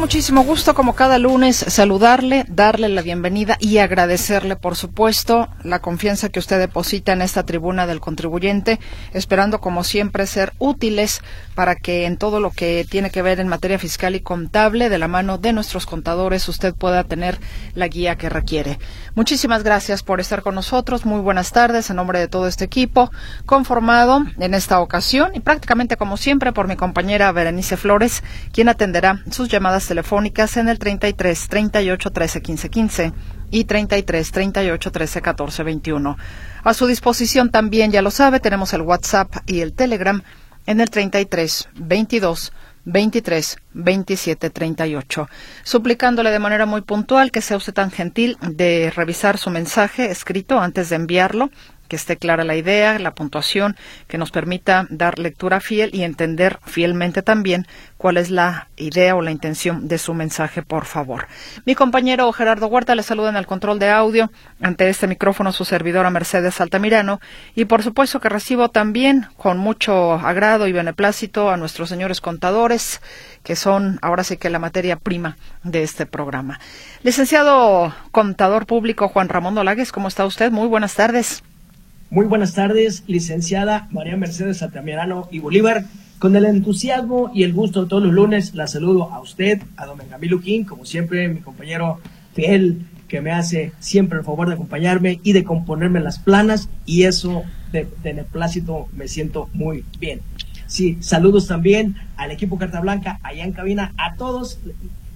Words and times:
Muchísimo 0.00 0.44
gusto, 0.44 0.74
como 0.74 0.94
cada 0.94 1.18
lunes, 1.18 1.56
saludarle, 1.56 2.46
darle 2.48 2.88
la 2.88 3.02
bienvenida 3.02 3.58
y 3.60 3.76
agradecerle, 3.78 4.56
por 4.56 4.74
supuesto, 4.74 5.48
la 5.62 5.80
confianza 5.80 6.30
que 6.30 6.38
usted 6.38 6.58
deposita 6.58 7.12
en 7.12 7.20
esta 7.20 7.44
tribuna 7.44 7.86
del 7.86 8.00
contribuyente, 8.00 8.80
esperando, 9.12 9.60
como 9.60 9.84
siempre, 9.84 10.26
ser 10.26 10.54
útiles 10.58 11.20
para 11.54 11.76
que 11.76 12.06
en 12.06 12.16
todo 12.16 12.40
lo 12.40 12.50
que 12.50 12.86
tiene 12.88 13.10
que 13.10 13.20
ver 13.20 13.40
en 13.40 13.48
materia 13.48 13.78
fiscal 13.78 14.14
y 14.14 14.20
contable, 14.20 14.88
de 14.88 14.96
la 14.96 15.06
mano 15.06 15.36
de 15.36 15.52
nuestros 15.52 15.84
contadores, 15.84 16.48
usted 16.48 16.74
pueda 16.74 17.04
tener 17.04 17.38
la 17.74 17.86
guía 17.86 18.16
que 18.16 18.30
requiere. 18.30 18.78
Muchísimas 19.14 19.62
gracias 19.64 20.02
por 20.02 20.18
estar 20.18 20.40
con 20.42 20.54
nosotros. 20.54 21.04
Muy 21.04 21.20
buenas 21.20 21.52
tardes 21.52 21.90
en 21.90 21.96
nombre 21.96 22.18
de 22.18 22.28
todo 22.28 22.46
este 22.46 22.64
equipo, 22.64 23.10
conformado 23.44 24.24
en 24.38 24.54
esta 24.54 24.80
ocasión 24.80 25.32
y 25.34 25.40
prácticamente 25.40 25.98
como 25.98 26.16
siempre 26.16 26.54
por 26.54 26.68
mi 26.68 26.76
compañera 26.76 27.30
Berenice 27.32 27.76
Flores, 27.76 28.22
quien 28.50 28.70
atenderá 28.70 29.22
sus 29.30 29.50
llamadas 29.50 29.89
telefónicas 29.90 30.56
en 30.56 30.68
el 30.68 30.78
33 30.78 31.48
38 31.48 32.10
13 32.12 32.42
15 32.42 32.68
15 32.70 33.12
y 33.50 33.64
33 33.64 34.30
38 34.30 34.92
13 34.92 35.20
14 35.20 35.62
21. 35.64 36.16
A 36.62 36.74
su 36.74 36.86
disposición 36.86 37.50
también, 37.50 37.90
ya 37.90 38.00
lo 38.00 38.12
sabe, 38.12 38.38
tenemos 38.38 38.72
el 38.72 38.82
WhatsApp 38.82 39.34
y 39.46 39.62
el 39.62 39.72
Telegram 39.72 40.22
en 40.66 40.80
el 40.80 40.90
33 40.90 41.70
22 41.74 42.52
23 42.84 43.58
27 43.74 44.50
38, 44.50 45.28
suplicándole 45.64 46.30
de 46.30 46.38
manera 46.38 46.66
muy 46.66 46.82
puntual 46.82 47.32
que 47.32 47.40
sea 47.40 47.56
usted 47.56 47.74
tan 47.74 47.90
gentil 47.90 48.38
de 48.42 48.92
revisar 48.94 49.38
su 49.38 49.50
mensaje 49.50 50.12
escrito 50.12 50.60
antes 50.60 50.88
de 50.88 50.96
enviarlo 50.96 51.50
que 51.90 51.96
esté 51.96 52.16
clara 52.16 52.44
la 52.44 52.54
idea, 52.54 52.98
la 53.00 53.16
puntuación, 53.16 53.76
que 54.06 54.16
nos 54.16 54.30
permita 54.30 54.86
dar 54.90 55.18
lectura 55.18 55.60
fiel 55.60 55.90
y 55.92 56.04
entender 56.04 56.60
fielmente 56.64 57.20
también 57.20 57.66
cuál 57.96 58.16
es 58.16 58.30
la 58.30 58.68
idea 58.76 59.16
o 59.16 59.22
la 59.22 59.32
intención 59.32 59.88
de 59.88 59.98
su 59.98 60.14
mensaje, 60.14 60.62
por 60.62 60.84
favor. 60.86 61.26
Mi 61.66 61.74
compañero 61.74 62.32
Gerardo 62.32 62.68
Huerta 62.68 62.94
le 62.94 63.02
saluda 63.02 63.28
en 63.30 63.36
el 63.36 63.46
control 63.46 63.80
de 63.80 63.90
audio. 63.90 64.30
Ante 64.62 64.88
este 64.88 65.08
micrófono 65.08 65.50
su 65.50 65.64
servidora 65.64 66.10
Mercedes 66.10 66.60
Altamirano. 66.60 67.20
Y 67.56 67.64
por 67.64 67.82
supuesto 67.82 68.20
que 68.20 68.28
recibo 68.28 68.68
también 68.68 69.26
con 69.36 69.58
mucho 69.58 70.12
agrado 70.12 70.68
y 70.68 70.72
beneplácito 70.72 71.50
a 71.50 71.56
nuestros 71.56 71.88
señores 71.88 72.20
contadores, 72.20 73.02
que 73.42 73.56
son 73.56 73.98
ahora 74.00 74.22
sí 74.22 74.36
que 74.36 74.48
la 74.48 74.60
materia 74.60 74.94
prima 74.94 75.36
de 75.64 75.82
este 75.82 76.06
programa. 76.06 76.60
Licenciado 77.02 77.92
contador 78.12 78.66
público 78.66 79.08
Juan 79.08 79.28
Ramón 79.28 79.56
Dolagues, 79.56 79.90
¿cómo 79.90 80.06
está 80.06 80.24
usted? 80.24 80.52
Muy 80.52 80.68
buenas 80.68 80.94
tardes. 80.94 81.42
Muy 82.12 82.26
buenas 82.26 82.54
tardes, 82.54 83.04
licenciada 83.06 83.86
María 83.92 84.16
Mercedes 84.16 84.62
Altamirano 84.62 85.28
y 85.30 85.38
Bolívar. 85.38 85.84
Con 86.18 86.34
el 86.34 86.44
entusiasmo 86.44 87.30
y 87.32 87.44
el 87.44 87.52
gusto 87.52 87.84
de 87.84 87.88
todos 87.88 88.02
los 88.02 88.12
lunes, 88.12 88.52
la 88.56 88.66
saludo 88.66 89.12
a 89.12 89.20
usted, 89.20 89.62
a 89.76 89.86
don 89.86 89.96
Benjamín 89.96 90.30
Luquín, 90.30 90.64
como 90.64 90.84
siempre, 90.84 91.28
mi 91.28 91.38
compañero 91.38 92.00
fiel, 92.34 92.84
que 93.06 93.20
me 93.20 93.30
hace 93.30 93.70
siempre 93.78 94.18
el 94.18 94.24
favor 94.24 94.48
de 94.48 94.54
acompañarme 94.54 95.20
y 95.22 95.34
de 95.34 95.44
componerme 95.44 96.00
las 96.00 96.18
planas, 96.18 96.68
y 96.84 97.04
eso 97.04 97.44
de, 97.70 97.86
de 98.02 98.24
plácito 98.24 98.88
me 98.92 99.06
siento 99.06 99.48
muy 99.52 99.84
bien. 100.00 100.20
Sí, 100.66 100.98
saludos 100.98 101.46
también 101.46 101.94
al 102.16 102.32
equipo 102.32 102.58
Carta 102.58 102.80
Blanca 102.80 103.20
allá 103.22 103.44
en 103.44 103.52
cabina, 103.52 103.94
a 103.96 104.16
todos 104.16 104.58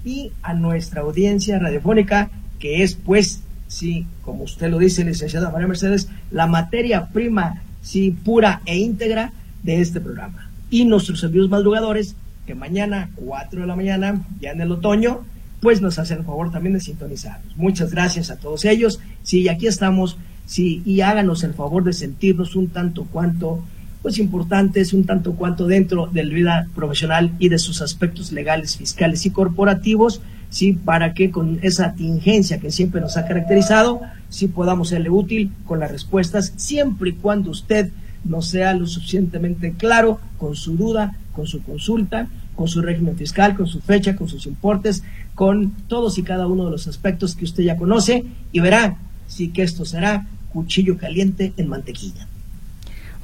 y 0.04 0.30
a 0.42 0.54
nuestra 0.54 1.00
audiencia 1.00 1.58
radiofónica, 1.58 2.30
que 2.60 2.84
es 2.84 2.94
pues 2.94 3.42
sí, 3.74 4.06
como 4.22 4.44
usted 4.44 4.70
lo 4.70 4.78
dice, 4.78 5.04
licenciada 5.04 5.50
María 5.50 5.66
Mercedes, 5.66 6.08
la 6.30 6.46
materia 6.46 7.08
prima, 7.08 7.62
sí, 7.82 8.12
pura 8.12 8.62
e 8.66 8.78
íntegra 8.78 9.32
de 9.64 9.80
este 9.80 10.00
programa. 10.00 10.48
Y 10.70 10.84
nuestros 10.84 11.20
servicios 11.20 11.50
madrugadores, 11.50 12.14
que 12.46 12.54
mañana, 12.54 13.10
4 13.16 13.62
de 13.62 13.66
la 13.66 13.74
mañana, 13.74 14.24
ya 14.40 14.52
en 14.52 14.60
el 14.60 14.70
otoño, 14.70 15.24
pues 15.60 15.80
nos 15.80 15.98
hacen 15.98 16.18
el 16.18 16.24
favor 16.24 16.52
también 16.52 16.74
de 16.74 16.80
sintonizarnos. 16.80 17.56
Muchas 17.56 17.90
gracias 17.90 18.30
a 18.30 18.36
todos 18.36 18.64
ellos. 18.64 19.00
Sí, 19.22 19.48
aquí 19.48 19.66
estamos, 19.66 20.18
sí, 20.46 20.82
y 20.84 21.00
háganos 21.00 21.42
el 21.42 21.54
favor 21.54 21.82
de 21.82 21.94
sentirnos 21.94 22.54
un 22.54 22.68
tanto 22.68 23.04
cuanto, 23.04 23.64
pues 24.02 24.18
importantes, 24.18 24.92
un 24.92 25.04
tanto 25.04 25.34
cuanto 25.34 25.66
dentro 25.66 26.06
de 26.06 26.22
la 26.22 26.34
vida 26.34 26.68
profesional 26.76 27.32
y 27.40 27.48
de 27.48 27.58
sus 27.58 27.82
aspectos 27.82 28.30
legales, 28.30 28.76
fiscales 28.76 29.26
y 29.26 29.30
corporativos, 29.30 30.20
¿sí? 30.54 30.72
Para 30.72 31.14
que 31.14 31.32
con 31.32 31.58
esa 31.62 31.94
tingencia 31.94 32.60
que 32.60 32.70
siempre 32.70 33.00
nos 33.00 33.16
ha 33.16 33.26
caracterizado, 33.26 34.00
sí 34.28 34.46
podamos 34.46 34.90
serle 34.90 35.10
útil 35.10 35.50
con 35.66 35.80
las 35.80 35.90
respuestas, 35.90 36.52
siempre 36.54 37.10
y 37.10 37.14
cuando 37.14 37.50
usted 37.50 37.90
no 38.24 38.40
sea 38.40 38.72
lo 38.72 38.86
suficientemente 38.86 39.72
claro 39.72 40.20
con 40.38 40.54
su 40.54 40.76
duda, 40.76 41.16
con 41.32 41.48
su 41.48 41.60
consulta, 41.60 42.28
con 42.54 42.68
su 42.68 42.82
régimen 42.82 43.16
fiscal, 43.16 43.56
con 43.56 43.66
su 43.66 43.80
fecha, 43.80 44.14
con 44.14 44.28
sus 44.28 44.46
importes, 44.46 45.02
con 45.34 45.72
todos 45.88 46.18
y 46.18 46.22
cada 46.22 46.46
uno 46.46 46.66
de 46.66 46.70
los 46.70 46.86
aspectos 46.86 47.34
que 47.34 47.46
usted 47.46 47.64
ya 47.64 47.76
conoce 47.76 48.24
y 48.52 48.60
verá 48.60 48.96
sí 49.26 49.48
que 49.48 49.64
esto 49.64 49.84
será 49.84 50.28
cuchillo 50.52 50.96
caliente 50.96 51.52
en 51.56 51.68
mantequilla. 51.68 52.28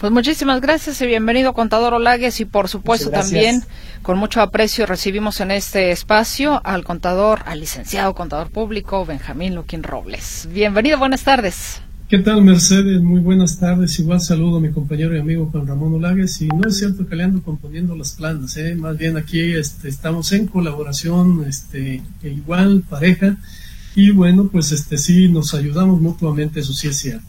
Pues 0.01 0.13
muchísimas 0.15 0.63
gracias 0.63 0.99
y 1.03 1.07
bienvenido, 1.07 1.53
contador 1.53 1.93
Olagues, 1.93 2.41
y 2.41 2.47
por 2.47 2.69
supuesto 2.69 3.11
también 3.11 3.63
con 4.01 4.17
mucho 4.17 4.41
aprecio 4.41 4.87
recibimos 4.87 5.43
en 5.43 5.51
este 5.51 5.91
espacio 5.91 6.63
al 6.65 6.85
contador, 6.85 7.41
al 7.45 7.61
licenciado 7.61 8.15
contador 8.15 8.49
público 8.49 9.05
Benjamín 9.05 9.55
Luquín 9.55 9.83
Robles. 9.83 10.49
Bienvenido, 10.55 10.97
buenas 10.99 11.23
tardes. 11.23 11.83
¿Qué 12.09 12.19
tal, 12.19 12.41
Mercedes? 12.41 13.03
Muy 13.03 13.21
buenas 13.21 13.61
tardes. 13.61 13.99
Igual 13.99 14.23
saludo 14.23 14.57
a 14.57 14.61
mi 14.61 14.71
compañero 14.71 15.15
y 15.15 15.21
amigo 15.21 15.51
Juan 15.53 15.67
Ramón 15.67 15.93
Olagues. 15.93 16.41
Y 16.41 16.49
no 16.49 16.67
es 16.67 16.79
cierto 16.79 17.07
que 17.07 17.15
le 17.15 17.25
ando 17.25 17.43
componiendo 17.43 17.95
las 17.95 18.13
planas, 18.13 18.57
¿eh? 18.57 18.75
más 18.77 18.97
bien 18.97 19.19
aquí 19.19 19.53
este, 19.53 19.91
estamos 19.91 20.33
en 20.33 20.47
colaboración, 20.47 21.45
este, 21.47 22.03
igual, 22.23 22.85
pareja. 22.89 23.37
Y 23.95 24.13
bueno, 24.13 24.49
pues 24.51 24.73
este 24.73 24.97
sí, 24.97 25.29
nos 25.29 25.53
ayudamos 25.53 26.01
mutuamente, 26.01 26.61
eso 26.61 26.73
sí 26.73 26.89
es 26.89 26.97
cierto. 26.97 27.29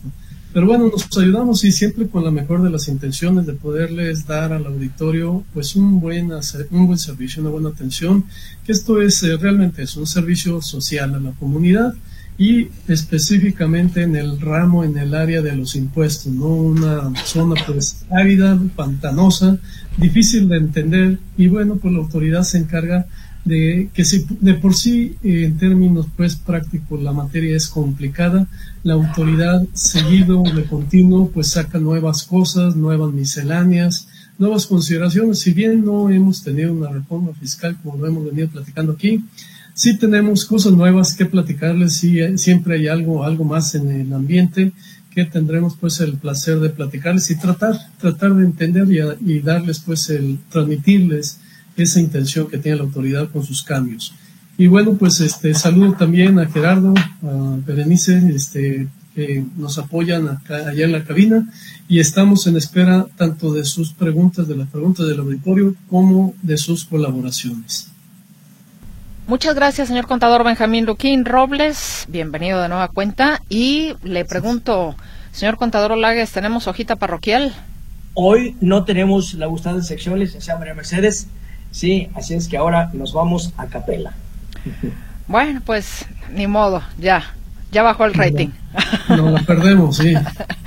Pero 0.53 0.67
bueno, 0.67 0.89
nos 0.89 1.17
ayudamos 1.17 1.63
y 1.63 1.71
siempre 1.71 2.07
con 2.07 2.25
la 2.25 2.31
mejor 2.31 2.61
de 2.61 2.69
las 2.69 2.89
intenciones 2.89 3.45
de 3.45 3.53
poderles 3.53 4.27
dar 4.27 4.51
al 4.51 4.65
auditorio 4.65 5.45
pues 5.53 5.75
un 5.77 6.01
buen, 6.01 6.31
un 6.71 6.87
buen 6.87 6.99
servicio, 6.99 7.41
una 7.41 7.51
buena 7.51 7.69
atención, 7.69 8.25
que 8.65 8.73
esto 8.73 9.01
es 9.01 9.23
eh, 9.23 9.37
realmente 9.37 9.83
es 9.83 9.95
un 9.95 10.05
servicio 10.05 10.61
social 10.61 11.15
a 11.15 11.19
la 11.19 11.31
comunidad 11.31 11.93
y 12.37 12.67
específicamente 12.87 14.01
en 14.01 14.15
el 14.15 14.41
ramo, 14.41 14.83
en 14.83 14.97
el 14.97 15.13
área 15.13 15.41
de 15.41 15.55
los 15.55 15.75
impuestos, 15.75 16.33
¿no? 16.33 16.47
Una 16.47 17.13
zona 17.23 17.55
pues 17.65 18.03
árida, 18.09 18.59
pantanosa, 18.75 19.57
difícil 19.97 20.49
de 20.49 20.57
entender 20.57 21.19
y 21.37 21.47
bueno, 21.47 21.75
pues 21.75 21.93
la 21.93 21.99
autoridad 21.99 22.43
se 22.43 22.57
encarga 22.57 23.05
de 23.43 23.89
que 23.93 24.05
si 24.05 24.25
de 24.39 24.53
por 24.53 24.75
sí 24.75 25.15
eh, 25.23 25.45
en 25.45 25.57
términos 25.57 26.07
pues 26.15 26.35
prácticos 26.35 27.01
la 27.01 27.11
materia 27.11 27.55
es 27.55 27.67
complicada, 27.67 28.47
la 28.83 28.93
autoridad 28.93 29.63
seguido 29.73 30.43
de 30.43 30.63
continuo 30.65 31.29
pues 31.29 31.47
saca 31.47 31.79
nuevas 31.79 32.23
cosas, 32.23 32.75
nuevas 32.75 33.11
misceláneas, 33.13 34.07
nuevas 34.37 34.67
consideraciones. 34.67 35.39
Si 35.39 35.53
bien 35.53 35.83
no 35.83 36.09
hemos 36.09 36.43
tenido 36.43 36.73
una 36.73 36.89
reforma 36.89 37.33
fiscal 37.33 37.77
como 37.81 37.97
lo 37.97 38.07
hemos 38.07 38.25
venido 38.25 38.47
platicando 38.49 38.93
aquí, 38.93 39.23
sí 39.73 39.97
tenemos 39.97 40.45
cosas 40.45 40.73
nuevas 40.73 41.15
que 41.15 41.25
platicarles, 41.25 41.93
sí, 41.93 42.19
eh, 42.19 42.37
siempre 42.37 42.75
hay 42.75 42.87
algo, 42.87 43.23
algo 43.23 43.43
más 43.43 43.73
en 43.75 43.89
el 43.89 44.13
ambiente 44.13 44.71
que 45.09 45.25
tendremos 45.25 45.75
pues 45.75 45.99
el 45.99 46.13
placer 46.13 46.59
de 46.59 46.69
platicarles 46.69 47.29
y 47.31 47.35
tratar, 47.35 47.75
tratar 47.99 48.33
de 48.33 48.45
entender 48.45 48.87
y, 48.89 49.33
y 49.33 49.39
darles 49.41 49.79
pues 49.79 50.09
el 50.09 50.39
transmitirles 50.49 51.39
esa 51.81 51.99
intención 51.99 52.47
que 52.47 52.57
tiene 52.57 52.77
la 52.77 52.83
autoridad 52.83 53.29
con 53.29 53.43
sus 53.43 53.63
cambios. 53.63 54.13
Y 54.57 54.67
bueno, 54.67 54.93
pues 54.93 55.19
este 55.21 55.53
saludo 55.53 55.93
también 55.93 56.37
a 56.39 56.45
Gerardo, 56.47 56.93
a 56.95 57.57
Berenice, 57.65 58.21
este, 58.33 58.87
que 59.15 59.43
nos 59.57 59.77
apoyan 59.77 60.27
acá, 60.27 60.69
allá 60.69 60.85
en 60.85 60.91
la 60.91 61.03
cabina 61.03 61.47
y 61.87 61.99
estamos 61.99 62.47
en 62.47 62.57
espera 62.57 63.05
tanto 63.17 63.53
de 63.53 63.65
sus 63.65 63.91
preguntas, 63.91 64.47
de 64.47 64.55
las 64.55 64.69
preguntas 64.69 65.07
del 65.07 65.19
auditorio, 65.19 65.75
como 65.89 66.33
de 66.41 66.57
sus 66.57 66.85
colaboraciones. 66.85 67.89
Muchas 69.27 69.55
gracias, 69.55 69.87
señor 69.87 70.07
contador 70.07 70.43
Benjamín 70.43 70.85
Luquín 70.85 71.25
Robles. 71.25 72.05
Bienvenido 72.09 72.61
de 72.61 72.69
nueva 72.69 72.87
cuenta. 72.89 73.41
Y 73.49 73.93
le 74.03 74.25
pregunto, 74.25 74.95
señor 75.31 75.57
contador 75.57 75.93
Olagues, 75.93 76.31
¿tenemos 76.31 76.67
hojita 76.67 76.95
parroquial? 76.95 77.53
Hoy 78.13 78.55
no 78.59 78.83
tenemos 78.83 79.33
la 79.35 79.45
gustada 79.45 79.81
sección, 79.83 80.19
licenciada 80.19 80.59
María 80.59 80.73
Mercedes. 80.73 81.27
Sí, 81.71 82.09
así 82.15 82.33
es 82.33 82.47
que 82.47 82.57
ahora 82.57 82.89
nos 82.93 83.13
vamos 83.13 83.53
a 83.57 83.67
capela. 83.67 84.13
Bueno, 85.27 85.61
pues 85.65 86.05
ni 86.33 86.47
modo, 86.47 86.83
ya. 86.97 87.23
Ya 87.71 87.83
bajó 87.83 88.03
el 88.03 88.13
rating. 88.13 88.49
No, 89.07 89.29
la 89.29 89.41
perdemos, 89.43 89.97
sí. 89.97 90.13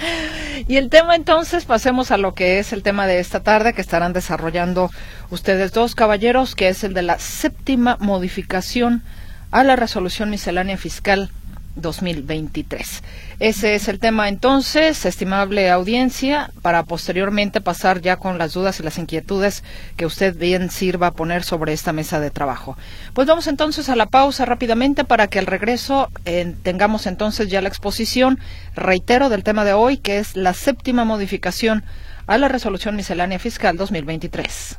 y 0.68 0.76
el 0.76 0.88
tema 0.88 1.14
entonces, 1.14 1.66
pasemos 1.66 2.10
a 2.10 2.16
lo 2.16 2.34
que 2.34 2.58
es 2.58 2.72
el 2.72 2.82
tema 2.82 3.06
de 3.06 3.20
esta 3.20 3.40
tarde 3.40 3.74
que 3.74 3.82
estarán 3.82 4.14
desarrollando 4.14 4.90
ustedes 5.28 5.72
dos 5.72 5.94
caballeros, 5.94 6.54
que 6.54 6.68
es 6.68 6.82
el 6.82 6.94
de 6.94 7.02
la 7.02 7.18
séptima 7.18 7.98
modificación 8.00 9.02
a 9.50 9.64
la 9.64 9.76
resolución 9.76 10.30
miscelánea 10.30 10.78
fiscal 10.78 11.30
2023. 11.76 13.02
Ese 13.40 13.74
es 13.74 13.88
el 13.88 13.98
tema 13.98 14.28
entonces, 14.28 15.04
estimable 15.04 15.70
audiencia, 15.70 16.50
para 16.62 16.84
posteriormente 16.84 17.60
pasar 17.60 18.00
ya 18.00 18.16
con 18.16 18.38
las 18.38 18.52
dudas 18.52 18.78
y 18.78 18.84
las 18.84 18.96
inquietudes 18.98 19.64
que 19.96 20.06
usted 20.06 20.36
bien 20.36 20.70
sirva 20.70 21.10
poner 21.10 21.42
sobre 21.42 21.72
esta 21.72 21.92
mesa 21.92 22.20
de 22.20 22.30
trabajo. 22.30 22.76
Pues 23.12 23.26
vamos 23.26 23.46
entonces 23.48 23.88
a 23.88 23.96
la 23.96 24.06
pausa 24.06 24.44
rápidamente 24.44 25.04
para 25.04 25.26
que 25.26 25.40
al 25.40 25.46
regreso 25.46 26.10
eh, 26.24 26.54
tengamos 26.62 27.06
entonces 27.06 27.48
ya 27.48 27.60
la 27.60 27.68
exposición, 27.68 28.38
reitero, 28.76 29.28
del 29.28 29.42
tema 29.42 29.64
de 29.64 29.72
hoy, 29.72 29.96
que 29.96 30.18
es 30.18 30.36
la 30.36 30.54
séptima 30.54 31.04
modificación 31.04 31.84
a 32.26 32.38
la 32.38 32.48
resolución 32.48 32.96
miscelánea 32.96 33.38
fiscal 33.38 33.76
2023. 33.76 34.78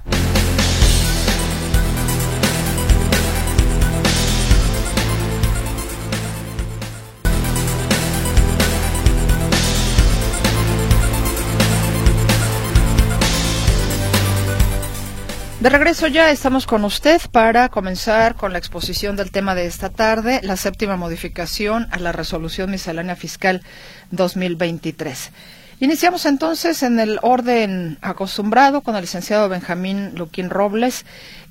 De 15.66 15.72
regreso 15.72 16.06
ya 16.06 16.30
estamos 16.30 16.68
con 16.68 16.86
usted 16.86 17.20
para 17.32 17.70
comenzar 17.70 18.36
con 18.36 18.54
la 18.54 18.60
exposición 18.60 19.16
del 19.16 19.32
tema 19.32 19.56
de 19.56 19.66
esta 19.66 19.90
tarde, 19.90 20.40
la 20.44 20.58
séptima 20.58 20.96
modificación 20.96 21.88
a 21.90 21.98
la 21.98 22.12
resolución 22.12 22.70
miscelánea 22.70 23.16
fiscal 23.16 23.64
2023. 24.12 25.32
Iniciamos 25.80 26.28
entonces 26.28 26.84
en 26.84 27.00
el 27.00 27.18
orden 27.24 27.98
acostumbrado 28.02 28.82
con 28.82 28.96
el 28.96 29.02
licenciado 29.02 29.50
Benjamín 29.50 30.14
Luquín 30.14 30.52
Robles, 30.52 31.04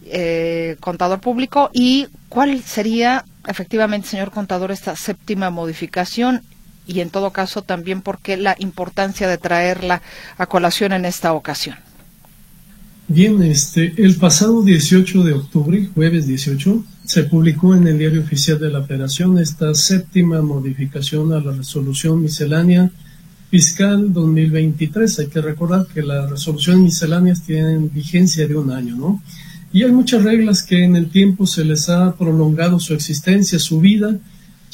eh, 0.07 0.77
contador 0.79 1.19
público, 1.19 1.71
y 1.73 2.07
cuál 2.29 2.63
sería 2.63 3.25
efectivamente, 3.49 4.07
señor 4.07 4.31
contador, 4.31 4.71
esta 4.71 4.95
séptima 4.95 5.51
modificación 5.51 6.45
y 6.87 7.01
en 7.01 7.11
todo 7.11 7.33
caso 7.33 7.63
también 7.63 8.01
por 8.01 8.21
qué 8.21 8.37
la 8.37 8.55
importancia 8.61 9.27
de 9.27 9.39
traerla 9.39 10.03
a 10.39 10.47
colación 10.47 10.93
en 10.93 11.05
esta 11.05 11.33
ocasión. 11.33 11.84
Bien, 13.07 13.43
este, 13.43 13.93
el 13.99 14.17
pasado 14.17 14.63
18 14.63 15.25
de 15.25 15.35
octubre, 15.35 15.91
jueves 15.95 16.27
18, 16.27 16.85
se 17.05 17.25
publicó 17.25 17.75
en 17.75 17.87
el 17.87 17.99
Diario 17.99 18.23
Oficial 18.23 18.59
de 18.59 18.71
la 18.71 18.83
Federación 18.83 19.39
esta 19.39 19.75
séptima 19.75 20.41
modificación 20.41 21.31
a 21.35 21.41
la 21.41 21.53
resolución 21.53 22.23
miscelánea 22.23 22.91
fiscal 23.51 24.11
2023. 24.11 25.19
Hay 25.19 25.27
que 25.27 25.43
recordar 25.43 25.87
que 25.93 26.01
las 26.01 26.31
resoluciones 26.31 26.83
misceláneas 26.83 27.43
tienen 27.43 27.93
vigencia 27.93 28.49
de 28.49 28.57
un 28.57 28.71
año, 28.71 28.97
¿no? 28.97 29.23
Y 29.71 29.83
hay 29.83 29.93
muchas 29.93 30.25
reglas 30.25 30.63
que 30.63 30.83
en 30.83 30.97
el 30.97 31.11
tiempo 31.11 31.47
se 31.47 31.63
les 31.63 31.91
ha 31.91 32.15
prolongado 32.17 32.81
su 32.81 32.95
existencia, 32.95 33.59
su 33.59 33.81
vida, 33.81 34.17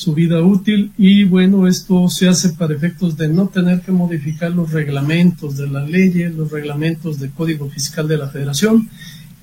su 0.01 0.15
vida 0.15 0.41
útil 0.41 0.93
y 0.97 1.25
bueno, 1.25 1.67
esto 1.67 2.09
se 2.09 2.27
hace 2.27 2.49
para 2.55 2.75
efectos 2.75 3.19
de 3.19 3.29
no 3.29 3.49
tener 3.49 3.83
que 3.83 3.93
modificar 3.93 4.51
los 4.51 4.73
reglamentos 4.73 5.59
de 5.59 5.69
la 5.69 5.85
ley, 5.85 6.11
los 6.35 6.51
reglamentos 6.51 7.21
del 7.21 7.33
Código 7.33 7.69
Fiscal 7.69 8.09
de 8.09 8.17
la 8.17 8.31
Federación 8.31 8.89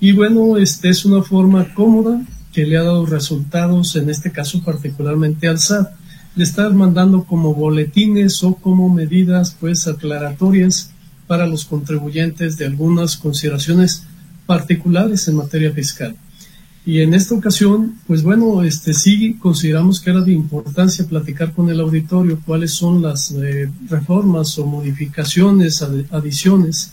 y 0.00 0.10
bueno, 0.10 0.56
este 0.56 0.88
es 0.88 1.04
una 1.04 1.22
forma 1.22 1.72
cómoda 1.74 2.26
que 2.52 2.66
le 2.66 2.76
ha 2.76 2.82
dado 2.82 3.06
resultados, 3.06 3.94
en 3.94 4.10
este 4.10 4.32
caso 4.32 4.60
particularmente 4.64 5.46
al 5.46 5.60
SAT, 5.60 5.92
de 6.34 6.42
estar 6.42 6.74
mandando 6.74 7.22
como 7.22 7.54
boletines 7.54 8.42
o 8.42 8.56
como 8.56 8.92
medidas 8.92 9.56
pues 9.60 9.86
aclaratorias 9.86 10.90
para 11.28 11.46
los 11.46 11.66
contribuyentes 11.66 12.56
de 12.56 12.66
algunas 12.66 13.16
consideraciones 13.16 14.02
particulares 14.44 15.28
en 15.28 15.36
materia 15.36 15.70
fiscal. 15.70 16.16
Y 16.88 17.02
en 17.02 17.12
esta 17.12 17.34
ocasión, 17.34 17.96
pues 18.06 18.22
bueno, 18.22 18.62
este 18.62 18.94
sí 18.94 19.34
consideramos 19.34 20.00
que 20.00 20.08
era 20.08 20.22
de 20.22 20.32
importancia 20.32 21.06
platicar 21.06 21.52
con 21.52 21.68
el 21.68 21.80
auditorio 21.80 22.40
cuáles 22.46 22.72
son 22.72 23.02
las 23.02 23.30
eh, 23.32 23.70
reformas 23.90 24.58
o 24.58 24.64
modificaciones, 24.64 25.84
adiciones 26.10 26.92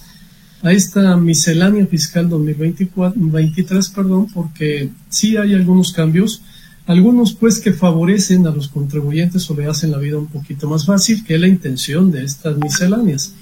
a 0.64 0.74
esta 0.74 1.16
miscelánea 1.16 1.88
fiscal 1.88 2.28
2023, 2.28 3.90
perdón, 3.92 4.28
porque 4.34 4.90
sí 5.08 5.38
hay 5.38 5.54
algunos 5.54 5.94
cambios, 5.94 6.42
algunos 6.88 7.34
pues 7.34 7.62
que 7.62 7.72
favorecen 7.72 8.46
a 8.48 8.52
los 8.52 8.68
contribuyentes 8.68 9.50
o 9.50 9.56
le 9.56 9.66
hacen 9.66 9.92
la 9.92 9.98
vida 9.98 10.18
un 10.18 10.28
poquito 10.28 10.68
más 10.68 10.86
fácil, 10.86 11.24
que 11.24 11.36
es 11.36 11.40
la 11.40 11.48
intención 11.48 12.12
de 12.12 12.26
estas 12.26 12.58
misceláneas 12.58 13.34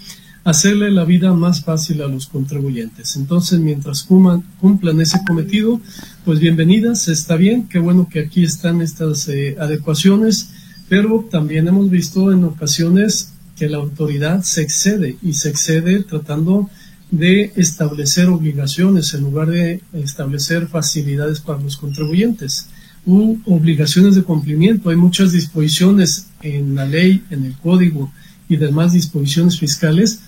hacerle 0.43 0.91
la 0.91 1.05
vida 1.05 1.33
más 1.33 1.63
fácil 1.63 2.01
a 2.01 2.07
los 2.07 2.27
contribuyentes. 2.27 3.15
Entonces, 3.15 3.59
mientras 3.59 4.03
cumplan, 4.03 5.01
ese 5.01 5.19
cometido, 5.25 5.79
pues 6.25 6.39
bienvenidas, 6.39 7.07
está 7.07 7.35
bien, 7.35 7.67
qué 7.67 7.79
bueno 7.79 8.07
que 8.11 8.19
aquí 8.19 8.43
están 8.43 8.81
estas 8.81 9.27
eh, 9.29 9.55
adecuaciones, 9.59 10.49
pero 10.89 11.27
también 11.31 11.67
hemos 11.67 11.89
visto 11.89 12.31
en 12.31 12.43
ocasiones 12.43 13.33
que 13.55 13.69
la 13.69 13.77
autoridad 13.77 14.41
se 14.43 14.61
excede 14.61 15.17
y 15.21 15.33
se 15.33 15.49
excede 15.49 16.03
tratando 16.03 16.69
de 17.11 17.53
establecer 17.55 18.27
obligaciones 18.27 19.13
en 19.13 19.21
lugar 19.21 19.49
de 19.49 19.81
establecer 19.93 20.67
facilidades 20.67 21.39
para 21.39 21.61
los 21.61 21.77
contribuyentes 21.77 22.67
obligaciones 23.05 24.15
de 24.15 24.23
cumplimiento. 24.23 24.89
Hay 24.89 24.95
muchas 24.95 25.31
disposiciones 25.31 26.27
en 26.41 26.75
la 26.75 26.85
ley, 26.85 27.23
en 27.29 27.45
el 27.45 27.53
código 27.57 28.11
y 28.47 28.55
demás 28.57 28.93
disposiciones 28.93 29.59
fiscales 29.59 30.21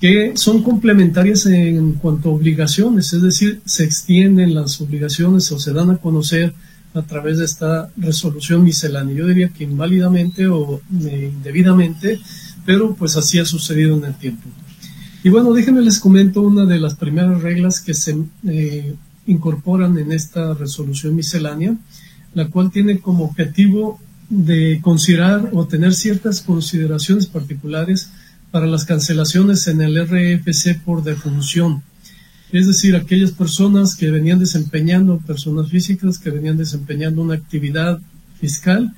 que 0.00 0.36
son 0.36 0.62
complementarias 0.62 1.46
en 1.46 1.94
cuanto 1.94 2.30
a 2.30 2.32
obligaciones, 2.32 3.12
es 3.12 3.22
decir, 3.22 3.60
se 3.64 3.84
extienden 3.84 4.54
las 4.54 4.80
obligaciones 4.80 5.50
o 5.50 5.58
se 5.58 5.72
dan 5.72 5.90
a 5.90 5.96
conocer 5.96 6.54
a 6.94 7.02
través 7.02 7.38
de 7.38 7.44
esta 7.44 7.90
resolución 7.96 8.62
miscelánea. 8.62 9.16
Yo 9.16 9.26
diría 9.26 9.48
que 9.48 9.64
inválidamente 9.64 10.46
o 10.46 10.80
indebidamente, 10.90 12.20
pero 12.64 12.94
pues 12.94 13.16
así 13.16 13.38
ha 13.38 13.44
sucedido 13.44 13.96
en 13.96 14.04
el 14.04 14.14
tiempo. 14.14 14.48
Y 15.24 15.30
bueno, 15.30 15.52
déjenme 15.52 15.82
les 15.82 15.98
comento 15.98 16.42
una 16.42 16.64
de 16.64 16.78
las 16.78 16.94
primeras 16.94 17.42
reglas 17.42 17.80
que 17.80 17.94
se 17.94 18.16
eh, 18.46 18.94
incorporan 19.26 19.98
en 19.98 20.12
esta 20.12 20.54
resolución 20.54 21.16
miscelánea, 21.16 21.76
la 22.34 22.46
cual 22.48 22.70
tiene 22.70 23.00
como 23.00 23.24
objetivo 23.24 23.98
de 24.30 24.80
considerar 24.80 25.50
o 25.52 25.66
tener 25.66 25.92
ciertas 25.94 26.40
consideraciones 26.40 27.26
particulares 27.26 28.10
para 28.50 28.66
las 28.66 28.84
cancelaciones 28.84 29.66
en 29.68 29.80
el 29.80 29.96
RFC 30.06 30.80
por 30.84 31.02
defunción. 31.02 31.82
Es 32.50 32.66
decir, 32.66 32.96
aquellas 32.96 33.32
personas 33.32 33.94
que 33.94 34.10
venían 34.10 34.38
desempeñando, 34.38 35.18
personas 35.18 35.70
físicas 35.70 36.18
que 36.18 36.30
venían 36.30 36.56
desempeñando 36.56 37.22
una 37.22 37.34
actividad 37.34 38.00
fiscal 38.40 38.94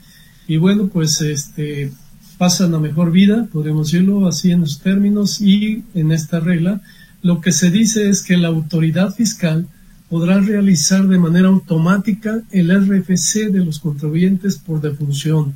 y 0.46 0.56
bueno, 0.56 0.88
pues 0.88 1.20
este 1.20 1.92
pasan 2.38 2.74
a 2.74 2.80
mejor 2.80 3.12
vida, 3.12 3.46
podríamos 3.52 3.90
decirlo 3.90 4.26
así 4.26 4.50
en 4.50 4.60
los 4.60 4.80
términos, 4.80 5.42
y 5.42 5.84
en 5.94 6.10
esta 6.10 6.40
regla 6.40 6.80
lo 7.22 7.42
que 7.42 7.52
se 7.52 7.70
dice 7.70 8.08
es 8.08 8.22
que 8.22 8.38
la 8.38 8.48
autoridad 8.48 9.14
fiscal 9.14 9.68
podrá 10.08 10.40
realizar 10.40 11.06
de 11.06 11.18
manera 11.18 11.48
automática 11.48 12.40
el 12.50 12.70
RFC 12.70 13.50
de 13.50 13.64
los 13.64 13.78
contribuyentes 13.78 14.56
por 14.56 14.80
defunción. 14.80 15.54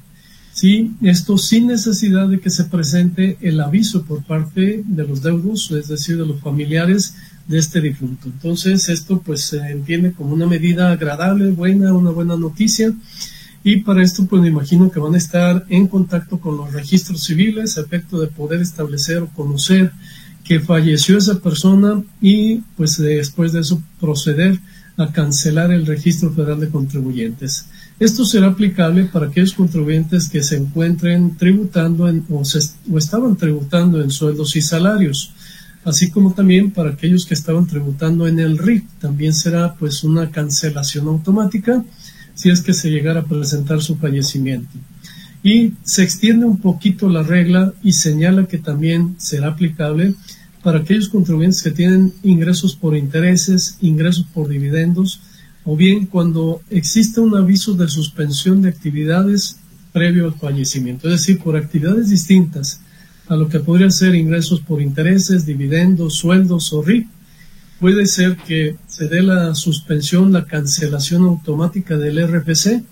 Sí, 0.54 0.92
esto 1.02 1.36
sin 1.36 1.66
necesidad 1.66 2.28
de 2.28 2.38
que 2.38 2.48
se 2.48 2.66
presente 2.66 3.36
el 3.40 3.60
aviso 3.60 4.04
por 4.04 4.22
parte 4.22 4.84
de 4.86 5.02
los 5.02 5.20
deudos, 5.20 5.68
es 5.72 5.88
decir, 5.88 6.16
de 6.16 6.24
los 6.24 6.40
familiares 6.40 7.16
de 7.48 7.58
este 7.58 7.80
difunto. 7.80 8.28
Entonces, 8.28 8.88
esto 8.88 9.20
pues 9.20 9.40
se 9.40 9.58
entiende 9.58 10.12
como 10.12 10.32
una 10.32 10.46
medida 10.46 10.92
agradable, 10.92 11.50
buena, 11.50 11.92
una 11.92 12.10
buena 12.10 12.36
noticia. 12.36 12.92
Y 13.64 13.78
para 13.78 14.04
esto, 14.04 14.26
pues 14.26 14.42
me 14.42 14.48
imagino 14.48 14.92
que 14.92 15.00
van 15.00 15.14
a 15.14 15.18
estar 15.18 15.66
en 15.70 15.88
contacto 15.88 16.38
con 16.38 16.56
los 16.56 16.72
registros 16.72 17.24
civiles 17.24 17.76
a 17.76 17.80
efecto 17.80 18.20
de 18.20 18.28
poder 18.28 18.60
establecer 18.60 19.22
o 19.22 19.26
conocer 19.30 19.90
que 20.44 20.60
falleció 20.60 21.18
esa 21.18 21.40
persona 21.40 22.00
y 22.20 22.58
pues 22.76 22.96
después 22.98 23.52
de 23.52 23.60
eso 23.62 23.82
proceder 23.98 24.60
a 24.96 25.10
cancelar 25.10 25.72
el 25.72 25.84
registro 25.84 26.32
federal 26.32 26.60
de 26.60 26.68
contribuyentes. 26.68 27.66
Esto 28.00 28.24
será 28.24 28.48
aplicable 28.48 29.04
para 29.04 29.26
aquellos 29.26 29.52
contribuyentes 29.52 30.28
que 30.28 30.42
se 30.42 30.56
encuentren 30.56 31.36
tributando 31.36 32.08
en, 32.08 32.24
o, 32.28 32.42
estaban 32.98 33.36
tributando 33.36 34.02
en 34.02 34.10
sueldos 34.10 34.56
y 34.56 34.62
salarios, 34.62 35.32
así 35.84 36.10
como 36.10 36.34
también 36.34 36.72
para 36.72 36.90
aquellos 36.90 37.24
que 37.24 37.34
estaban 37.34 37.66
tributando 37.66 38.26
en 38.26 38.40
el 38.40 38.58
RIC. 38.58 38.84
También 38.98 39.32
será 39.32 39.74
pues 39.74 40.02
una 40.02 40.30
cancelación 40.30 41.06
automática 41.06 41.84
si 42.34 42.50
es 42.50 42.62
que 42.62 42.74
se 42.74 42.90
llegara 42.90 43.20
a 43.20 43.24
presentar 43.24 43.80
su 43.80 43.96
fallecimiento. 43.96 44.76
Y 45.44 45.74
se 45.84 46.02
extiende 46.02 46.46
un 46.46 46.58
poquito 46.58 47.08
la 47.08 47.22
regla 47.22 47.74
y 47.82 47.92
señala 47.92 48.46
que 48.46 48.58
también 48.58 49.14
será 49.18 49.48
aplicable 49.48 50.14
para 50.64 50.80
aquellos 50.80 51.10
contribuyentes 51.10 51.62
que 51.62 51.70
tienen 51.70 52.12
ingresos 52.24 52.74
por 52.74 52.96
intereses, 52.96 53.76
ingresos 53.82 54.26
por 54.32 54.48
dividendos, 54.48 55.20
o 55.64 55.76
bien 55.76 56.06
cuando 56.06 56.60
existe 56.70 57.20
un 57.20 57.36
aviso 57.36 57.74
de 57.74 57.88
suspensión 57.88 58.62
de 58.62 58.68
actividades 58.68 59.56
previo 59.92 60.26
al 60.26 60.34
fallecimiento, 60.34 61.08
es 61.08 61.20
decir, 61.20 61.38
por 61.38 61.56
actividades 61.56 62.10
distintas 62.10 62.80
a 63.28 63.36
lo 63.36 63.48
que 63.48 63.60
podría 63.60 63.90
ser 63.90 64.14
ingresos 64.14 64.60
por 64.60 64.82
intereses, 64.82 65.46
dividendos, 65.46 66.16
sueldos 66.16 66.72
o 66.72 66.82
RIP, 66.82 67.08
puede 67.80 68.06
ser 68.06 68.36
que 68.36 68.76
se 68.86 69.08
dé 69.08 69.22
la 69.22 69.54
suspensión, 69.54 70.32
la 70.32 70.44
cancelación 70.44 71.22
automática 71.22 71.96
del 71.96 72.26
RFC 72.26 72.82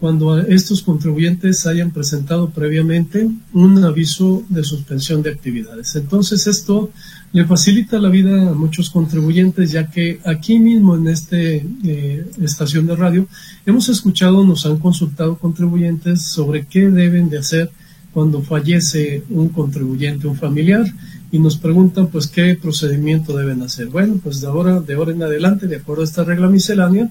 cuando 0.00 0.38
estos 0.38 0.82
contribuyentes 0.82 1.66
hayan 1.66 1.90
presentado 1.90 2.50
previamente 2.50 3.28
un 3.52 3.84
aviso 3.84 4.44
de 4.48 4.64
suspensión 4.64 5.22
de 5.22 5.30
actividades. 5.30 5.96
Entonces 5.96 6.46
esto 6.46 6.90
le 7.34 7.44
facilita 7.44 7.98
la 7.98 8.10
vida 8.10 8.50
a 8.50 8.54
muchos 8.54 8.88
contribuyentes 8.90 9.72
ya 9.72 9.90
que 9.90 10.20
aquí 10.24 10.60
mismo 10.60 10.94
en 10.94 11.08
esta 11.08 11.36
eh, 11.36 12.24
estación 12.40 12.86
de 12.86 12.94
radio 12.94 13.26
hemos 13.66 13.88
escuchado, 13.88 14.46
nos 14.46 14.64
han 14.66 14.78
consultado 14.78 15.36
contribuyentes 15.36 16.22
sobre 16.22 16.64
qué 16.64 16.88
deben 16.88 17.28
de 17.28 17.38
hacer 17.38 17.72
cuando 18.12 18.40
fallece 18.40 19.24
un 19.30 19.48
contribuyente, 19.48 20.28
un 20.28 20.36
familiar, 20.36 20.84
y 21.32 21.40
nos 21.40 21.56
preguntan 21.56 22.06
pues 22.06 22.28
qué 22.28 22.54
procedimiento 22.54 23.36
deben 23.36 23.60
hacer. 23.62 23.88
Bueno, 23.88 24.20
pues 24.22 24.40
de 24.40 24.46
ahora, 24.46 24.78
de 24.78 24.94
ahora 24.94 25.10
en 25.10 25.24
adelante, 25.24 25.66
de 25.66 25.78
acuerdo 25.78 26.02
a 26.02 26.04
esta 26.04 26.22
regla 26.22 26.46
miscelánea, 26.46 27.10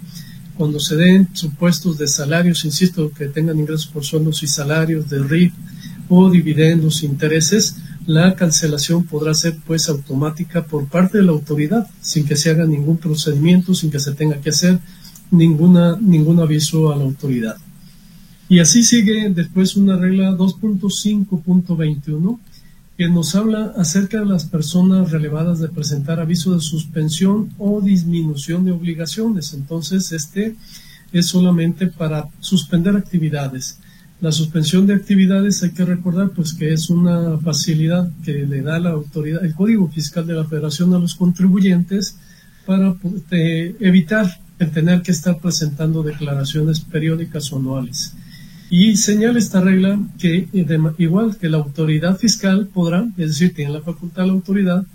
cuando 0.55 0.79
se 0.79 0.95
den 0.95 1.27
supuestos 1.33 1.97
de 1.97 2.07
salarios, 2.07 2.63
insisto, 2.63 3.11
que 3.11 3.25
tengan 3.25 3.59
ingresos 3.59 3.87
por 3.87 4.05
sueldos 4.05 4.41
y 4.43 4.47
salarios 4.47 5.09
de 5.09 5.21
RIF 5.21 5.53
o 6.07 6.29
dividendos, 6.29 7.03
intereses, 7.03 7.75
la 8.05 8.35
cancelación 8.35 9.05
podrá 9.05 9.33
ser 9.33 9.57
pues 9.65 9.89
automática 9.89 10.65
por 10.65 10.87
parte 10.87 11.19
de 11.19 11.23
la 11.23 11.31
autoridad, 11.31 11.87
sin 12.01 12.25
que 12.25 12.35
se 12.35 12.49
haga 12.49 12.65
ningún 12.65 12.97
procedimiento, 12.97 13.73
sin 13.73 13.91
que 13.91 13.99
se 13.99 14.13
tenga 14.13 14.41
que 14.41 14.49
hacer 14.49 14.79
ninguna, 15.31 15.97
ningún 15.99 16.39
aviso 16.39 16.91
a 16.91 16.95
la 16.95 17.03
autoridad. 17.03 17.57
Y 18.49 18.59
así 18.59 18.83
sigue 18.83 19.29
después 19.29 19.75
una 19.75 19.97
regla 19.97 20.31
2.5.21 20.31 22.39
que 22.97 23.09
nos 23.09 23.33
habla 23.33 23.73
acerca 23.77 24.19
de 24.19 24.25
las 24.25 24.45
personas 24.45 25.11
relevadas 25.11 25.59
de 25.59 25.69
presentar 25.69 26.19
aviso 26.19 26.53
de 26.53 26.61
suspensión 26.61 27.49
o 27.57 27.81
disminución 27.81 28.65
de 28.65 28.71
obligaciones. 28.71 29.53
Entonces, 29.53 30.11
este 30.11 30.55
es 31.11 31.27
solamente 31.27 31.87
para 31.87 32.27
suspender 32.39 32.95
actividades. 32.95 33.79
La 34.23 34.31
suspensión 34.31 34.87
de 34.87 34.93
actividades 34.93 35.63
hay 35.63 35.71
que 35.71 35.83
recordar 35.83 36.29
pues 36.29 36.53
que 36.53 36.71
es 36.71 36.89
una 36.89 37.37
facilidad 37.39 38.09
que 38.23 38.45
le 38.45 38.61
da 38.61 38.79
la 38.79 38.91
autoridad, 38.91 39.43
el 39.43 39.53
Código 39.53 39.89
Fiscal 39.89 40.25
de 40.25 40.33
la 40.33 40.45
Federación 40.45 40.93
a 40.93 40.97
los 40.97 41.15
contribuyentes 41.15 42.15
para 42.65 42.93
pues, 42.93 43.15
evitar 43.29 44.39
el 44.59 44.71
tener 44.71 45.01
que 45.01 45.11
estar 45.11 45.39
presentando 45.39 46.03
declaraciones 46.03 46.79
periódicas 46.79 47.51
o 47.51 47.57
anuales. 47.57 48.13
Y 48.69 48.95
señala 48.95 49.39
esta 49.39 49.59
regla 49.59 49.99
que 50.17 50.47
igual 50.99 51.35
que 51.35 51.49
la 51.49 51.57
autoridad 51.57 52.17
fiscal 52.17 52.69
podrá, 52.73 53.05
es 53.17 53.27
decir, 53.27 53.53
tiene 53.53 53.73
la 53.73 53.81
facultad 53.81 54.25
la 54.25 54.31
autoridad 54.31 54.85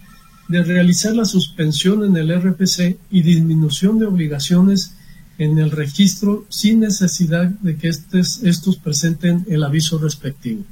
de 0.49 0.63
realizar 0.63 1.15
la 1.15 1.27
suspensión 1.27 2.03
en 2.03 2.17
el 2.17 2.35
RPC 2.35 2.97
y 3.11 3.21
disminución 3.21 3.99
de 3.99 4.07
obligaciones 4.07 4.95
en 5.39 5.59
el 5.59 5.71
registro 5.71 6.45
sin 6.49 6.81
necesidad 6.81 7.49
de 7.49 7.77
que 7.77 7.89
estos, 7.89 8.43
estos 8.43 8.77
presenten 8.77 9.47
el 9.49 9.63
aviso 9.63 9.99
respectivo. 9.99 10.65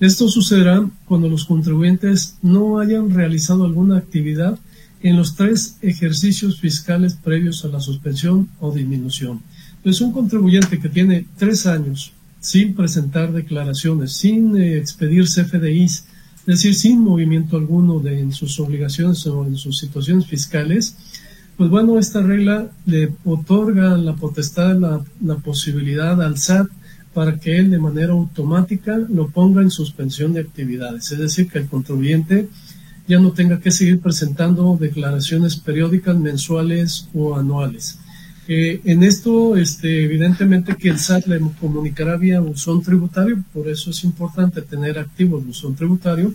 Esto 0.00 0.28
sucederá 0.28 0.88
cuando 1.04 1.28
los 1.28 1.44
contribuyentes 1.44 2.36
no 2.42 2.78
hayan 2.78 3.10
realizado 3.10 3.64
alguna 3.64 3.98
actividad 3.98 4.58
en 5.02 5.16
los 5.16 5.36
tres 5.36 5.76
ejercicios 5.82 6.60
fiscales 6.60 7.14
previos 7.14 7.64
a 7.64 7.68
la 7.68 7.80
suspensión 7.80 8.48
o 8.60 8.72
disminución. 8.72 9.42
Es 9.84 10.00
un 10.00 10.12
contribuyente 10.12 10.80
que 10.80 10.88
tiene 10.88 11.26
tres 11.36 11.66
años 11.66 12.12
sin 12.40 12.74
presentar 12.74 13.32
declaraciones, 13.32 14.12
sin 14.12 14.56
eh, 14.56 14.78
expedir 14.78 15.24
CFDIs, 15.24 16.04
es 16.40 16.46
decir, 16.46 16.74
sin 16.74 17.00
movimiento 17.00 17.56
alguno 17.56 18.00
de, 18.00 18.20
en 18.20 18.32
sus 18.32 18.60
obligaciones 18.60 19.26
o 19.26 19.46
en 19.46 19.56
sus 19.56 19.78
situaciones 19.78 20.26
fiscales, 20.26 20.94
pues 21.56 21.70
bueno, 21.70 21.98
esta 21.98 22.20
regla 22.20 22.68
le 22.86 23.12
otorga 23.24 23.96
la 23.96 24.14
potestad, 24.14 24.76
la, 24.76 25.36
posibilidad 25.36 26.20
al 26.20 26.38
SAT 26.38 26.68
para 27.12 27.38
que 27.38 27.58
él 27.58 27.70
de 27.70 27.78
manera 27.78 28.12
automática 28.12 28.98
lo 29.08 29.28
ponga 29.28 29.62
en 29.62 29.70
suspensión 29.70 30.32
de 30.32 30.40
actividades, 30.40 31.12
es 31.12 31.18
decir, 31.18 31.48
que 31.48 31.58
el 31.58 31.68
contribuyente 31.68 32.48
ya 33.06 33.20
no 33.20 33.32
tenga 33.32 33.60
que 33.60 33.70
seguir 33.70 34.00
presentando 34.00 34.76
declaraciones 34.80 35.56
periódicas, 35.56 36.16
mensuales 36.16 37.08
o 37.14 37.36
anuales. 37.36 37.98
Eh, 38.48 38.80
en 38.84 39.02
esto, 39.02 39.56
este, 39.56 40.04
evidentemente 40.04 40.76
que 40.76 40.88
el 40.88 40.98
SAT 40.98 41.26
le 41.26 41.40
comunicará 41.60 42.16
vía 42.16 42.40
buzón 42.40 42.82
tributario, 42.82 43.42
por 43.52 43.68
eso 43.68 43.90
es 43.90 44.02
importante 44.04 44.60
tener 44.62 44.98
activo 44.98 45.38
el 45.38 45.44
buzón 45.44 45.76
tributario, 45.76 46.34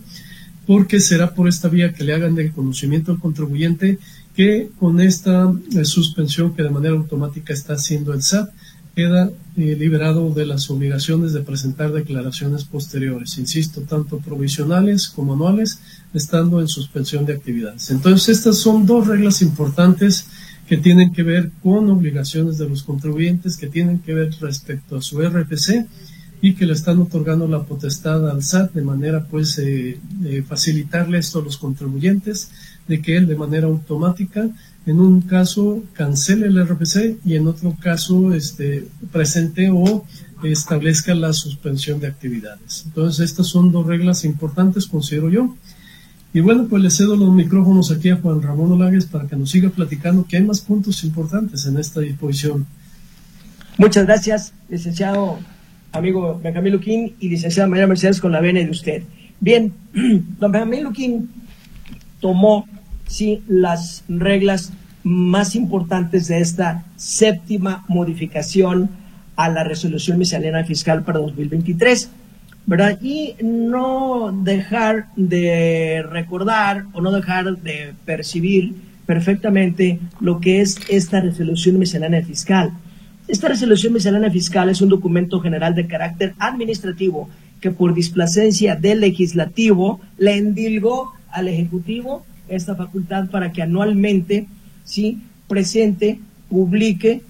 porque 0.66 1.00
será 1.00 1.34
por 1.34 1.48
esta 1.48 1.68
vía 1.68 1.94
que 1.94 2.04
le 2.04 2.14
hagan 2.14 2.38
el 2.38 2.52
conocimiento 2.52 3.12
al 3.12 3.20
contribuyente 3.20 4.00
que 4.40 4.72
con 4.80 5.02
esta 5.02 5.54
eh, 5.76 5.84
suspensión 5.84 6.56
que 6.56 6.64
de 6.64 6.70
manera 6.70 6.96
automática 6.96 7.52
está 7.54 7.74
haciendo 7.74 8.14
el 8.14 8.24
SAT, 8.24 8.50
queda 8.96 9.30
eh, 9.58 9.76
liberado 9.78 10.34
de 10.34 10.46
las 10.46 10.70
obligaciones 10.70 11.34
de 11.34 11.42
presentar 11.42 11.92
declaraciones 11.92 12.64
posteriores, 12.64 13.38
insisto, 13.38 13.82
tanto 13.82 14.20
provisionales 14.20 15.10
como 15.10 15.34
anuales, 15.34 15.82
estando 16.14 16.62
en 16.62 16.70
suspensión 16.70 17.26
de 17.26 17.34
actividades. 17.34 17.92
Entonces, 17.92 18.30
estas 18.30 18.60
son 18.60 18.86
dos 18.86 19.08
reglas 19.08 19.42
importantes 19.42 20.28
que 20.70 20.78
tienen 20.78 21.12
que 21.12 21.24
ver 21.24 21.52
con 21.62 21.90
obligaciones 21.90 22.58
de 22.58 22.70
los 22.70 22.84
contribuyentes, 22.84 23.58
que 23.58 23.68
tienen 23.68 24.00
que 24.00 24.14
ver 24.14 24.30
respecto 24.40 24.96
a 24.96 25.02
su 25.02 25.22
RFC 25.22 25.86
y 26.42 26.54
que 26.54 26.66
le 26.66 26.72
están 26.72 27.00
otorgando 27.00 27.46
la 27.46 27.64
potestad 27.64 28.30
al 28.30 28.42
SAT 28.42 28.72
de 28.72 28.84
manera 28.84 29.26
pues 29.26 29.60
eh, 29.60 30.00
facilitarle 30.48 31.18
esto 31.18 31.40
a 31.40 31.44
los 31.44 31.58
contribuyentes, 31.58 32.50
de 32.90 33.02
que 33.02 33.16
él 33.16 33.28
de 33.28 33.36
manera 33.36 33.68
automática 33.68 34.50
en 34.86 35.00
un 35.00 35.22
caso 35.22 35.84
cancele 35.94 36.48
el 36.48 36.66
RFC 36.66 37.20
y 37.24 37.36
en 37.36 37.48
otro 37.48 37.76
caso 37.80 38.34
este, 38.34 38.88
presente 39.12 39.70
o 39.72 40.04
establezca 40.44 41.14
la 41.14 41.32
suspensión 41.32 42.00
de 42.00 42.08
actividades. 42.08 42.84
Entonces 42.88 43.30
estas 43.30 43.48
son 43.48 43.72
dos 43.72 43.86
reglas 43.86 44.26
importantes, 44.26 44.88
considero 44.88 45.30
yo. 45.30 45.56
Y 46.34 46.40
bueno, 46.40 46.68
pues 46.68 46.82
le 46.82 46.90
cedo 46.90 47.16
los 47.16 47.32
micrófonos 47.34 47.92
aquí 47.92 48.10
a 48.10 48.16
Juan 48.16 48.42
Ramón 48.42 48.72
Olagues 48.72 49.06
para 49.06 49.28
que 49.28 49.36
nos 49.36 49.52
siga 49.52 49.70
platicando 49.70 50.26
que 50.26 50.38
hay 50.38 50.44
más 50.44 50.62
puntos 50.62 51.04
importantes 51.04 51.66
en 51.66 51.78
esta 51.78 52.02
disposición. 52.02 52.66
Muchas 53.78 54.06
gracias, 54.06 54.54
licenciado 54.70 55.40
amigo 55.92 56.40
Benjamín 56.44 56.74
Luquín 56.74 57.16
y 57.20 57.30
licenciada 57.30 57.70
María 57.70 57.88
Mercedes 57.88 58.20
con 58.20 58.32
la 58.32 58.42
vena 58.42 58.60
de 58.60 58.70
usted. 58.70 59.04
Bien, 59.40 59.74
don 60.40 60.52
Benjamín 60.52 60.84
Luquín 60.84 61.30
tomó 62.20 62.66
sí 63.10 63.42
las 63.48 64.06
reglas 64.08 64.72
más 65.04 65.56
importantes 65.56 66.28
de 66.30 66.40
esta 66.40 66.86
séptima 66.96 67.84
modificación 67.90 68.90
a 69.36 69.50
la 69.50 69.64
resolución 69.64 70.18
miscelánea 70.18 70.64
fiscal 70.64 71.04
para 71.04 71.20
2023. 71.20 72.10
¿verdad? 72.66 73.00
Y 73.02 73.34
no 73.42 74.32
dejar 74.44 75.08
de 75.16 76.04
recordar 76.08 76.86
o 76.94 77.02
no 77.02 77.12
dejar 77.12 77.58
de 77.58 77.96
percibir 78.06 78.76
perfectamente 79.08 80.00
lo 80.20 80.40
que 80.40 80.62
es 80.62 80.78
esta 80.88 81.20
resolución 81.20 81.80
miscelánea 81.80 82.24
fiscal. 82.24 82.72
Esta 83.28 83.48
resolución 83.48 83.94
miscelánea 83.94 84.30
fiscal 84.30 84.70
es 84.70 84.82
un 84.82 84.90
documento 84.90 85.40
general 85.40 85.74
de 85.74 85.88
carácter 85.88 86.36
administrativo 86.38 87.28
que 87.60 87.72
por 87.72 87.96
displacencia 87.96 88.76
del 88.76 89.00
legislativo 89.00 90.00
le 90.20 90.38
endilgó 90.38 91.14
al 91.32 91.48
Ejecutivo 91.48 92.24
esta 92.50 92.76
facultad 92.76 93.30
para 93.30 93.52
que 93.52 93.62
anualmente 93.62 94.48
¿sí? 94.84 95.22
presente, 95.48 96.20
publique 96.50 97.22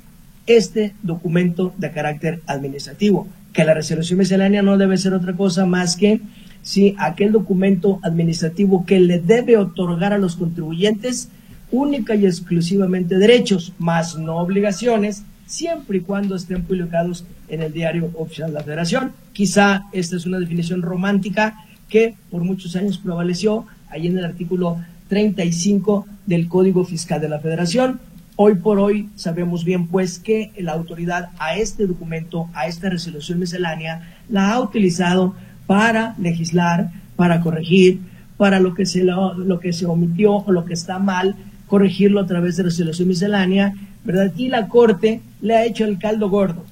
este 0.48 0.94
documento 1.04 1.74
de 1.78 1.92
carácter 1.92 2.42
administrativo 2.48 3.28
que 3.54 3.66
la 3.66 3.74
resolución 3.74 4.20
miscelánea 4.20 4.62
no 4.62 4.78
debe 4.78 4.98
ser 4.98 5.14
otra 5.14 5.34
cosa 5.34 5.66
más 5.66 5.96
que 5.96 6.22
si 6.62 6.96
aquel 6.98 7.32
documento 7.32 8.00
administrativo 8.04 8.86
que 8.86 9.00
le 9.00 9.20
debe 9.20 9.58
otorgar 9.58 10.14
a 10.14 10.18
los 10.18 10.36
contribuyentes 10.36 11.30
única 11.72 12.16
y 12.16 12.26
exclusivamente 12.26 13.18
derechos, 13.18 13.74
más 13.78 14.18
no 14.18 14.38
obligaciones, 14.38 15.24
siempre 15.46 16.00
y 16.00 16.02
cuando 16.02 16.36
estén 16.36 16.64
publicados 16.64 17.26
en 17.48 17.62
el 17.62 17.74
diario 17.74 18.12
oficial 18.16 18.50
de 18.50 18.56
la 18.56 18.64
Federación. 18.64 19.14
Quizá 19.34 19.86
esta 19.94 20.16
es 20.16 20.26
una 20.26 20.40
definición 20.40 20.82
romántica 20.82 21.66
que 21.88 22.16
por 22.30 22.44
muchos 22.44 22.76
años 22.76 22.98
prevaleció 22.98 23.66
ahí 23.90 24.08
en 24.08 24.18
el 24.18 24.26
artículo 24.26 24.78
35 25.10 26.08
del 26.26 26.48
Código 26.48 26.86
Fiscal 26.86 27.20
de 27.20 27.30
la 27.30 27.40
Federación, 27.40 28.00
Hoy 28.42 28.56
por 28.56 28.80
hoy 28.80 29.10
sabemos 29.18 29.66
bien 29.66 29.88
pues 29.88 30.18
que 30.18 30.54
la 30.58 30.72
autoridad 30.72 31.32
a 31.40 31.58
este 31.58 31.86
documento, 31.86 32.48
a 32.54 32.68
esta 32.68 32.88
resolución 32.88 33.38
miscelánea, 33.38 34.14
la 34.30 34.54
ha 34.54 34.62
utilizado 34.62 35.36
para 35.68 36.16
legislar, 36.18 36.90
para 37.18 37.42
corregir, 37.42 38.00
para 38.38 38.62
lo 38.62 38.76
que 38.76 38.86
se, 38.86 39.04
lo, 39.04 39.60
que 39.60 39.74
se 39.74 39.86
omitió 39.86 40.36
o 40.36 40.54
lo 40.54 40.64
que 40.64 40.74
está 40.74 41.00
mal, 41.00 41.36
corregirlo 41.68 42.22
a 42.22 42.28
través 42.28 42.56
de 42.56 42.64
resolución 42.64 43.10
miscelánea, 43.10 43.74
¿verdad? 44.06 44.32
Y 44.38 44.48
la 44.48 44.70
Corte 44.70 45.20
le 45.42 45.58
ha 45.58 45.66
hecho 45.66 45.84
el 45.84 46.00
caldo 46.00 46.30
gordo 46.30 46.64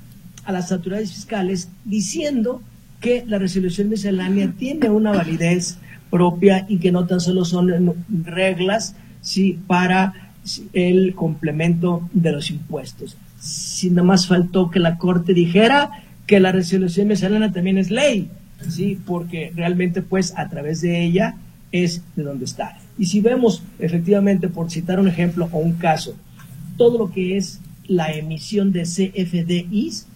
a 0.45 0.53
las 0.53 0.71
autoridades 0.71 1.11
fiscales 1.11 1.67
diciendo 1.83 2.61
que 3.01 3.25
la 3.27 3.39
resolución 3.39 3.89
miscelánea 3.89 4.53
tiene 4.57 4.89
una 4.89 5.11
validez 5.11 5.79
propia 6.09 6.65
y 6.69 6.77
que 6.77 6.91
no 6.91 7.05
tan 7.05 7.19
solo 7.19 7.45
son 7.45 7.95
reglas 8.23 8.95
sí, 9.21 9.59
para 9.67 10.31
el 10.73 11.13
complemento 11.15 12.07
de 12.13 12.31
los 12.31 12.49
impuestos. 12.49 13.17
Si 13.39 13.89
nada 13.89 14.03
más 14.03 14.27
faltó 14.27 14.69
que 14.69 14.79
la 14.79 14.97
Corte 14.97 15.33
dijera 15.33 15.91
que 16.25 16.39
la 16.39 16.51
resolución 16.51 17.07
miscelánea 17.07 17.51
también 17.51 17.77
es 17.77 17.91
ley, 17.91 18.29
sí, 18.69 18.99
porque 19.05 19.51
realmente 19.55 20.01
pues 20.01 20.33
a 20.37 20.49
través 20.49 20.81
de 20.81 21.03
ella 21.03 21.35
es 21.71 22.01
de 22.15 22.23
donde 22.23 22.45
está. 22.45 22.77
Y 22.97 23.05
si 23.05 23.21
vemos 23.21 23.63
efectivamente, 23.79 24.47
por 24.47 24.71
citar 24.71 24.99
un 24.99 25.07
ejemplo 25.07 25.49
o 25.51 25.59
un 25.59 25.73
caso, 25.73 26.15
todo 26.77 26.97
lo 26.97 27.11
que 27.11 27.37
es 27.37 27.59
la 27.87 28.11
emisión 28.11 28.71
de 28.71 28.83
CFDIs, 28.83 30.07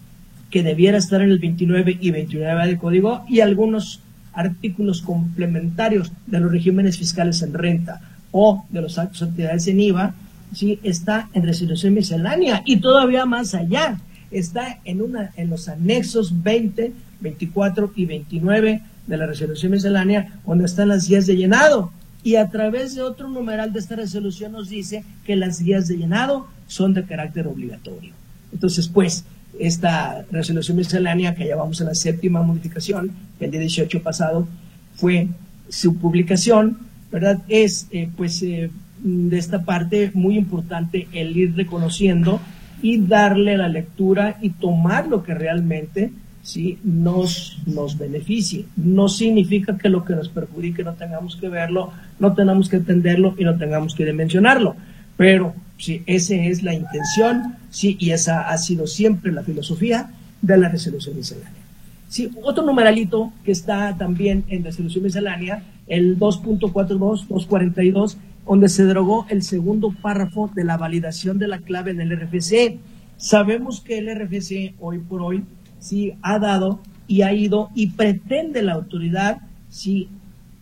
que 0.50 0.62
debiera 0.62 0.98
estar 0.98 1.22
en 1.22 1.30
el 1.30 1.38
29 1.38 1.98
y 2.00 2.10
29 2.10 2.66
del 2.66 2.78
código, 2.78 3.24
y 3.28 3.40
algunos 3.40 4.00
artículos 4.32 5.02
complementarios 5.02 6.12
de 6.26 6.40
los 6.40 6.50
regímenes 6.50 6.98
fiscales 6.98 7.42
en 7.42 7.54
renta 7.54 8.00
o 8.30 8.64
de 8.70 8.80
los 8.80 8.98
actos 8.98 9.20
de 9.20 9.26
actividades 9.26 9.66
en 9.68 9.80
IVA, 9.80 10.14
sí 10.54 10.78
está 10.82 11.28
en 11.34 11.44
resolución 11.44 11.94
miscelánea 11.94 12.62
y 12.64 12.78
todavía 12.78 13.26
más 13.26 13.54
allá, 13.54 14.00
está 14.30 14.80
en, 14.84 15.02
una, 15.02 15.30
en 15.36 15.50
los 15.50 15.68
anexos 15.68 16.42
20, 16.42 16.92
24 17.20 17.92
y 17.94 18.06
29 18.06 18.82
de 19.06 19.16
la 19.16 19.26
resolución 19.26 19.72
miscelánea, 19.72 20.40
donde 20.46 20.64
están 20.64 20.88
las 20.88 21.08
guías 21.08 21.26
de 21.26 21.36
llenado. 21.36 21.92
Y 22.24 22.36
a 22.36 22.48
través 22.48 22.94
de 22.94 23.02
otro 23.02 23.28
numeral 23.28 23.72
de 23.72 23.80
esta 23.80 23.96
resolución 23.96 24.52
nos 24.52 24.68
dice 24.68 25.04
que 25.24 25.36
las 25.36 25.60
guías 25.60 25.88
de 25.88 25.96
llenado 25.96 26.46
son 26.68 26.94
de 26.94 27.04
carácter 27.04 27.48
obligatorio. 27.48 28.12
Entonces, 28.52 28.88
pues, 28.88 29.24
esta 29.58 30.24
resolución 30.30 30.76
miscelánea, 30.76 31.34
que 31.34 31.46
ya 31.46 31.56
vamos 31.56 31.80
a 31.80 31.84
la 31.84 31.94
séptima 31.94 32.42
modificación, 32.42 33.10
el 33.40 33.50
día 33.50 33.60
18 33.60 34.02
pasado, 34.02 34.48
fue 34.94 35.28
su 35.68 35.96
publicación, 35.96 36.78
¿verdad? 37.10 37.42
Es, 37.48 37.88
eh, 37.90 38.08
pues, 38.16 38.42
eh, 38.42 38.70
de 39.02 39.38
esta 39.38 39.64
parte 39.64 40.10
muy 40.14 40.36
importante 40.36 41.08
el 41.12 41.36
ir 41.36 41.56
reconociendo 41.56 42.40
y 42.82 42.98
darle 42.98 43.56
la 43.56 43.68
lectura 43.68 44.38
y 44.40 44.50
tomar 44.50 45.08
lo 45.08 45.22
que 45.22 45.34
realmente 45.34 46.12
¿sí? 46.42 46.78
nos, 46.82 47.58
nos 47.66 47.98
beneficie. 47.98 48.66
No 48.76 49.08
significa 49.08 49.78
que 49.78 49.88
lo 49.88 50.04
que 50.04 50.14
nos 50.14 50.28
perjudique 50.28 50.84
no 50.84 50.94
tengamos 50.94 51.36
que 51.36 51.48
verlo, 51.48 51.92
no 52.18 52.34
tengamos 52.34 52.68
que 52.68 52.76
entenderlo 52.76 53.34
y 53.38 53.44
no 53.44 53.56
tengamos 53.56 53.94
que 53.94 54.04
dimensionarlo. 54.04 54.76
Pero 55.16 55.54
sí, 55.78 56.02
esa 56.06 56.34
es 56.34 56.62
la 56.62 56.74
intención, 56.74 57.56
sí, 57.70 57.96
y 57.98 58.10
esa 58.10 58.48
ha 58.48 58.58
sido 58.58 58.86
siempre 58.86 59.32
la 59.32 59.42
filosofía 59.42 60.10
de 60.40 60.56
la 60.56 60.68
resolución 60.68 61.16
miscelánea. 61.16 61.62
Sí, 62.08 62.30
otro 62.42 62.64
numeralito 62.64 63.32
que 63.44 63.52
está 63.52 63.96
también 63.96 64.44
en 64.48 64.64
resolución 64.64 65.04
miscelánea, 65.04 65.62
el 65.86 66.18
2.42, 66.18 67.26
242, 67.26 68.18
donde 68.46 68.68
se 68.68 68.84
derogó 68.84 69.26
el 69.28 69.42
segundo 69.42 69.94
párrafo 70.02 70.50
de 70.54 70.64
la 70.64 70.76
validación 70.76 71.38
de 71.38 71.48
la 71.48 71.58
clave 71.58 71.92
en 71.92 72.00
el 72.00 72.10
RFC. 72.10 72.78
Sabemos 73.16 73.80
que 73.80 73.98
el 73.98 74.14
RFC 74.14 74.74
hoy 74.80 74.98
por 74.98 75.22
hoy 75.22 75.44
sí 75.78 76.14
ha 76.22 76.38
dado 76.38 76.80
y 77.06 77.22
ha 77.22 77.32
ido 77.32 77.70
y 77.74 77.88
pretende 77.88 78.62
la 78.62 78.74
autoridad 78.74 79.38
sí 79.68 80.08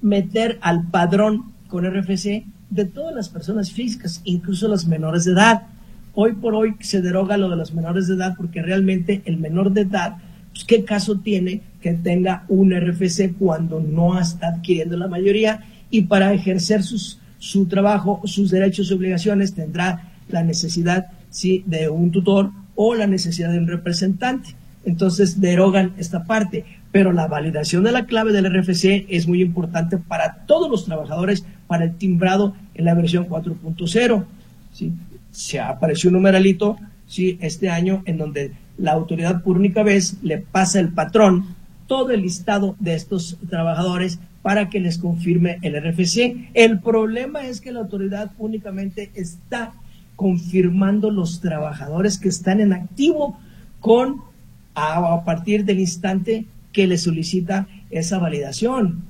meter 0.02 0.59
al 0.62 0.87
padrón 0.87 1.52
con 1.69 1.85
RFC 1.85 2.45
de 2.71 2.85
todas 2.85 3.15
las 3.15 3.29
personas 3.29 3.73
físicas, 3.73 4.21
incluso 4.25 4.69
las 4.69 4.87
menores 4.87 5.25
de 5.25 5.33
edad. 5.33 5.62
Hoy 6.15 6.33
por 6.33 6.55
hoy 6.55 6.75
se 6.81 7.03
deroga 7.03 7.37
lo 7.37 7.49
de 7.49 7.57
los 7.57 7.75
menores 7.75 8.09
de 8.09 8.15
edad 8.15 8.35
porque 8.37 8.62
realmente 8.62 9.23
el 9.25 9.37
menor 9.37 9.73
de 9.73 9.83
edad, 9.83 10.17
pues, 10.53 10.65
¿qué 10.65 10.85
caso 10.85 11.19
tiene 11.19 11.62
que 11.81 11.93
tenga 11.93 12.45
un 12.49 12.73
RFC 12.73 13.35
cuando 13.39 13.81
no 13.81 14.19
está 14.19 14.49
adquiriendo 14.49 14.97
la 14.97 15.09
mayoría 15.09 15.65
y 15.91 16.03
para 16.03 16.33
ejercer 16.33 16.83
sus, 16.83 17.19
su 17.39 17.67
trabajo, 17.67 18.21
sus 18.25 18.50
derechos 18.50 18.91
y 18.91 18.95
obligaciones 18.95 19.54
tendrá 19.54 20.13
la 20.28 20.43
necesidad 20.43 21.06
sí, 21.30 21.65
de 21.67 21.89
un 21.89 22.11
tutor 22.11 22.50
o 22.76 22.95
la 22.95 23.06
necesidad 23.06 23.50
de 23.50 23.59
un 23.59 23.67
representante? 23.67 24.54
entonces 24.85 25.41
derogan 25.41 25.93
esta 25.99 26.25
parte. 26.25 26.65
Pero 26.93 27.13
la 27.13 27.28
validación 27.28 27.85
de 27.85 27.93
la 27.93 28.06
clave 28.06 28.33
del 28.33 28.52
RFC 28.52 29.06
es 29.09 29.28
muy 29.28 29.41
importante 29.43 29.97
para 29.97 30.45
todos 30.47 30.71
los 30.71 30.85
trabajadores, 30.85 31.45
para 31.71 31.85
el 31.85 31.95
timbrado 31.95 32.56
en 32.75 32.85
la 32.85 32.95
versión 32.95 33.28
4.0. 33.28 34.25
¿sí? 34.73 34.93
Se 35.30 35.61
apareció 35.61 36.09
un 36.09 36.15
numeralito 36.15 36.76
¿sí? 37.06 37.39
este 37.41 37.71
año 37.71 38.02
en 38.06 38.19
donde 38.19 38.50
la 38.76 38.91
autoridad 38.91 39.45
por 39.45 39.56
única 39.56 39.85
vez 39.85 40.17
le 40.21 40.39
pasa 40.39 40.80
el 40.80 40.89
patrón 40.89 41.54
todo 41.87 42.11
el 42.11 42.23
listado 42.23 42.75
de 42.80 42.95
estos 42.95 43.39
trabajadores 43.49 44.19
para 44.43 44.69
que 44.69 44.80
les 44.80 44.99
confirme 44.99 45.59
el 45.63 45.80
RFC. 45.80 46.50
El 46.54 46.80
problema 46.80 47.47
es 47.47 47.61
que 47.61 47.71
la 47.71 47.78
autoridad 47.78 48.33
únicamente 48.39 49.13
está 49.15 49.73
confirmando 50.17 51.13
los 51.13 51.41
trabajadores 51.41 52.19
que 52.19 52.30
están 52.30 52.61
en 52.61 52.73
activo 52.73 53.39
con 53.78 54.23
a, 54.75 55.23
partir 55.25 55.65
del 55.65 55.78
instante 55.78 56.47
que 56.73 56.89
le 56.89 56.99
solicita 56.99 57.69
esa 57.91 58.19
validación. 58.19 59.04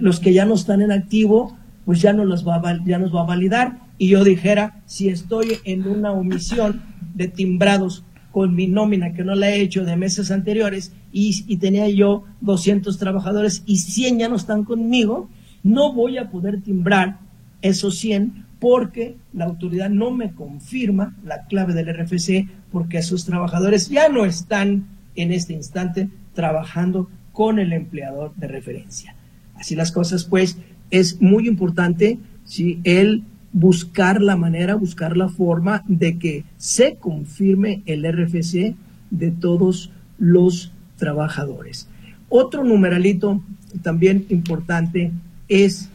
Los 0.00 0.18
que 0.18 0.32
ya 0.32 0.44
no 0.44 0.54
están 0.54 0.82
en 0.82 0.90
activo, 0.90 1.56
pues 1.84 2.00
ya 2.00 2.12
no 2.12 2.24
los 2.24 2.46
va 2.46 2.56
a, 2.56 2.84
ya 2.84 2.98
nos 2.98 3.14
va 3.14 3.22
a 3.22 3.26
validar. 3.26 3.78
Y 3.98 4.08
yo 4.08 4.24
dijera, 4.24 4.82
si 4.86 5.08
estoy 5.08 5.58
en 5.64 5.86
una 5.86 6.12
omisión 6.12 6.82
de 7.14 7.28
timbrados 7.28 8.04
con 8.32 8.54
mi 8.54 8.66
nómina 8.66 9.12
que 9.12 9.24
no 9.24 9.34
la 9.34 9.50
he 9.50 9.60
hecho 9.60 9.84
de 9.84 9.96
meses 9.96 10.30
anteriores 10.30 10.92
y, 11.12 11.44
y, 11.48 11.56
tenía 11.56 11.88
yo 11.88 12.24
200 12.42 12.96
trabajadores 12.98 13.64
y 13.66 13.78
100 13.78 14.20
ya 14.20 14.28
no 14.28 14.36
están 14.36 14.64
conmigo, 14.64 15.28
no 15.64 15.92
voy 15.92 16.18
a 16.18 16.30
poder 16.30 16.62
timbrar 16.62 17.18
esos 17.60 17.98
100 17.98 18.46
porque 18.60 19.16
la 19.32 19.46
autoridad 19.46 19.90
no 19.90 20.12
me 20.12 20.32
confirma 20.32 21.16
la 21.24 21.46
clave 21.46 21.74
del 21.74 21.92
RFC 21.92 22.48
porque 22.70 22.98
esos 22.98 23.24
trabajadores 23.24 23.88
ya 23.88 24.08
no 24.08 24.24
están 24.24 24.86
en 25.16 25.32
este 25.32 25.54
instante 25.54 26.08
trabajando 26.34 27.08
con 27.32 27.58
el 27.58 27.72
empleador 27.72 28.34
de 28.36 28.48
referencia. 28.48 29.14
Así 29.56 29.74
las 29.74 29.92
cosas, 29.92 30.24
pues, 30.24 30.58
es 30.90 31.20
muy 31.20 31.46
importante 31.48 32.18
si 32.44 32.80
el 32.84 33.24
buscar 33.52 34.20
la 34.22 34.36
manera, 34.36 34.74
buscar 34.74 35.16
la 35.16 35.28
forma 35.28 35.82
de 35.86 36.18
que 36.18 36.44
se 36.56 36.96
confirme 36.96 37.82
el 37.86 38.04
RFC 38.04 38.74
de 39.10 39.30
todos 39.30 39.90
los 40.18 40.72
trabajadores. 40.96 41.88
Otro 42.28 42.64
numeralito 42.64 43.42
también 43.82 44.26
importante 44.28 45.10
es 45.48 45.88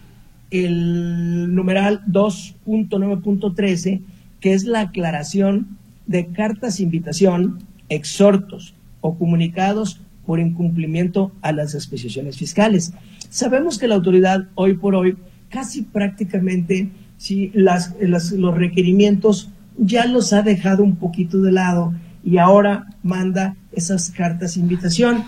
el 0.52 1.54
numeral 1.54 2.04
2.9.13, 2.08 4.02
que 4.40 4.54
es 4.54 4.66
la 4.66 4.82
aclaración 4.82 5.78
de 6.08 6.28
cartas 6.28 6.80
invitación, 6.80 7.60
exhortos, 7.90 8.74
o 9.06 9.20
comunicados 9.20 10.00
por 10.26 10.40
incumplimiento 10.40 11.32
a 11.42 11.52
las 11.52 11.74
disposiciones 11.74 12.38
fiscales. 12.38 12.94
Sabemos 13.30 13.78
que 13.78 13.88
la 13.88 13.96
autoridad 13.96 14.48
hoy 14.56 14.76
por 14.76 14.96
hoy 14.96 15.18
casi 15.50 15.84
prácticamente 15.84 16.90
si 17.18 17.52
las, 17.54 17.96
los 18.00 18.56
requerimientos 18.56 19.50
ya 19.78 20.06
los 20.06 20.34
ha 20.34 20.42
dejado 20.42 20.84
un 20.84 20.96
poquito 20.96 21.42
de 21.42 21.52
lado 21.52 21.94
y 22.24 22.38
ahora 22.38 22.88
manda 23.04 23.56
esas 23.72 24.10
cartas 24.10 24.56
de 24.56 24.62
invitación, 24.62 25.24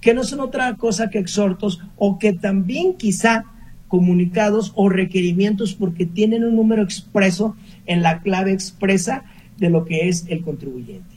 que 0.00 0.12
no 0.12 0.24
son 0.24 0.40
otra 0.40 0.74
cosa 0.74 1.08
que 1.08 1.18
exhortos 1.18 1.80
o 1.96 2.18
que 2.18 2.32
también 2.32 2.94
quizá 2.94 3.44
comunicados 3.88 4.72
o 4.74 4.88
requerimientos 4.88 5.74
porque 5.74 6.06
tienen 6.06 6.44
un 6.44 6.56
número 6.56 6.82
expreso 6.82 7.56
en 7.86 8.02
la 8.02 8.20
clave 8.20 8.52
expresa 8.52 9.24
de 9.58 9.70
lo 9.70 9.84
que 9.84 10.08
es 10.08 10.26
el 10.28 10.42
contribuyente. 10.42 11.16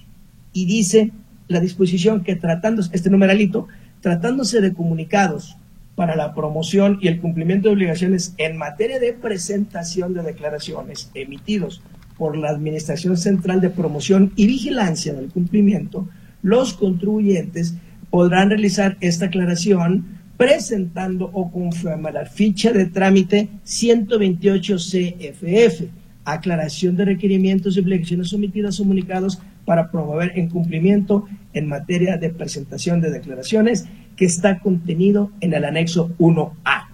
Y 0.53 0.65
dice 0.65 1.11
la 1.49 1.59
disposición 1.59 2.23
que 2.23 2.35
tratándose, 2.35 2.91
este 2.93 3.09
numeralito, 3.09 3.67
tratándose 3.99 4.61
de 4.61 4.73
comunicados 4.73 5.57
para 5.95 6.15
la 6.15 6.33
promoción 6.33 6.99
y 7.01 7.09
el 7.09 7.19
cumplimiento 7.19 7.67
de 7.67 7.73
obligaciones 7.73 8.33
en 8.37 8.55
materia 8.55 8.99
de 8.99 9.11
presentación 9.11 10.13
de 10.13 10.23
declaraciones 10.23 11.11
emitidos 11.13 11.81
por 12.17 12.37
la 12.37 12.49
Administración 12.51 13.17
Central 13.17 13.59
de 13.59 13.69
Promoción 13.69 14.31
y 14.35 14.47
Vigilancia 14.47 15.13
del 15.13 15.29
Cumplimiento, 15.29 16.07
los 16.41 16.73
contribuyentes 16.73 17.75
podrán 18.09 18.49
realizar 18.49 18.97
esta 19.01 19.25
aclaración 19.25 20.19
presentando 20.37 21.29
o 21.33 21.51
conforme 21.51 22.11
la 22.11 22.25
ficha 22.25 22.71
de 22.71 22.85
trámite 22.85 23.49
128 23.63 24.77
CFF, 24.77 25.83
aclaración 26.23 26.95
de 26.95 27.05
requerimientos 27.05 27.75
y 27.75 27.81
obligaciones 27.81 28.29
sometidas 28.29 28.79
o 28.79 28.83
comunicados 28.83 29.41
para 29.65 29.91
promover 29.91 30.31
en 30.35 30.49
cumplimiento 30.49 31.27
en 31.59 31.67
materia 31.67 32.17
de 32.17 32.29
presentación 32.29 33.01
de 33.01 33.11
declaraciones 33.11 33.85
que 34.15 34.25
está 34.25 34.59
contenido 34.59 35.31
en 35.39 35.53
el 35.53 35.63
anexo 35.65 36.11
1A. 36.17 36.87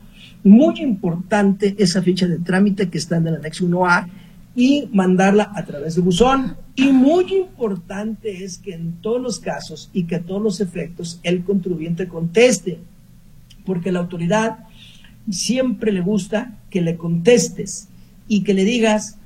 Muy 0.43 0.82
importante 0.82 1.75
esa 1.80 2.01
ficha 2.01 2.28
de 2.28 2.39
trámite 2.39 2.89
que 2.89 2.97
está 2.97 3.17
en 3.17 3.28
el 3.28 3.36
anexo 3.36 3.65
1A 3.65 4.08
y 4.56 4.89
mandarla 4.93 5.51
a 5.56 5.65
través 5.65 5.95
de 5.95 6.01
buzón 6.01 6.56
Y 6.75 6.91
muy 6.91 7.34
importante 7.34 8.43
es 8.43 8.58
que 8.58 8.73
en 8.73 8.93
todos 9.01 9.21
los 9.21 9.39
casos 9.39 9.89
y 9.93 10.04
que 10.04 10.15
a 10.15 10.21
todos 10.21 10.41
los 10.41 10.62
efectos 10.62 11.19
el 11.23 11.43
contribuyente 11.43 12.08
conteste, 12.08 12.80
porque 13.65 13.91
la 13.91 13.99
autoridad 13.99 14.60
siempre 15.30 15.91
le 15.91 16.01
gusta 16.01 16.58
que 16.69 16.82
le 16.82 16.97
contestes 16.97 17.88
y 18.28 18.43
que 18.43 18.54
le 18.54 18.63
digas 18.63 19.17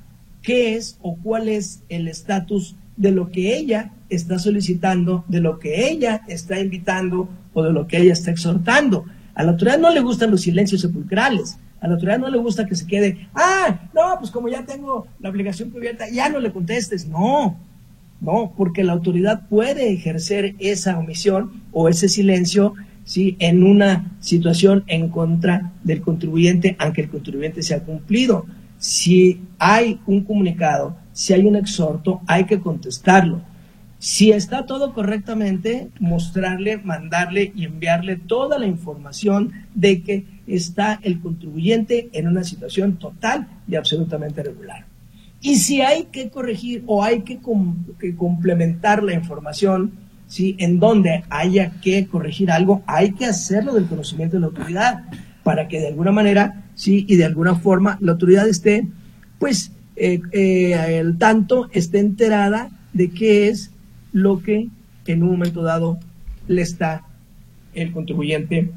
qué 0.42 0.76
es 0.76 0.96
o 1.02 1.16
cuál 1.16 1.48
es 1.48 1.82
el 1.88 2.08
estatus 2.08 2.76
de 3.00 3.12
lo 3.12 3.30
que 3.30 3.56
ella 3.56 3.92
está 4.10 4.38
solicitando, 4.38 5.24
de 5.26 5.40
lo 5.40 5.58
que 5.58 5.88
ella 5.88 6.20
está 6.28 6.60
invitando 6.60 7.30
o 7.54 7.62
de 7.62 7.72
lo 7.72 7.86
que 7.86 7.96
ella 7.96 8.12
está 8.12 8.30
exhortando. 8.30 9.06
A 9.34 9.42
la 9.42 9.52
autoridad 9.52 9.78
no 9.78 9.90
le 9.90 10.00
gustan 10.00 10.30
los 10.30 10.42
silencios 10.42 10.82
sepulcrales. 10.82 11.56
A 11.80 11.88
la 11.88 11.94
autoridad 11.94 12.18
no 12.18 12.28
le 12.28 12.36
gusta 12.36 12.66
que 12.66 12.76
se 12.76 12.86
quede, 12.86 13.26
ah, 13.34 13.88
no, 13.94 14.18
pues 14.18 14.30
como 14.30 14.50
ya 14.50 14.66
tengo 14.66 15.06
la 15.18 15.30
obligación 15.30 15.70
cubierta, 15.70 16.10
ya 16.10 16.28
no 16.28 16.40
le 16.40 16.52
contestes. 16.52 17.08
No, 17.08 17.56
no, 18.20 18.52
porque 18.54 18.84
la 18.84 18.92
autoridad 18.92 19.48
puede 19.48 19.90
ejercer 19.90 20.54
esa 20.58 20.98
omisión 20.98 21.62
o 21.72 21.88
ese 21.88 22.10
silencio 22.10 22.74
¿sí? 23.04 23.36
en 23.38 23.62
una 23.62 24.12
situación 24.20 24.84
en 24.88 25.08
contra 25.08 25.72
del 25.84 26.02
contribuyente, 26.02 26.76
aunque 26.78 27.00
el 27.00 27.08
contribuyente 27.08 27.62
sea 27.62 27.82
cumplido. 27.82 28.44
Si 28.76 29.40
hay 29.58 30.00
un 30.06 30.22
comunicado, 30.22 30.96
si 31.20 31.34
hay 31.34 31.44
un 31.44 31.54
exhorto, 31.54 32.22
hay 32.26 32.46
que 32.46 32.60
contestarlo. 32.60 33.42
Si 33.98 34.32
está 34.32 34.64
todo 34.64 34.94
correctamente, 34.94 35.90
mostrarle, 36.00 36.78
mandarle 36.78 37.52
y 37.54 37.66
enviarle 37.66 38.16
toda 38.16 38.58
la 38.58 38.66
información 38.66 39.52
de 39.74 40.02
que 40.02 40.24
está 40.46 40.98
el 41.02 41.20
contribuyente 41.20 42.08
en 42.14 42.26
una 42.26 42.42
situación 42.42 42.96
total 42.96 43.48
y 43.68 43.74
absolutamente 43.74 44.42
regular. 44.42 44.86
Y 45.42 45.56
si 45.56 45.82
hay 45.82 46.04
que 46.04 46.30
corregir 46.30 46.84
o 46.86 47.04
hay 47.04 47.20
que, 47.20 47.38
complementar 48.16 49.02
la 49.02 49.12
información, 49.12 49.92
¿sí? 50.26 50.56
en 50.58 50.80
donde 50.80 51.24
haya 51.28 51.72
que 51.82 52.06
corregir 52.06 52.50
algo, 52.50 52.82
hay 52.86 53.12
que 53.12 53.26
hacerlo 53.26 53.74
del 53.74 53.88
conocimiento 53.88 54.36
de 54.36 54.40
la 54.40 54.46
autoridad 54.46 55.04
para 55.42 55.68
que 55.68 55.80
de 55.80 55.88
alguna 55.88 56.12
manera, 56.12 56.64
sí, 56.74 57.04
y 57.06 57.16
de 57.16 57.26
alguna 57.26 57.56
forma 57.56 57.98
la 58.00 58.12
autoridad 58.12 58.48
esté, 58.48 58.86
pues, 59.38 59.72
eh, 60.02 60.22
eh, 60.32 61.04
tanto, 61.18 61.68
esté 61.72 61.98
enterada 61.98 62.70
de 62.94 63.10
qué 63.10 63.48
es 63.48 63.70
lo 64.12 64.42
que 64.42 64.68
en 65.06 65.22
un 65.22 65.32
momento 65.32 65.62
dado 65.62 65.98
le 66.48 66.62
está 66.62 67.04
el 67.74 67.92
contribuyente 67.92 68.70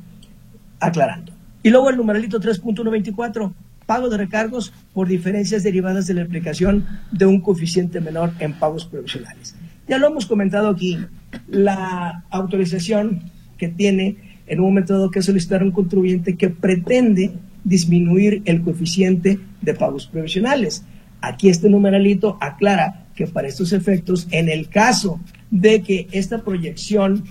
aclarando. 0.80 1.32
Y 1.64 1.70
luego 1.70 1.90
el 1.90 1.98
numeralito 1.98 2.42
3.124, 2.42 3.54
pago 3.86 4.10
de 4.10 4.18
recargos 4.18 4.74
por 4.94 5.08
diferencias 5.08 5.64
derivadas 5.64 6.08
de 6.08 6.16
la 6.16 6.24
aplicación 6.24 6.86
de 7.12 7.26
un 7.26 7.40
coeficiente 7.40 8.02
menor 8.02 8.34
en 8.40 8.54
pagos 8.54 8.86
provisionales. 8.86 9.56
Ya 9.88 9.98
lo 9.98 10.08
hemos 10.08 10.26
comentado 10.26 10.70
aquí, 10.70 10.98
la 11.48 12.26
autorización 12.30 13.32
que 13.58 13.70
tiene 13.70 14.18
en 14.48 14.60
un 14.60 14.66
momento 14.66 14.94
dado 14.94 15.10
que 15.10 15.22
solicitar 15.22 15.64
un 15.64 15.72
contribuyente 15.72 16.36
que 16.36 16.50
pretende 16.50 17.32
disminuir 17.64 18.42
el 18.44 18.62
coeficiente 18.62 19.40
de 19.62 19.74
pagos 19.74 20.08
provisionales. 20.08 20.84
Aquí 21.24 21.48
este 21.48 21.70
numeralito 21.70 22.38
aclara 22.42 23.06
que 23.16 23.28
para 23.28 23.48
estos 23.48 23.72
efectos, 23.72 24.28
en 24.32 24.50
el 24.50 24.68
caso 24.68 25.22
de 25.52 25.82
que 25.82 26.10
esta 26.12 26.44
proyección 26.44 27.24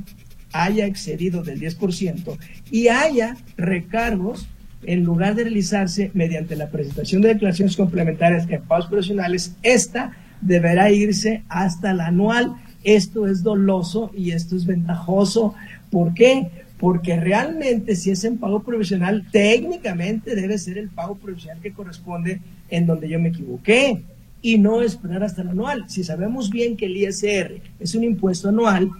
haya 0.50 0.87
excedido 0.87 1.42
del 1.42 1.61
10% 1.61 2.38
y 2.70 2.88
haya 2.88 3.37
recargos, 3.59 4.48
en 4.85 5.05
lugar 5.05 5.35
de 5.35 5.42
realizarse 5.44 6.11
mediante 6.14 6.57
la 6.57 6.70
presentación 6.70 7.20
de 7.20 7.35
declaraciones 7.35 7.76
complementarias 7.76 8.48
en 8.48 8.62
pagos 8.62 8.87
profesionales, 8.87 9.57
esta 9.62 10.12
deberá 10.40 10.90
irse 10.90 11.42
hasta 11.50 11.90
el 11.90 12.00
anual. 12.00 12.57
Esto 12.85 13.26
es 13.26 13.42
doloso 13.42 14.11
y 14.16 14.31
esto 14.31 14.57
es 14.57 14.64
ventajoso. 14.64 15.55
¿Por 15.90 16.14
qué? 16.14 16.50
Porque 16.83 17.14
realmente 17.14 17.95
si 17.95 18.11
es 18.11 18.25
en 18.25 18.38
pago 18.38 18.64
profesional, 18.64 19.25
técnicamente 19.31 20.35
debe 20.35 20.59
ser 20.59 20.79
el 20.79 20.88
pago 20.88 21.14
profesional 21.14 21.62
que 21.62 21.73
corresponde 21.73 22.40
en 22.71 22.88
donde 22.88 23.09
yo 23.09 23.21
me 23.21 23.29
equivoqué 23.29 24.03
y 24.42 24.59
no 24.59 24.83
esperar 24.83 25.23
hasta 25.23 25.42
el 25.42 25.51
anual. 25.51 25.85
Si 25.87 26.03
sabemos 26.03 26.51
bien 26.51 26.77
que 26.77 26.87
el 26.87 26.97
ISR 26.97 27.62
es 27.79 27.95
un 27.95 28.03
impuesto 28.03 28.49
anual, 28.49 28.90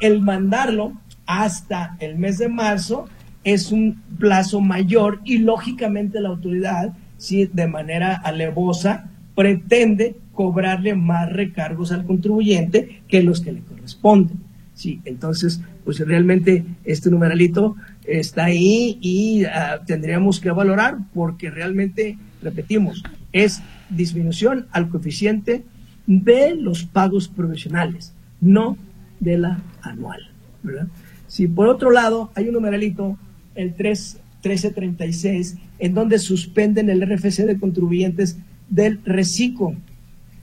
el 0.00 0.20
mandarlo 0.20 0.94
hasta 1.26 1.96
el 2.00 2.18
mes 2.18 2.38
de 2.38 2.48
marzo 2.48 3.04
es 3.44 3.70
un 3.70 4.02
plazo 4.18 4.60
mayor 4.60 5.20
y 5.24 5.38
lógicamente 5.38 6.20
la 6.20 6.30
autoridad, 6.30 6.92
si 7.18 7.46
de 7.46 7.68
manera 7.68 8.16
alevosa, 8.16 9.12
pretende 9.36 10.16
cobrarle 10.32 10.96
más 10.96 11.32
recargos 11.32 11.92
al 11.92 12.04
contribuyente 12.04 13.02
que 13.06 13.22
los 13.22 13.40
que 13.40 13.52
le 13.52 13.60
corresponden. 13.60 14.48
Sí, 14.74 15.00
entonces, 15.04 15.60
pues 15.88 16.00
realmente 16.00 16.66
este 16.84 17.08
numeralito 17.08 17.74
está 18.06 18.44
ahí 18.44 18.98
y 19.00 19.46
ah, 19.46 19.80
tendríamos 19.86 20.38
que 20.38 20.50
valorar 20.50 20.98
porque 21.14 21.48
realmente 21.48 22.18
repetimos, 22.42 23.02
es 23.32 23.62
disminución 23.88 24.66
al 24.72 24.90
coeficiente 24.90 25.64
de 26.06 26.54
los 26.54 26.84
pagos 26.84 27.28
profesionales, 27.28 28.12
no 28.42 28.76
de 29.18 29.38
la 29.38 29.62
anual. 29.80 30.28
Si 31.26 31.48
por 31.48 31.68
otro 31.68 31.90
lado 31.90 32.32
hay 32.34 32.48
un 32.48 32.52
numeralito, 32.52 33.16
el 33.54 33.72
3, 33.72 34.20
1336, 34.44 35.56
en 35.78 35.94
donde 35.94 36.18
suspenden 36.18 36.90
el 36.90 37.00
RFC 37.00 37.46
de 37.46 37.58
contribuyentes 37.58 38.36
del 38.68 39.00
reciclo 39.06 39.72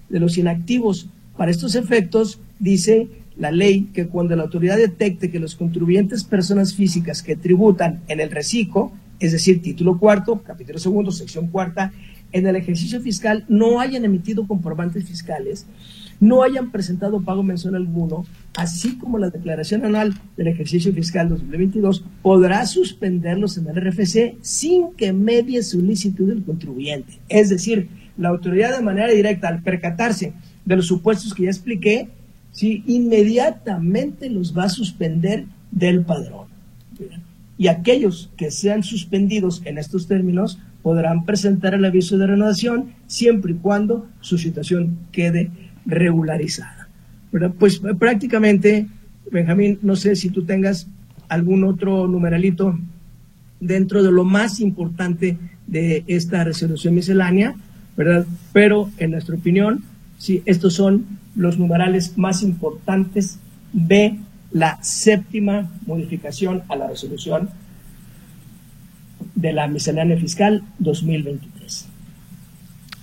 de 0.09 0.19
los 0.19 0.39
inactivos. 0.39 1.07
Para 1.37 1.51
estos 1.51 1.75
efectos, 1.75 2.39
dice 2.57 3.09
la 3.37 3.51
ley 3.51 3.89
que 3.93 4.07
cuando 4.07 4.35
la 4.35 4.43
autoridad 4.43 4.77
detecte 4.77 5.29
que 5.29 5.39
los 5.39 5.55
contribuyentes 5.55 6.23
personas 6.23 6.73
físicas 6.73 7.21
que 7.21 7.35
tributan 7.35 8.01
en 8.07 8.19
el 8.19 8.31
reciclo 8.31 8.91
es 9.19 9.31
decir, 9.31 9.61
título 9.61 9.97
cuarto, 9.97 10.41
capítulo 10.43 10.79
segundo, 10.79 11.11
sección 11.11 11.47
cuarta, 11.47 11.93
en 12.31 12.47
el 12.47 12.55
ejercicio 12.55 12.99
fiscal 12.99 13.45
no 13.47 13.79
hayan 13.79 14.03
emitido 14.03 14.45
comprobantes 14.45 15.05
fiscales, 15.05 15.67
no 16.19 16.43
hayan 16.43 16.71
presentado 16.71 17.21
pago 17.21 17.43
mensual 17.43 17.75
alguno, 17.75 18.25
así 18.55 18.97
como 18.97 19.17
la 19.17 19.29
declaración 19.29 19.85
anual 19.85 20.13
del 20.35 20.47
ejercicio 20.47 20.93
fiscal 20.93 21.29
2022, 21.29 22.03
podrá 22.21 22.65
suspenderlos 22.65 23.57
en 23.57 23.67
el 23.67 23.75
RFC 23.75 24.35
sin 24.41 24.93
que 24.93 25.13
medie 25.13 25.63
solicitud 25.63 26.27
del 26.27 26.43
contribuyente. 26.43 27.19
Es 27.29 27.49
decir, 27.49 27.89
la 28.17 28.29
autoridad 28.29 28.75
de 28.75 28.83
manera 28.83 29.09
directa, 29.09 29.47
al 29.47 29.61
percatarse 29.61 30.33
de 30.65 30.75
los 30.75 30.87
supuestos 30.87 31.33
que 31.33 31.43
ya 31.43 31.49
expliqué, 31.49 32.09
¿sí? 32.55 32.83
inmediatamente 32.87 34.29
los 34.29 34.57
va 34.57 34.63
a 34.63 34.69
suspender 34.69 35.45
del 35.71 36.01
padrón 36.01 36.47
y 37.57 37.67
aquellos 37.67 38.29
que 38.37 38.51
sean 38.51 38.83
suspendidos 38.83 39.61
en 39.65 39.77
estos 39.77 40.07
términos 40.07 40.59
podrán 40.81 41.25
presentar 41.25 41.73
el 41.73 41.85
aviso 41.85 42.17
de 42.17 42.27
renovación 42.27 42.91
siempre 43.07 43.53
y 43.53 43.55
cuando 43.55 44.07
su 44.21 44.37
situación 44.37 44.97
quede 45.11 45.51
regularizada. 45.85 46.89
Pues 47.59 47.81
prácticamente, 47.99 48.87
Benjamín, 49.31 49.79
no 49.81 49.95
sé 49.95 50.15
si 50.15 50.29
tú 50.29 50.45
tengas 50.45 50.87
algún 51.27 51.63
otro 51.63 52.07
numeralito 52.07 52.77
dentro 53.59 54.03
de 54.03 54.11
lo 54.11 54.23
más 54.23 54.59
importante 54.59 55.37
de 55.67 56.03
esta 56.07 56.43
resolución 56.43 56.93
miscelánea, 56.93 57.55
¿verdad? 57.97 58.25
Pero 58.53 58.89
en 58.97 59.11
nuestra 59.11 59.35
opinión, 59.35 59.83
sí, 60.17 60.43
estos 60.45 60.73
son 60.73 61.05
los 61.35 61.57
numerales 61.57 62.17
más 62.17 62.43
importantes 62.43 63.39
de 63.73 64.17
la 64.51 64.81
séptima 64.81 65.69
modificación 65.85 66.63
a 66.69 66.75
la 66.75 66.87
resolución 66.87 67.49
de 69.35 69.53
la 69.53 69.67
miscelánea 69.67 70.17
fiscal 70.17 70.63
2023. 70.79 71.87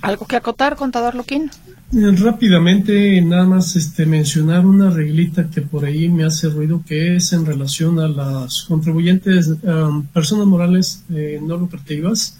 ¿Algo 0.00 0.26
que 0.26 0.36
acotar, 0.36 0.76
contador 0.76 1.14
Loquín? 1.14 1.50
Eh, 1.92 2.10
rápidamente, 2.16 3.20
nada 3.20 3.44
más 3.44 3.76
este, 3.76 4.06
mencionar 4.06 4.64
una 4.64 4.88
reglita 4.88 5.50
que 5.50 5.60
por 5.60 5.84
ahí 5.84 6.08
me 6.08 6.24
hace 6.24 6.48
ruido, 6.48 6.82
que 6.86 7.16
es 7.16 7.32
en 7.34 7.44
relación 7.44 8.00
a 8.00 8.08
las 8.08 8.62
contribuyentes, 8.62 9.48
um, 9.62 10.06
personas 10.06 10.46
morales 10.46 11.04
eh, 11.10 11.38
no 11.42 11.58
lucrativas, 11.58 12.38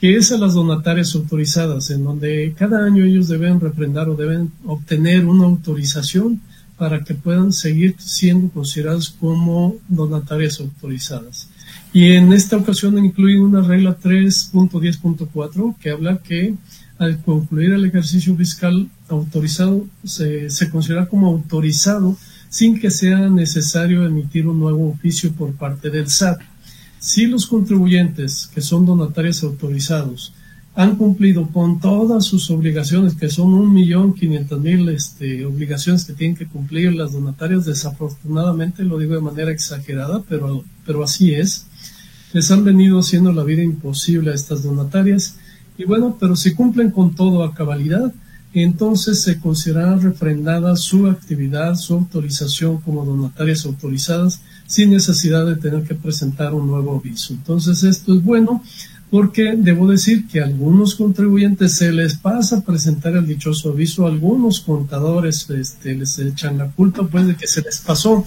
que 0.00 0.16
es 0.16 0.32
a 0.32 0.38
las 0.38 0.54
donatarias 0.54 1.14
autorizadas, 1.14 1.90
en 1.90 2.04
donde 2.04 2.54
cada 2.56 2.84
año 2.84 3.04
ellos 3.04 3.28
deben 3.28 3.60
refrendar 3.60 4.08
o 4.08 4.16
deben 4.16 4.50
obtener 4.64 5.26
una 5.26 5.44
autorización 5.44 6.40
para 6.78 7.04
que 7.04 7.14
puedan 7.14 7.52
seguir 7.52 7.94
siendo 7.98 8.50
considerados 8.50 9.10
como 9.10 9.76
donatarias 9.88 10.58
autorizadas. 10.60 11.50
Y 11.92 12.12
en 12.12 12.32
esta 12.32 12.56
ocasión 12.56 12.96
incluye 13.04 13.38
una 13.38 13.60
regla 13.60 13.98
3.10.4 13.98 15.76
que 15.78 15.90
habla 15.90 16.18
que 16.18 16.54
al 16.96 17.22
concluir 17.22 17.72
el 17.72 17.84
ejercicio 17.84 18.34
fiscal 18.36 18.88
autorizado 19.08 19.86
se, 20.04 20.48
se 20.48 20.70
considera 20.70 21.06
como 21.06 21.26
autorizado 21.28 22.16
sin 22.48 22.80
que 22.80 22.90
sea 22.90 23.28
necesario 23.28 24.04
emitir 24.04 24.46
un 24.46 24.58
nuevo 24.58 24.88
oficio 24.88 25.32
por 25.32 25.52
parte 25.54 25.90
del 25.90 26.08
SAT. 26.08 26.40
Si 27.00 27.26
los 27.26 27.46
contribuyentes 27.46 28.50
que 28.54 28.60
son 28.60 28.84
donatarios 28.84 29.42
autorizados 29.42 30.34
han 30.74 30.96
cumplido 30.96 31.48
con 31.48 31.80
todas 31.80 32.26
sus 32.26 32.50
obligaciones, 32.50 33.14
que 33.14 33.30
son 33.30 33.54
un 33.54 33.72
millón 33.72 34.12
quinientas 34.12 34.60
mil 34.60 34.86
este, 34.90 35.46
obligaciones 35.46 36.04
que 36.04 36.12
tienen 36.12 36.36
que 36.36 36.46
cumplir 36.46 36.94
las 36.94 37.12
donatarias, 37.12 37.64
desafortunadamente 37.64 38.84
lo 38.84 38.98
digo 38.98 39.14
de 39.14 39.22
manera 39.22 39.50
exagerada, 39.50 40.22
pero, 40.28 40.62
pero 40.84 41.02
así 41.02 41.32
es, 41.32 41.66
les 42.34 42.50
han 42.50 42.64
venido 42.64 42.98
haciendo 42.98 43.32
la 43.32 43.44
vida 43.44 43.62
imposible 43.62 44.30
a 44.30 44.34
estas 44.34 44.62
donatarias, 44.62 45.36
y 45.78 45.84
bueno, 45.84 46.18
pero 46.20 46.36
si 46.36 46.54
cumplen 46.54 46.90
con 46.90 47.14
todo 47.14 47.44
a 47.44 47.54
cabalidad, 47.54 48.12
entonces 48.52 49.22
se 49.22 49.38
considerará 49.38 49.96
refrendada 49.96 50.74
su 50.76 51.06
actividad, 51.06 51.76
su 51.76 51.94
autorización 51.94 52.80
como 52.80 53.04
donatarias 53.04 53.64
autorizadas, 53.64 54.40
sin 54.66 54.90
necesidad 54.90 55.46
de 55.46 55.56
tener 55.56 55.84
que 55.84 55.94
presentar 55.94 56.54
un 56.54 56.66
nuevo 56.66 56.98
aviso. 56.98 57.32
Entonces 57.32 57.84
esto 57.84 58.14
es 58.14 58.24
bueno 58.24 58.62
porque 59.10 59.54
debo 59.56 59.88
decir 59.88 60.26
que 60.28 60.40
a 60.40 60.44
algunos 60.44 60.94
contribuyentes 60.94 61.74
se 61.74 61.92
les 61.92 62.16
pasa 62.16 62.64
presentar 62.64 63.16
el 63.16 63.26
dichoso 63.26 63.70
aviso, 63.70 64.06
algunos 64.06 64.60
contadores 64.60 65.48
este, 65.50 65.94
les 65.94 66.18
echan 66.18 66.58
la 66.58 66.70
culpa 66.70 67.06
pues 67.06 67.26
de 67.26 67.36
que 67.36 67.46
se 67.46 67.62
les 67.62 67.78
pasó 67.78 68.24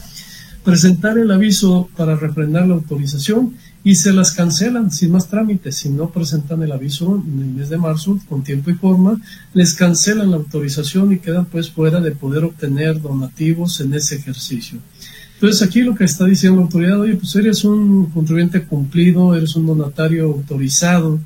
presentar 0.63 1.17
el 1.17 1.31
aviso 1.31 1.89
para 1.95 2.15
refrendar 2.15 2.67
la 2.67 2.75
autorización 2.75 3.53
y 3.83 3.95
se 3.95 4.13
las 4.13 4.31
cancelan 4.31 4.91
sin 4.91 5.11
más 5.11 5.27
trámites. 5.27 5.75
Si 5.75 5.89
no 5.89 6.09
presentan 6.09 6.63
el 6.63 6.71
aviso 6.71 7.15
en 7.15 7.39
el 7.39 7.49
mes 7.49 7.69
de 7.69 7.77
marzo 7.77 8.17
con 8.29 8.43
tiempo 8.43 8.69
y 8.71 8.75
forma, 8.75 9.19
les 9.53 9.73
cancelan 9.73 10.31
la 10.31 10.37
autorización 10.37 11.11
y 11.11 11.19
quedan 11.19 11.45
pues 11.45 11.69
fuera 11.69 11.99
de 11.99 12.11
poder 12.11 12.45
obtener 12.45 13.01
donativos 13.01 13.81
en 13.81 13.93
ese 13.93 14.15
ejercicio. 14.15 14.79
Entonces 15.35 15.67
aquí 15.67 15.81
lo 15.81 15.95
que 15.95 16.05
está 16.05 16.25
diciendo 16.25 16.57
la 16.59 16.63
autoridad, 16.63 17.01
oye, 17.01 17.15
pues 17.15 17.35
eres 17.35 17.65
un 17.65 18.05
contribuyente 18.05 18.63
cumplido, 18.63 19.35
eres 19.35 19.55
un 19.57 19.65
donatario 19.65 20.25
autorizado 20.25 21.19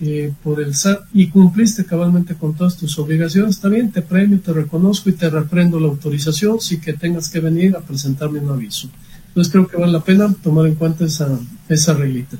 eh, 0.00 0.32
por 0.42 0.60
el 0.60 0.74
SAT 0.74 1.06
y 1.14 1.28
cumpliste 1.28 1.86
cabalmente 1.86 2.34
con 2.34 2.54
todas 2.54 2.76
tus 2.76 2.98
obligaciones, 2.98 3.56
está 3.56 3.68
bien, 3.68 3.90
te 3.90 4.02
premio, 4.02 4.38
te 4.40 4.52
reconozco 4.52 5.08
y 5.08 5.14
te 5.14 5.30
reprendo 5.30 5.80
la 5.80 5.86
autorización 5.86 6.60
sin 6.60 6.80
que 6.80 6.92
tengas 6.92 7.30
que 7.30 7.40
venir 7.40 7.74
a 7.74 7.80
presentarme 7.80 8.40
un 8.40 8.50
aviso. 8.50 8.90
Entonces 9.34 9.52
creo 9.52 9.66
que 9.66 9.76
vale 9.76 9.90
la 9.90 10.00
pena 10.00 10.32
tomar 10.44 10.66
en 10.66 10.76
cuenta 10.76 11.04
esa, 11.04 11.28
esa 11.68 11.94
reglita. 11.94 12.36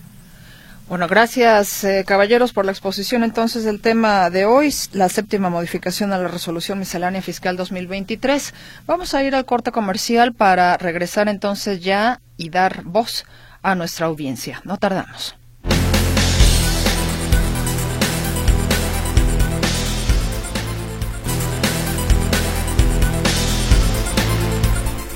Bueno, 0.89 1.09
gracias, 1.09 1.83
eh, 1.83 2.05
caballeros, 2.07 2.53
por 2.53 2.65
la 2.65 2.71
exposición 2.71 3.25
entonces 3.25 3.65
del 3.65 3.81
tema 3.81 4.31
de 4.31 4.45
hoy, 4.45 4.73
la 4.93 5.09
séptima 5.09 5.51
modificación 5.51 6.13
a 6.13 6.19
la 6.19 6.29
resolución 6.29 6.79
miscelánea 6.79 7.21
fiscal 7.21 7.57
2023. 7.57 8.55
Vamos 8.87 9.13
a 9.15 9.25
ir 9.25 9.35
al 9.35 9.45
corte 9.45 9.73
comercial 9.73 10.35
para 10.35 10.77
regresar 10.77 11.29
entonces 11.29 11.83
ya 11.83 12.21
y 12.37 12.51
dar 12.51 12.85
voz 12.85 13.25
a 13.63 13.75
nuestra 13.75 14.07
audiencia. 14.07 14.61
No 14.65 14.77
tardamos. 14.77 15.35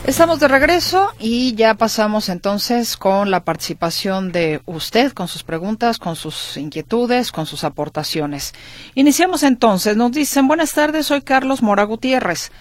Estamos 0.09 0.40
de 0.40 0.49
regreso 0.49 1.12
y 1.18 1.55
ya 1.55 1.75
pasamos 1.75 2.31
entonces 2.31 2.97
con 2.97 3.31
la 3.31 3.44
participación 3.44 4.33
de 4.33 4.62
usted, 4.64 5.12
con 5.12 5.29
sus 5.29 5.42
preguntas, 5.42 5.99
con 5.99 6.16
sus 6.16 6.57
inquietudes, 6.57 7.31
con 7.31 7.44
sus 7.44 7.62
aportaciones. 7.62 8.55
Iniciamos 8.94 9.42
entonces. 9.42 9.99
Nos 9.99 10.12
dicen, 10.12 10.49
buenas 10.49 10.73
tardes, 10.73 11.05
soy 11.05 11.21
Carlos 11.21 11.61
Mora 11.61 11.85
Gutiérrez. 11.85 12.53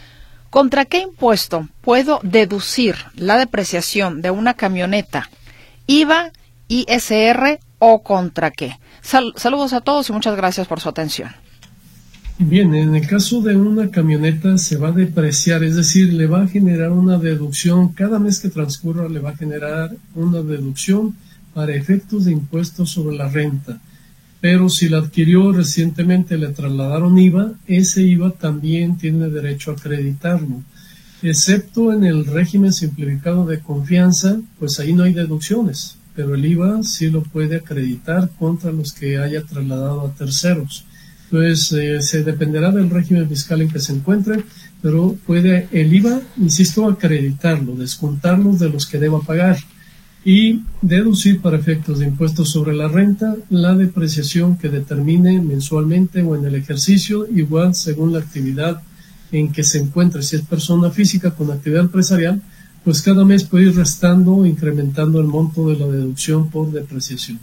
¿Contra 0.50 0.84
qué 0.84 0.98
impuesto 1.00 1.70
puedo 1.80 2.20
deducir 2.22 2.98
la 3.16 3.38
depreciación 3.38 4.22
de 4.22 4.30
una 4.30 4.56
camioneta? 4.56 5.30
¿IVA, 5.86 6.34
ISR 6.68 7.62
o 7.80 8.04
contra 8.04 8.52
qué? 8.52 8.78
saludos 9.02 9.72
a 9.72 9.80
todos 9.80 10.10
y 10.10 10.12
muchas 10.12 10.36
gracias 10.36 10.68
por 10.68 10.82
su 10.82 10.90
atención. 10.90 11.34
Bien, 12.40 12.76
en 12.76 12.94
el 12.94 13.08
caso 13.08 13.42
de 13.42 13.56
una 13.56 13.90
camioneta 13.90 14.60
se 14.60 14.78
va 14.78 14.90
a 14.90 14.92
depreciar, 14.92 15.64
es 15.64 15.76
decir, 15.76 16.14
le 16.14 16.28
va 16.28 16.44
a 16.44 16.48
generar 16.48 16.92
una 16.92 17.18
deducción, 17.18 17.94
cada 17.94 18.20
mes 18.20 18.40
que 18.40 18.50
transcurra 18.50 19.10
le 19.10 19.20
va 19.20 19.32
a 19.32 19.36
generar 19.36 19.96
una 20.14 20.44
deducción 20.44 21.16
para 21.56 21.74
efectos 21.74 22.26
de 22.26 22.34
impuestos 22.34 22.92
sobre 22.92 23.18
la 23.18 23.28
renta. 23.28 23.82
Pero 24.40 24.70
si 24.70 24.88
la 24.88 25.00
adquirió 25.00 25.52
recientemente, 25.52 26.38
le 26.38 26.50
trasladaron 26.50 27.18
IVA, 27.18 27.54
ese 27.66 28.04
IVA 28.04 28.30
también 28.30 29.00
tiene 29.00 29.30
derecho 29.30 29.72
a 29.72 29.74
acreditarlo. 29.74 30.62
Excepto 31.24 31.92
en 31.92 32.04
el 32.04 32.24
régimen 32.28 32.72
simplificado 32.72 33.48
de 33.48 33.62
confianza, 33.62 34.40
pues 34.60 34.80
ahí 34.80 34.94
no 34.94 35.02
hay 35.02 35.14
deducciones, 35.14 35.98
pero 36.16 36.36
el 36.36 36.46
IVA 36.46 36.84
sí 36.84 37.10
lo 37.10 37.24
puede 37.24 37.56
acreditar 37.56 38.30
contra 38.38 38.72
los 38.72 38.94
que 38.94 39.18
haya 39.18 39.42
trasladado 39.42 40.02
a 40.02 40.14
terceros. 40.14 40.86
Entonces, 41.30 41.72
eh, 41.74 42.02
se 42.02 42.24
dependerá 42.24 42.72
del 42.72 42.90
régimen 42.90 43.28
fiscal 43.28 43.62
en 43.62 43.70
que 43.70 43.80
se 43.80 43.94
encuentre, 43.94 44.44
pero 44.82 45.16
puede 45.26 45.68
el 45.72 45.94
IVA, 45.94 46.22
insisto, 46.38 46.88
acreditarlo, 46.88 47.76
descontarlo 47.76 48.54
de 48.54 48.70
los 48.70 48.86
que 48.86 48.98
deba 48.98 49.20
pagar 49.22 49.58
y 50.24 50.62
deducir 50.82 51.42
para 51.42 51.58
efectos 51.58 52.00
de 52.00 52.08
impuestos 52.08 52.50
sobre 52.50 52.76
la 52.76 52.88
renta 52.88 53.36
la 53.50 53.76
depreciación 53.76 54.58
que 54.58 54.70
determine 54.70 55.42
mensualmente 55.42 56.22
o 56.22 56.36
en 56.36 56.46
el 56.46 56.56
ejercicio, 56.56 57.28
igual 57.34 57.76
según 57.76 58.14
la 58.14 58.20
actividad 58.20 58.82
en 59.32 59.52
que 59.52 59.64
se 59.64 59.80
encuentre. 59.80 60.24
Si 60.24 60.38
es 60.38 60.42
persona 60.42 60.92
física 60.92 61.32
con 61.32 61.52
actividad 61.52 61.84
empresarial, 61.84 62.42
pues 62.84 63.02
cada 63.02 63.26
mes 63.26 63.44
puede 63.44 63.66
ir 63.66 63.76
restando 63.76 64.36
o 64.36 64.46
incrementando 64.46 65.20
el 65.20 65.28
monto 65.28 65.70
de 65.70 65.78
la 65.78 65.88
deducción 65.88 66.50
por 66.50 66.72
depreciación. 66.72 67.40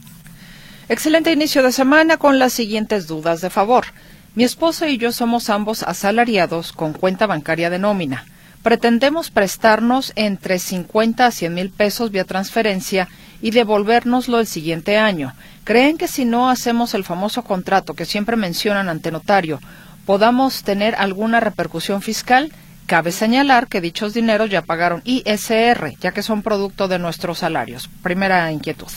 Excelente 0.87 1.33
inicio 1.33 1.63
de 1.63 1.73
semana 1.73 2.19
con 2.19 2.39
las 2.39 2.53
siguientes 2.53 3.07
dudas 3.07 3.41
de 3.41 3.49
favor. 3.49 3.87
Mi 4.35 4.45
esposo 4.45 4.87
y 4.87 4.99
yo 4.99 5.13
somos 5.13 5.49
ambos 5.49 5.83
asalariados 5.83 6.73
con 6.73 6.93
cuenta 6.93 7.27
bancaria 7.27 7.71
de 7.71 7.79
nómina. 7.79 8.27
Pretendemos 8.63 9.31
prestarnos 9.31 10.13
entre 10.15 10.59
50 10.59 11.25
a 11.25 11.31
100 11.31 11.55
mil 11.55 11.71
pesos 11.71 12.11
vía 12.11 12.25
transferencia 12.25 13.09
y 13.41 13.51
devolvérnoslo 13.53 14.41
el 14.41 14.47
siguiente 14.47 14.99
año. 14.99 15.33
¿Creen 15.65 15.97
que 15.97 16.07
si 16.07 16.27
no 16.27 16.51
hacemos 16.51 16.93
el 16.93 17.05
famoso 17.05 17.45
contrato 17.45 17.95
que 17.95 18.05
siempre 18.05 18.37
mencionan 18.37 18.91
ante 18.91 19.11
notario, 19.11 19.61
podamos 20.05 20.65
tener 20.65 20.97
alguna 20.97 21.41
repercusión 21.41 22.03
fiscal? 22.03 22.53
Cabe 22.85 23.11
señalar 23.11 23.69
que 23.69 23.81
dichos 23.81 24.13
dineros 24.13 24.51
ya 24.51 24.61
pagaron 24.61 25.01
ISR, 25.05 25.95
ya 25.99 26.13
que 26.13 26.23
son 26.23 26.43
producto 26.43 26.89
de 26.89 26.99
nuestros 26.99 27.39
salarios. 27.39 27.89
Primera 28.03 28.53
inquietud. 28.53 28.89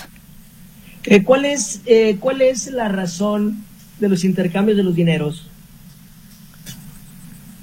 Eh, 1.09 1.23
¿cuál, 1.23 1.45
es, 1.45 1.81
eh, 1.85 2.17
¿Cuál 2.19 2.41
es 2.41 2.69
la 2.69 2.89
razón 2.89 3.63
de 3.99 4.09
los 4.09 4.25
intercambios 4.25 4.75
de 4.75 4.83
los 4.83 4.93
dineros? 4.93 5.47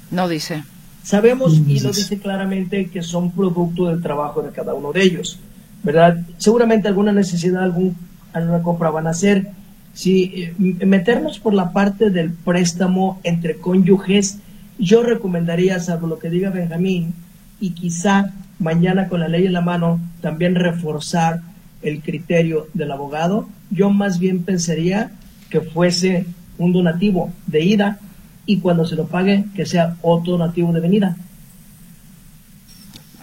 No 0.09 0.27
dice. 0.27 0.63
Sabemos 1.03 1.61
y 1.67 1.79
lo 1.81 1.91
dice 1.91 2.17
claramente 2.17 2.87
que 2.87 3.03
son 3.03 3.29
producto 3.29 3.85
del 3.85 4.01
trabajo 4.01 4.41
de 4.41 4.49
cada 4.49 4.73
uno 4.73 4.91
de 4.91 5.03
ellos, 5.03 5.39
¿verdad? 5.83 6.25
Seguramente 6.39 6.87
alguna 6.87 7.11
necesidad, 7.11 7.63
algún, 7.63 7.95
alguna 8.33 8.63
compra 8.63 8.89
van 8.89 9.05
a 9.05 9.11
hacer. 9.11 9.51
Si 9.93 10.23
eh, 10.23 10.53
meternos 10.83 11.37
por 11.37 11.53
la 11.53 11.71
parte 11.71 12.09
del 12.09 12.31
préstamo 12.31 13.19
entre 13.23 13.57
cónyuges, 13.57 14.39
yo 14.79 15.03
recomendaría, 15.03 15.79
salvo 15.79 16.07
lo 16.07 16.17
que 16.17 16.31
diga 16.31 16.49
Benjamín, 16.49 17.13
y 17.59 17.69
quizá 17.71 18.33
mañana 18.57 19.07
con 19.07 19.19
la 19.19 19.27
ley 19.27 19.45
en 19.45 19.53
la 19.53 19.61
mano, 19.61 19.99
también 20.21 20.55
reforzar 20.55 21.41
el 21.85 22.01
criterio 22.01 22.67
del 22.73 22.91
abogado, 22.91 23.47
yo 23.69 23.89
más 23.89 24.19
bien 24.19 24.43
pensaría 24.43 25.11
que 25.49 25.61
fuese 25.61 26.25
un 26.57 26.73
donativo 26.73 27.31
de 27.47 27.63
ida 27.63 27.99
y 28.45 28.57
cuando 28.59 28.85
se 28.85 28.95
lo 28.95 29.07
pague 29.07 29.45
que 29.55 29.65
sea 29.65 29.97
otro 30.01 30.33
donativo 30.33 30.73
de 30.73 30.79
venida. 30.81 31.17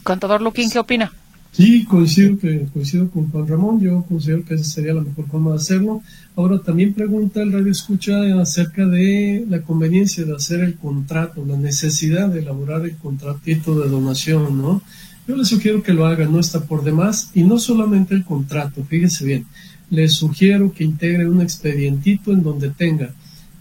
Contador 0.03 0.41
Luquín, 0.41 0.71
¿qué 0.71 0.79
opina? 0.79 1.13
Sí, 1.53 1.85
coincido, 1.85 2.39
que, 2.39 2.67
coincido 2.73 3.11
con 3.11 3.31
Juan 3.31 3.47
Ramón, 3.47 3.81
yo 3.81 4.03
considero 4.09 4.43
que 4.43 4.55
esa 4.55 4.65
sería 4.65 4.95
la 4.95 5.03
mejor 5.03 5.27
forma 5.27 5.51
de 5.51 5.57
hacerlo. 5.57 6.03
Ahora 6.35 6.59
también 6.61 6.95
pregunta 6.95 7.43
el 7.43 7.53
radio 7.53 7.71
escucha 7.71 8.23
acerca 8.41 8.87
de 8.87 9.45
la 9.49 9.61
conveniencia 9.61 10.25
de 10.25 10.35
hacer 10.35 10.61
el 10.61 10.77
contrato, 10.77 11.45
la 11.45 11.59
necesidad 11.59 12.31
de 12.31 12.41
elaborar 12.41 12.87
el 12.87 12.97
contratito 12.97 13.79
de 13.79 13.91
donación, 13.91 14.63
¿no? 14.63 14.83
Yo 15.27 15.37
les 15.37 15.49
sugiero 15.49 15.83
que 15.83 15.93
lo 15.93 16.07
hagan, 16.07 16.33
no 16.33 16.41
está 16.41 16.65
por 16.65 16.83
demás, 16.83 17.31
y 17.33 17.45
no 17.45 17.59
solamente 17.59 18.15
el 18.15 18.25
contrato, 18.25 18.85
fíjese 18.85 19.25
bien, 19.25 19.47
les 19.89 20.15
sugiero 20.15 20.73
que 20.73 20.85
integre 20.85 21.29
un 21.29 21.41
expedientito 21.41 22.33
en 22.33 22.43
donde 22.43 22.71
tenga 22.71 23.15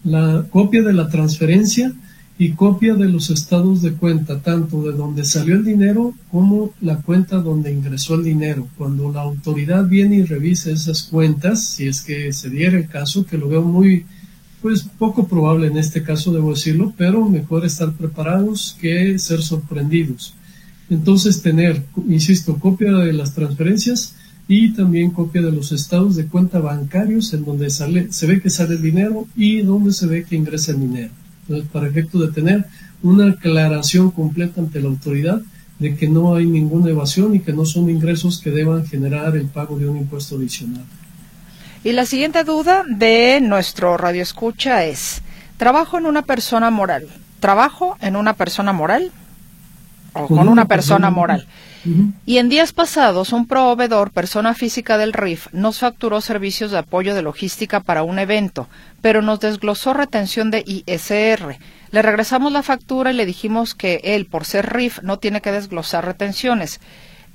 la 0.04 0.46
copia 0.50 0.82
de 0.82 0.94
la 0.94 1.08
transferencia 1.08 1.94
y 2.40 2.54
copia 2.54 2.96
de 2.96 3.08
los 3.08 3.30
estados 3.30 3.84
de 3.84 3.94
cuenta, 3.94 4.40
tanto 4.40 4.82
de 4.82 4.94
donde 4.94 5.24
salió 5.24 5.54
el 5.54 5.64
dinero 5.64 6.16
como 6.32 6.74
la 6.82 6.98
cuenta 6.98 7.38
donde 7.38 7.72
ingresó 7.72 8.16
el 8.16 8.24
dinero. 8.24 8.68
Cuando 8.80 9.12
la 9.12 9.22
autoridad 9.22 9.86
viene 9.86 10.16
y 10.16 10.24
revisa 10.24 10.72
esas 10.72 11.04
cuentas, 11.04 11.64
si 11.64 11.86
es 11.86 12.02
que 12.02 12.34
se 12.34 12.50
diera 12.50 12.80
el 12.80 12.88
caso, 12.88 13.28
que 13.28 13.38
lo 13.38 13.48
veo 13.48 13.62
muy, 13.62 14.06
pues 14.64 14.82
poco 14.98 15.28
probable 15.28 15.68
en 15.68 15.78
este 15.78 16.02
caso, 16.02 16.34
debo 16.34 16.56
decirlo, 16.56 16.94
pero 16.98 17.30
mejor 17.30 17.64
estar 17.64 17.92
preparados 17.94 18.76
que 18.82 19.20
ser 19.20 19.44
sorprendidos. 19.44 20.34
Entonces 20.92 21.42
tener, 21.42 21.84
insisto, 22.10 22.60
copia 22.60 22.92
de 22.92 23.14
las 23.14 23.34
transferencias 23.34 24.14
y 24.50 24.74
también 24.74 25.12
copia 25.12 25.42
de 25.42 25.54
los 25.54 25.72
estados 25.72 26.18
de 26.18 26.28
cuenta 26.28 26.60
bancarios 26.60 27.34
en 27.34 27.46
donde 27.46 27.70
sale, 27.70 28.12
se 28.12 28.28
ve 28.28 28.42
que 28.42 28.50
sale 28.50 28.76
el 28.76 28.82
dinero 28.82 29.26
y 29.34 29.62
donde 29.62 29.94
se 29.94 30.06
ve 30.06 30.26
que 30.26 30.36
ingresa 30.36 30.74
el 30.74 30.82
dinero. 30.82 31.12
Entonces, 31.44 31.70
para 31.72 31.88
efecto 31.88 32.20
de 32.20 32.34
tener 32.34 32.66
una 33.02 33.32
aclaración 33.32 34.12
completa 34.12 34.60
ante 34.60 34.82
la 34.82 34.90
autoridad 34.90 35.42
de 35.80 35.96
que 35.96 36.10
no 36.10 36.36
hay 36.36 36.46
ninguna 36.46 36.90
evasión 36.90 37.34
y 37.36 37.40
que 37.40 37.54
no 37.54 37.64
son 37.64 37.90
ingresos 37.90 38.42
que 38.42 38.52
deban 38.52 38.86
generar 38.86 39.38
el 39.38 39.46
pago 39.46 39.80
de 39.80 39.88
un 39.88 39.96
impuesto 39.96 40.36
adicional. 40.36 40.84
Y 41.86 41.94
la 41.94 42.06
siguiente 42.06 42.44
duda 42.44 42.84
de 42.86 43.40
nuestro 43.40 43.96
radio 43.96 44.22
escucha 44.22 44.84
es, 44.84 45.22
¿trabajo 45.56 45.98
en 45.98 46.06
una 46.06 46.24
persona 46.24 46.70
moral? 46.70 47.08
¿Trabajo 47.40 47.96
en 48.02 48.18
una 48.18 48.34
persona 48.34 48.74
moral? 48.74 49.14
O 50.14 50.28
con, 50.28 50.50
una, 50.50 50.66
persona, 50.66 51.10
moral. 51.10 51.48
Y 52.26 52.38
en 52.38 52.50
días 52.50 52.74
pasados, 52.74 53.32
un 53.32 53.48
proveedor, 53.48 54.12
persona 54.12 54.54
física 54.54 54.98
del 54.98 55.14
RIF, 55.14 55.48
nos 55.54 55.80
facturó 55.80 56.22
servicios 56.22 56.72
de 56.72 56.80
apoyo 56.80 57.16
de 57.16 57.22
logística 57.22 57.80
para 57.80 58.04
un 58.04 58.20
evento, 58.20 58.68
pero 59.02 59.22
nos 59.22 59.40
desglosó 59.40 59.94
retención 59.94 60.52
de 60.52 60.64
ISR. 60.66 61.58
Le 61.92 62.02
regresamos 62.02 62.52
la 62.52 62.64
factura 62.64 63.12
y 63.12 63.16
le 63.16 63.26
dijimos 63.26 63.74
que 63.74 64.02
él, 64.04 64.26
por 64.26 64.46
ser 64.46 64.74
RIF, 64.74 65.02
no 65.02 65.18
tiene 65.18 65.42
que 65.42 65.52
desglosar 65.52 66.06
retenciones. 66.06 66.80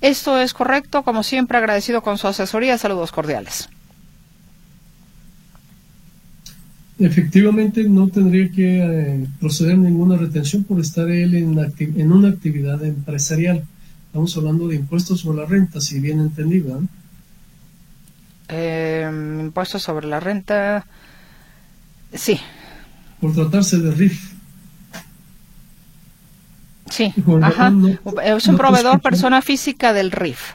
¿Esto 0.01 0.39
es 0.39 0.53
correcto? 0.53 1.03
Como 1.03 1.23
siempre, 1.23 1.59
agradecido 1.59 2.03
con 2.03 2.19
su 2.19 2.29
asesoría. 2.29 2.79
Saludos 2.79 3.13
cordiales. 3.13 3.71
Efectivamente, 6.99 7.85
no 7.85 8.09
tendría 8.09 8.51
que 8.51 8.79
eh, 8.79 9.27
proceder 9.39 9.77
ninguna 9.77 10.17
retención 10.17 10.65
por 10.65 10.81
estar 10.81 11.09
él 11.11 11.35
en, 11.35 11.59
en 11.79 12.13
una 12.13 12.29
actividad 12.29 12.83
empresarial. 12.85 13.65
Estamos 14.07 14.35
hablando 14.37 14.69
de 14.69 14.77
impuestos 14.77 15.21
sobre 15.21 15.43
la 15.43 15.47
renta, 15.47 15.81
si 15.81 16.01
bien 16.01 16.21
entendido. 16.21 16.81
Eh, 18.49 19.07
impuestos 19.43 19.83
sobre 19.83 20.07
la 20.07 20.21
renta, 20.21 20.87
sí. 22.15 22.41
Por 23.21 23.35
tratarse 23.35 23.79
de 23.79 23.91
RIF. 23.91 24.33
Sí, 26.89 27.13
ajá. 27.43 27.73
es 28.25 28.47
un 28.47 28.57
proveedor, 28.57 29.01
persona 29.01 29.43
física 29.43 29.93
del 29.93 30.13
RIF. 30.13 30.53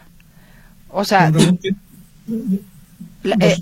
O 0.89 1.03
sea, 1.03 1.31
eh, 3.23 3.57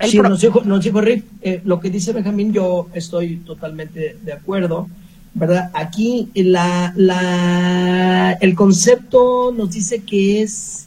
sí, 0.00 0.18
nos 0.18 0.40
dijo, 0.40 0.62
nos 0.64 0.84
dijo 0.84 1.00
Rick, 1.00 1.24
eh, 1.42 1.60
lo 1.64 1.80
que 1.80 1.90
dice 1.90 2.12
Benjamín, 2.12 2.52
yo 2.52 2.88
estoy 2.94 3.36
totalmente 3.38 4.16
de 4.22 4.32
acuerdo. 4.32 4.88
¿verdad? 5.34 5.70
Aquí 5.74 6.28
la, 6.34 6.92
la, 6.96 8.32
el 8.40 8.54
concepto 8.54 9.52
nos 9.56 9.70
dice 9.70 10.00
que 10.00 10.42
es 10.42 10.86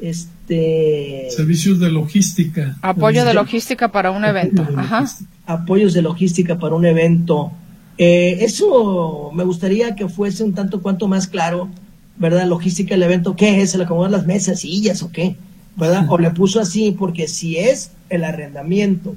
este 0.00 1.28
servicios 1.30 1.80
de 1.80 1.90
logística. 1.90 2.76
Apoyo 2.82 3.24
de 3.24 3.34
logística 3.34 3.90
para 3.90 4.10
un 4.10 4.24
evento. 4.24 4.66
Ajá. 4.76 5.06
Apoyos 5.46 5.94
de 5.94 6.02
logística 6.02 6.58
para 6.58 6.74
un 6.74 6.84
evento. 6.84 7.52
Eh, 7.96 8.38
eso 8.40 9.30
me 9.34 9.44
gustaría 9.44 9.96
que 9.96 10.08
fuese 10.08 10.44
un 10.44 10.54
tanto 10.54 10.82
cuanto 10.82 11.08
más 11.08 11.26
claro, 11.26 11.68
¿verdad? 12.16 12.46
Logística 12.46 12.94
del 12.94 13.02
evento, 13.02 13.34
¿qué 13.36 13.62
es? 13.62 13.70
¿Se 13.70 13.78
le 13.78 13.84
acomodan 13.84 14.12
las 14.12 14.26
mesas, 14.26 14.60
sillas 14.60 15.02
o 15.02 15.10
qué? 15.10 15.36
¿Verdad? 15.78 16.06
O 16.08 16.18
le 16.18 16.30
puso 16.30 16.60
así, 16.60 16.94
porque 16.98 17.28
si 17.28 17.56
es 17.56 17.92
el 18.10 18.24
arrendamiento, 18.24 19.14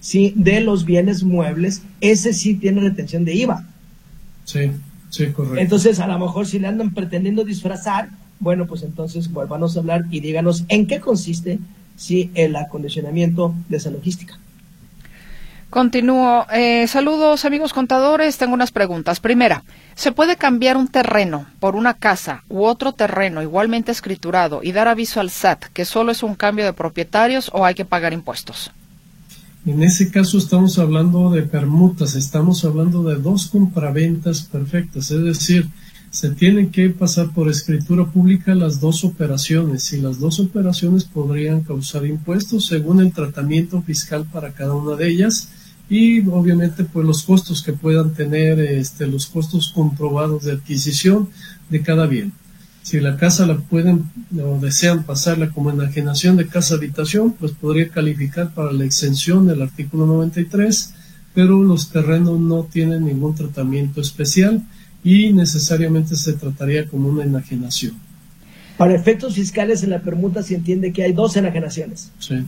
¿sí? 0.00 0.32
De 0.36 0.60
los 0.60 0.84
bienes 0.84 1.22
muebles, 1.22 1.82
ese 2.00 2.32
sí 2.32 2.54
tiene 2.54 2.80
retención 2.80 3.24
de 3.24 3.34
IVA. 3.34 3.66
Sí, 4.44 4.72
sí, 5.08 5.28
correcto. 5.28 5.58
Entonces, 5.58 6.00
a 6.00 6.08
lo 6.08 6.18
mejor 6.18 6.46
si 6.46 6.58
le 6.58 6.66
andan 6.66 6.92
pretendiendo 6.92 7.44
disfrazar, 7.44 8.10
bueno, 8.40 8.66
pues 8.66 8.82
entonces 8.82 9.30
vuelvanos 9.30 9.76
a 9.76 9.80
hablar 9.80 10.04
y 10.10 10.20
díganos 10.20 10.64
en 10.68 10.86
qué 10.86 10.98
consiste 10.98 11.58
si 11.96 12.30
el 12.34 12.56
acondicionamiento 12.56 13.54
de 13.68 13.76
esa 13.76 13.90
logística. 13.90 14.38
Continúo. 15.70 16.46
Eh, 16.52 16.88
saludos 16.88 17.44
amigos 17.44 17.72
contadores. 17.72 18.36
Tengo 18.38 18.54
unas 18.54 18.72
preguntas. 18.72 19.20
Primera, 19.20 19.62
¿se 19.94 20.10
puede 20.10 20.34
cambiar 20.34 20.76
un 20.76 20.88
terreno 20.88 21.46
por 21.60 21.76
una 21.76 21.94
casa 21.94 22.42
u 22.48 22.64
otro 22.64 22.92
terreno 22.92 23.40
igualmente 23.40 23.92
escriturado 23.92 24.62
y 24.64 24.72
dar 24.72 24.88
aviso 24.88 25.20
al 25.20 25.30
SAT 25.30 25.66
que 25.66 25.84
solo 25.84 26.10
es 26.10 26.24
un 26.24 26.34
cambio 26.34 26.64
de 26.64 26.72
propietarios 26.72 27.52
o 27.54 27.64
hay 27.64 27.76
que 27.76 27.84
pagar 27.84 28.12
impuestos? 28.12 28.72
En 29.64 29.80
ese 29.84 30.10
caso 30.10 30.38
estamos 30.38 30.76
hablando 30.80 31.30
de 31.30 31.42
permutas, 31.42 32.16
estamos 32.16 32.64
hablando 32.64 33.04
de 33.04 33.14
dos 33.16 33.46
compraventas 33.46 34.42
perfectas, 34.42 35.12
es 35.12 35.22
decir, 35.22 35.68
se 36.10 36.30
tienen 36.30 36.70
que 36.70 36.90
pasar 36.90 37.30
por 37.30 37.48
escritura 37.48 38.06
pública 38.06 38.56
las 38.56 38.80
dos 38.80 39.04
operaciones 39.04 39.92
y 39.92 40.00
las 40.00 40.18
dos 40.18 40.40
operaciones 40.40 41.04
podrían 41.04 41.60
causar 41.60 42.06
impuestos 42.06 42.66
según 42.66 43.00
el 43.00 43.12
tratamiento 43.12 43.80
fiscal 43.82 44.24
para 44.24 44.50
cada 44.50 44.74
una 44.74 44.96
de 44.96 45.08
ellas 45.08 45.50
y 45.90 46.26
obviamente 46.28 46.84
pues 46.84 47.04
los 47.04 47.22
costos 47.24 47.62
que 47.62 47.74
puedan 47.74 48.14
tener 48.14 48.58
este, 48.60 49.06
los 49.06 49.26
costos 49.26 49.70
comprobados 49.74 50.44
de 50.44 50.52
adquisición 50.52 51.28
de 51.68 51.82
cada 51.82 52.06
bien 52.06 52.32
si 52.82 52.98
la 52.98 53.16
casa 53.16 53.46
la 53.46 53.56
pueden 53.56 54.10
o 54.42 54.58
desean 54.58 55.04
pasarla 55.04 55.50
como 55.50 55.70
enajenación 55.70 56.36
de 56.36 56.48
casa 56.48 56.74
habitación, 56.74 57.32
pues 57.32 57.52
podría 57.52 57.88
calificar 57.88 58.52
para 58.54 58.72
la 58.72 58.84
exención 58.84 59.46
del 59.46 59.62
artículo 59.62 60.06
93, 60.06 60.94
pero 61.34 61.62
los 61.62 61.90
terrenos 61.90 62.40
no 62.40 62.64
tienen 62.64 63.04
ningún 63.04 63.34
tratamiento 63.34 64.00
especial 64.00 64.62
y 65.04 65.32
necesariamente 65.32 66.16
se 66.16 66.32
trataría 66.32 66.88
como 66.88 67.08
una 67.08 67.24
enajenación. 67.24 67.94
Para 68.76 68.94
efectos 68.94 69.34
fiscales 69.34 69.82
en 69.82 69.90
la 69.90 70.00
permuta 70.00 70.42
se 70.42 70.54
entiende 70.54 70.92
que 70.92 71.02
hay 71.02 71.12
dos 71.12 71.36
enajenaciones. 71.36 72.10
Sí. 72.18 72.44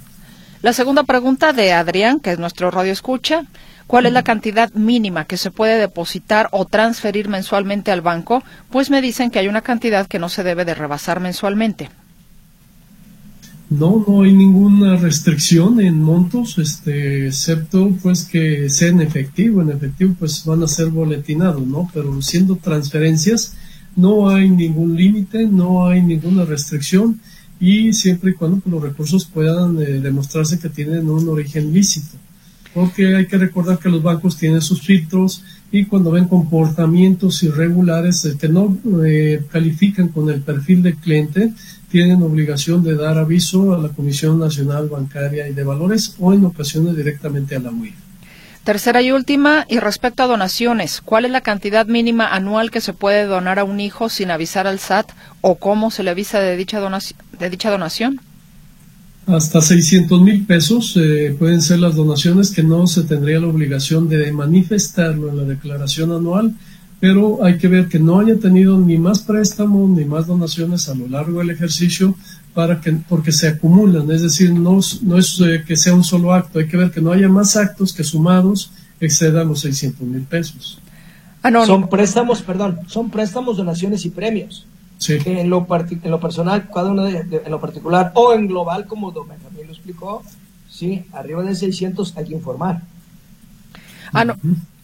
La 0.62 0.72
segunda 0.72 1.03
pregunta 1.03 1.53
de 1.53 1.72
Adrián, 1.72 2.20
que 2.20 2.31
es 2.31 2.38
nuestro 2.38 2.70
radio 2.70 2.92
escucha, 2.92 3.46
¿cuál 3.88 4.07
es 4.07 4.12
la 4.12 4.22
cantidad 4.22 4.72
mínima 4.75 5.25
que 5.25 5.37
se 5.37 5.51
puede 5.51 5.77
depositar 5.77 6.48
o 6.53 6.66
transferir 6.66 7.29
mensualmente 7.29 7.90
al 7.90 8.01
banco? 8.01 8.44
Pues 8.70 8.88
me 8.88 9.03
dicen 9.03 9.33
que 9.33 9.40
hay 9.40 9.48
una 9.48 9.62
cantidad 9.62 10.07
que 10.07 10.20
no 10.20 10.29
se 10.29 10.44
debe 10.44 10.64
de 10.64 10.77
rebasar 10.77 11.18
mensualmente. 11.18 11.90
No, 13.70 14.05
no 14.07 14.22
hay 14.22 14.33
ninguna 14.33 14.96
restricción 14.96 15.81
en 15.81 16.01
montos, 16.01 16.57
este, 16.59 17.27
excepto 17.27 17.90
pues 18.01 18.25
que 18.25 18.70
sea 18.70 18.90
en 18.90 19.01
efectivo. 19.01 19.62
En 19.62 19.70
efectivo 19.70 20.14
pues 20.16 20.44
van 20.44 20.62
a 20.62 20.68
ser 20.68 20.90
boletinados, 20.90 21.66
¿no? 21.66 21.90
Pero 21.92 22.22
siendo 22.22 22.55
transferencias 22.55 23.55
no 23.96 24.29
hay 24.29 24.48
ningún 24.48 24.94
límite, 24.94 25.44
no 25.44 25.88
hay 25.88 26.03
ninguna 26.03 26.44
restricción 26.44 27.20
y 27.62 27.92
siempre 27.92 28.33
y 28.33 28.35
cuando 28.35 28.61
los 28.66 28.83
recursos 28.83 29.25
puedan 29.25 29.81
eh, 29.81 30.01
demostrarse 30.01 30.59
que 30.59 30.68
tienen 30.68 31.09
un 31.09 31.29
origen 31.29 31.72
lícito. 31.72 32.16
Porque 32.75 33.14
hay 33.14 33.29
que 33.29 33.38
recordar 33.38 33.79
que 33.79 33.88
los 33.88 34.03
bancos 34.03 34.37
tienen 34.37 34.61
sus 34.61 34.83
filtros 34.83 35.44
y 35.70 35.85
cuando 35.85 36.11
ven 36.11 36.27
comportamientos 36.27 37.40
irregulares 37.44 38.25
eh, 38.25 38.37
que 38.37 38.48
no 38.48 38.77
eh, 39.05 39.44
califican 39.53 40.09
con 40.09 40.29
el 40.29 40.42
perfil 40.42 40.83
del 40.83 40.96
cliente, 40.96 41.53
tienen 41.88 42.20
obligación 42.22 42.83
de 42.83 42.96
dar 42.96 43.16
aviso 43.16 43.72
a 43.72 43.79
la 43.79 43.90
Comisión 43.90 44.40
Nacional 44.40 44.88
Bancaria 44.88 45.48
y 45.48 45.55
de 45.55 45.62
Valores 45.62 46.16
o 46.18 46.33
en 46.33 46.44
ocasiones 46.44 46.96
directamente 46.96 47.55
a 47.55 47.61
la 47.61 47.70
UIF. 47.70 47.94
Tercera 48.64 49.03
y 49.03 49.11
última, 49.11 49.66
y 49.68 49.81
respecto 49.81 50.22
a 50.22 50.29
donaciones, 50.29 51.01
¿cuál 51.01 51.25
es 51.25 51.33
la 51.33 51.40
cantidad 51.40 51.85
mínima 51.87 52.29
anual 52.29 52.70
que 52.70 52.81
se 52.81 52.92
puede 52.92 53.25
donar 53.25 53.59
a 53.59 53.64
un 53.64 53.81
hijo 53.81 54.09
sin 54.09 54.31
avisar 54.31 54.68
al 54.68 54.79
SAT 54.79 55.11
o 55.40 55.57
cómo 55.57 55.90
se 55.90 56.05
le 56.05 56.11
avisa 56.11 56.38
de 56.38 56.57
dicha, 56.57 56.81
de 56.81 57.51
dicha 57.51 57.70
donación? 57.70 58.20
Hasta 59.27 59.61
600 59.61 60.20
mil 60.20 60.46
pesos 60.46 60.96
eh, 60.96 61.35
pueden 61.37 61.61
ser 61.61 61.81
las 61.81 61.96
donaciones 61.96 62.53
que 62.53 62.62
no 62.62 62.87
se 62.87 63.03
tendría 63.03 63.40
la 63.40 63.48
obligación 63.48 64.09
de 64.09 64.31
manifestarlo 64.31 65.31
en 65.31 65.38
la 65.38 65.44
declaración 65.44 66.12
anual, 66.12 66.55
pero 67.01 67.44
hay 67.44 67.59
que 67.59 67.66
ver 67.66 67.88
que 67.88 67.98
no 67.98 68.20
haya 68.20 68.38
tenido 68.38 68.79
ni 68.79 68.96
más 68.96 69.22
préstamos 69.22 69.90
ni 69.90 70.05
más 70.05 70.29
donaciones 70.29 70.88
a 70.88 70.94
lo 70.94 71.09
largo 71.09 71.40
del 71.40 71.51
ejercicio 71.51 72.14
para 72.55 72.81
que, 72.81 72.93
porque 73.09 73.33
se 73.33 73.49
acumulan, 73.49 74.11
es 74.11 74.23
decir, 74.23 74.53
no, 74.53 74.81
no 75.03 75.19
es 75.19 75.41
eh, 75.41 75.65
que 75.67 75.77
sea 75.77 75.95
un 75.95 76.05
solo 76.05 76.33
acto, 76.33 76.59
hay 76.59 76.69
que 76.69 76.77
ver 76.77 76.91
que 76.91 77.01
no 77.01 77.12
haya 77.12 77.29
más 77.29 77.57
actos 77.57 77.93
que 77.93 78.05
sumados 78.05 78.71
excedan 79.01 79.49
los 79.49 79.61
600 79.61 80.07
mil 80.07 80.23
pesos. 80.23 80.79
Ah, 81.43 81.51
son 81.67 81.88
préstamos, 81.88 82.43
perdón, 82.43 82.81
son 82.87 83.11
préstamos, 83.11 83.57
donaciones 83.57 84.05
y 84.05 84.11
premios. 84.11 84.67
Sí. 84.99 85.18
en, 85.24 85.51
lo 85.51 85.66
en 85.68 86.11
lo 86.12 86.20
personal, 86.20 86.68
cada 86.72 86.93
uno 86.93 87.03
de, 87.03 87.43
en 87.45 87.51
lo 87.51 87.61
particular 87.61 88.12
o 88.14 88.35
en 88.35 88.47
global, 88.47 88.87
como 88.87 89.11
Don 89.11 89.26
Benjamín 89.26 89.66
lo 89.66 89.72
explicó, 89.72 90.22
sí, 90.70 91.05
arriba 91.12 91.43
de 91.43 91.57
600 91.57 92.16
hay 92.16 92.26
que 92.26 92.35
informar. 92.35 92.83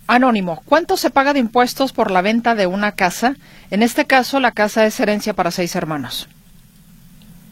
Anónimo, 0.09 0.63
¿cuánto 0.65 0.97
se 0.97 1.11
paga 1.11 1.35
de 1.35 1.39
impuestos 1.39 1.93
por 1.93 2.11
la 2.11 2.23
venta 2.23 2.57
de 2.57 2.67
una 2.67 2.93
casa? 2.93 3.37
En 3.71 3.85
este 3.85 4.07
caso, 4.07 4.41
la 4.41 4.53
casa 4.53 4.87
es 4.87 4.99
herencia 4.99 5.35
para 5.35 5.53
seis 5.53 5.77
hermanos. 5.77 6.29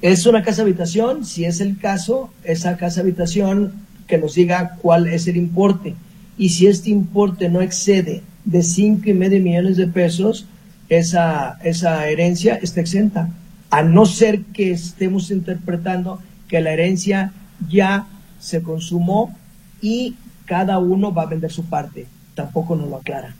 ¿Es 0.02 0.26
una 0.26 0.42
casa 0.42 0.62
habitación? 0.62 1.24
Si 1.24 1.44
es 1.44 1.60
el 1.60 1.78
caso, 1.78 2.30
esa 2.44 2.76
casa 2.76 3.00
habitación 3.00 3.72
que 4.06 4.18
nos 4.18 4.34
diga 4.34 4.76
cuál 4.80 5.06
es 5.06 5.26
el 5.26 5.36
importe. 5.36 5.94
Y 6.38 6.50
si 6.50 6.66
este 6.66 6.90
importe 6.90 7.48
no 7.48 7.62
excede 7.62 8.22
de 8.44 8.62
cinco 8.62 9.10
y 9.10 9.14
medio 9.14 9.42
millones 9.42 9.76
de 9.76 9.86
pesos, 9.86 10.46
esa, 10.88 11.58
esa 11.64 12.08
herencia 12.08 12.56
está 12.56 12.80
exenta. 12.80 13.30
a 13.70 13.82
no 13.82 14.06
ser 14.06 14.42
que 14.44 14.70
estemos 14.70 15.30
interpretando 15.32 16.20
que 16.48 16.60
la 16.60 16.72
herencia 16.72 17.32
ya 17.68 18.06
se 18.38 18.62
consumó 18.62 19.36
y 19.80 20.14
cada 20.44 20.78
uno 20.78 21.12
va 21.12 21.22
a 21.22 21.26
vender 21.26 21.50
su 21.50 21.64
parte. 21.64 22.06
Tampoco 22.34 22.76
nos 22.76 22.88
lo 22.88 22.96
aclara. 22.96 23.34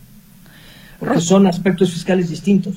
Porque 0.98 1.20
son 1.20 1.46
aspectos 1.46 1.92
fiscales 1.92 2.28
distintos. 2.28 2.74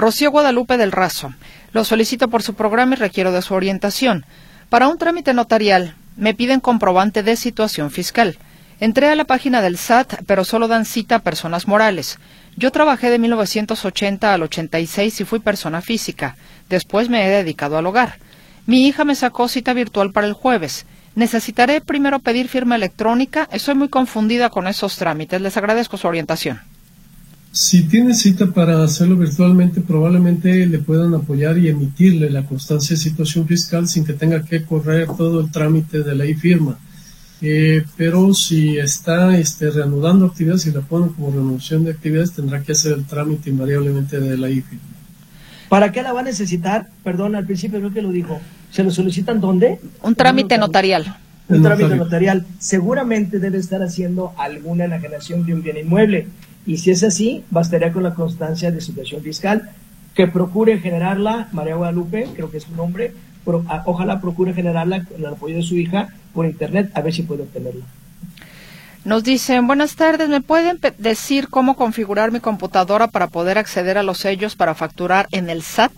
Rocío 0.00 0.30
Guadalupe 0.30 0.78
del 0.78 0.92
Razo. 0.92 1.34
Lo 1.72 1.84
solicito 1.84 2.28
por 2.28 2.42
su 2.42 2.54
programa 2.54 2.94
y 2.94 2.98
requiero 2.98 3.32
de 3.32 3.42
su 3.42 3.52
orientación. 3.52 4.24
Para 4.70 4.88
un 4.88 4.96
trámite 4.96 5.34
notarial, 5.34 5.94
me 6.16 6.32
piden 6.32 6.60
comprobante 6.60 7.22
de 7.22 7.36
situación 7.36 7.90
fiscal. 7.90 8.38
Entré 8.80 9.08
a 9.08 9.14
la 9.14 9.26
página 9.26 9.60
del 9.60 9.76
SAT, 9.76 10.22
pero 10.26 10.44
solo 10.44 10.68
dan 10.68 10.86
cita 10.86 11.16
a 11.16 11.18
personas 11.18 11.68
morales. 11.68 12.18
Yo 12.56 12.72
trabajé 12.72 13.10
de 13.10 13.18
1980 13.18 14.32
al 14.32 14.42
86 14.42 15.20
y 15.20 15.24
fui 15.26 15.38
persona 15.38 15.82
física. 15.82 16.36
Después 16.70 17.10
me 17.10 17.26
he 17.26 17.28
dedicado 17.28 17.76
al 17.76 17.84
hogar. 17.84 18.14
Mi 18.64 18.86
hija 18.86 19.04
me 19.04 19.14
sacó 19.14 19.48
cita 19.48 19.74
virtual 19.74 20.12
para 20.12 20.26
el 20.26 20.32
jueves. 20.32 20.86
Necesitaré 21.14 21.82
primero 21.82 22.20
pedir 22.20 22.48
firma 22.48 22.76
electrónica. 22.76 23.48
Estoy 23.52 23.74
muy 23.74 23.90
confundida 23.90 24.48
con 24.48 24.66
esos 24.66 24.96
trámites. 24.96 25.42
Les 25.42 25.58
agradezco 25.58 25.98
su 25.98 26.08
orientación. 26.08 26.69
Si 27.52 27.82
tiene 27.82 28.14
cita 28.14 28.46
para 28.46 28.84
hacerlo 28.84 29.16
virtualmente, 29.16 29.80
probablemente 29.80 30.66
le 30.66 30.78
puedan 30.78 31.14
apoyar 31.14 31.58
y 31.58 31.68
emitirle 31.68 32.30
la 32.30 32.44
constancia 32.44 32.94
de 32.94 33.02
situación 33.02 33.46
fiscal 33.46 33.88
sin 33.88 34.04
que 34.04 34.12
tenga 34.12 34.44
que 34.44 34.64
correr 34.64 35.08
todo 35.16 35.40
el 35.40 35.50
trámite 35.50 36.04
de 36.04 36.14
la 36.14 36.26
e-firma. 36.26 36.78
Eh, 37.42 37.84
pero 37.96 38.32
si 38.34 38.78
está 38.78 39.36
este, 39.36 39.70
reanudando 39.70 40.26
actividades 40.26 40.66
y 40.66 40.70
la 40.70 40.82
ponen 40.82 41.08
como 41.08 41.32
reanudación 41.32 41.84
de 41.84 41.90
actividades, 41.90 42.32
tendrá 42.32 42.62
que 42.62 42.72
hacer 42.72 42.92
el 42.92 43.04
trámite 43.04 43.50
invariablemente 43.50 44.20
de 44.20 44.36
la 44.38 44.48
e-firma. 44.48 44.84
¿Para 45.68 45.90
qué 45.90 46.02
la 46.02 46.12
va 46.12 46.20
a 46.20 46.24
necesitar? 46.24 46.88
Perdón, 47.02 47.34
al 47.34 47.46
principio 47.46 47.80
creo 47.80 47.92
que 47.92 48.02
lo 48.02 48.12
dijo. 48.12 48.40
¿Se 48.70 48.84
lo 48.84 48.92
solicitan 48.92 49.40
dónde? 49.40 49.80
Un 50.02 50.14
trámite 50.14 50.56
notarial. 50.56 51.16
Un 51.48 51.62
trámite 51.62 51.96
notarial. 51.96 52.46
Seguramente 52.60 53.40
debe 53.40 53.58
estar 53.58 53.82
haciendo 53.82 54.34
alguna 54.38 54.84
enajenación 54.84 55.44
de 55.44 55.54
un 55.54 55.62
bien 55.62 55.78
inmueble 55.78 56.28
y 56.66 56.78
si 56.78 56.90
es 56.90 57.02
así, 57.02 57.44
bastaría 57.50 57.92
con 57.92 58.02
la 58.02 58.14
constancia 58.14 58.70
de 58.70 58.80
situación 58.80 59.22
fiscal, 59.22 59.70
que 60.14 60.26
procure 60.26 60.78
generarla, 60.78 61.48
María 61.52 61.76
Guadalupe, 61.76 62.28
creo 62.34 62.50
que 62.50 62.58
es 62.58 62.64
su 62.64 62.74
nombre, 62.74 63.12
ojalá 63.44 64.20
procure 64.20 64.52
generarla 64.52 65.04
con 65.04 65.16
el 65.18 65.26
apoyo 65.26 65.56
de 65.56 65.62
su 65.62 65.76
hija 65.76 66.08
por 66.34 66.46
internet, 66.46 66.90
a 66.94 67.00
ver 67.00 67.12
si 67.12 67.22
puede 67.22 67.42
obtenerla. 67.42 67.84
Nos 69.04 69.24
dicen, 69.24 69.66
buenas 69.66 69.96
tardes, 69.96 70.28
¿me 70.28 70.42
pueden 70.42 70.78
decir 70.98 71.48
cómo 71.48 71.74
configurar 71.74 72.32
mi 72.32 72.40
computadora 72.40 73.08
para 73.08 73.28
poder 73.28 73.56
acceder 73.56 73.96
a 73.96 74.02
los 74.02 74.18
sellos 74.18 74.56
para 74.56 74.74
facturar 74.74 75.26
en 75.32 75.48
el 75.48 75.62
SAT? 75.62 75.92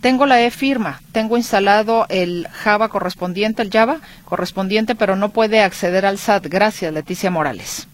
Tengo 0.00 0.26
la 0.26 0.42
e-firma, 0.42 1.00
tengo 1.12 1.36
instalado 1.36 2.06
el 2.08 2.46
Java 2.52 2.88
correspondiente, 2.88 3.62
el 3.62 3.70
Java 3.70 3.98
correspondiente, 4.24 4.94
pero 4.94 5.16
no 5.16 5.30
puede 5.30 5.60
acceder 5.60 6.06
al 6.06 6.18
SAT. 6.18 6.46
Gracias, 6.46 6.92
Leticia 6.92 7.30
Morales. 7.30 7.87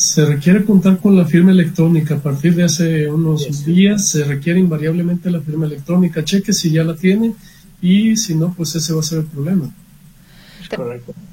Se 0.00 0.24
requiere 0.24 0.64
contar 0.64 0.98
con 0.98 1.14
la 1.14 1.26
firma 1.26 1.50
electrónica. 1.50 2.14
A 2.14 2.18
partir 2.20 2.54
de 2.54 2.64
hace 2.64 3.10
unos 3.10 3.66
días 3.66 4.08
se 4.08 4.24
requiere 4.24 4.58
invariablemente 4.58 5.30
la 5.30 5.42
firma 5.42 5.66
electrónica. 5.66 6.24
Cheque 6.24 6.54
si 6.54 6.70
ya 6.70 6.84
la 6.84 6.96
tiene 6.96 7.34
y 7.82 8.16
si 8.16 8.34
no, 8.34 8.54
pues 8.54 8.74
ese 8.74 8.94
va 8.94 9.00
a 9.00 9.02
ser 9.02 9.18
el 9.18 9.26
problema. 9.26 9.70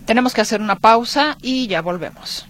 Tenemos 0.06 0.34
que 0.34 0.42
hacer 0.42 0.60
una 0.60 0.76
pausa 0.76 1.38
y 1.42 1.68
ya 1.68 1.82
volvemos. 1.82 2.46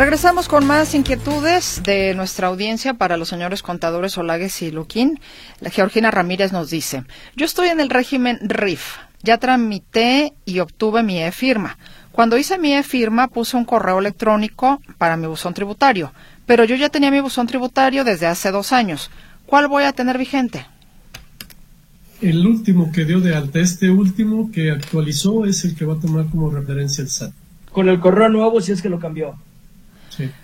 Regresamos 0.00 0.48
con 0.48 0.66
más 0.66 0.94
inquietudes 0.94 1.82
de 1.84 2.14
nuestra 2.14 2.48
audiencia 2.48 2.94
para 2.94 3.18
los 3.18 3.28
señores 3.28 3.62
contadores 3.62 4.16
Olagues 4.16 4.62
y 4.62 4.70
Luquín. 4.70 5.20
La 5.60 5.68
Georgina 5.68 6.10
Ramírez 6.10 6.52
nos 6.52 6.70
dice, 6.70 7.04
yo 7.36 7.44
estoy 7.44 7.68
en 7.68 7.80
el 7.80 7.90
régimen 7.90 8.38
RIF, 8.40 8.96
ya 9.22 9.36
tramité 9.36 10.32
y 10.46 10.60
obtuve 10.60 11.02
mi 11.02 11.22
e-firma. 11.22 11.76
Cuando 12.12 12.38
hice 12.38 12.56
mi 12.56 12.72
e-firma 12.72 13.28
puse 13.28 13.58
un 13.58 13.66
correo 13.66 13.98
electrónico 13.98 14.80
para 14.96 15.18
mi 15.18 15.26
buzón 15.26 15.52
tributario, 15.52 16.14
pero 16.46 16.64
yo 16.64 16.76
ya 16.76 16.88
tenía 16.88 17.10
mi 17.10 17.20
buzón 17.20 17.46
tributario 17.46 18.02
desde 18.02 18.26
hace 18.26 18.50
dos 18.50 18.72
años. 18.72 19.10
¿Cuál 19.44 19.68
voy 19.68 19.84
a 19.84 19.92
tener 19.92 20.16
vigente? 20.16 20.64
El 22.22 22.46
último 22.46 22.90
que 22.90 23.04
dio 23.04 23.20
de 23.20 23.34
alta, 23.34 23.58
este 23.58 23.90
último 23.90 24.50
que 24.50 24.70
actualizó 24.70 25.44
es 25.44 25.62
el 25.66 25.76
que 25.76 25.84
va 25.84 25.92
a 25.92 26.00
tomar 26.00 26.24
como 26.30 26.48
referencia 26.48 27.02
el 27.02 27.10
SAT. 27.10 27.34
Con 27.70 27.90
el 27.90 28.00
correo 28.00 28.30
nuevo 28.30 28.62
si 28.62 28.72
es 28.72 28.80
que 28.80 28.88
lo 28.88 28.98
cambió. 28.98 29.36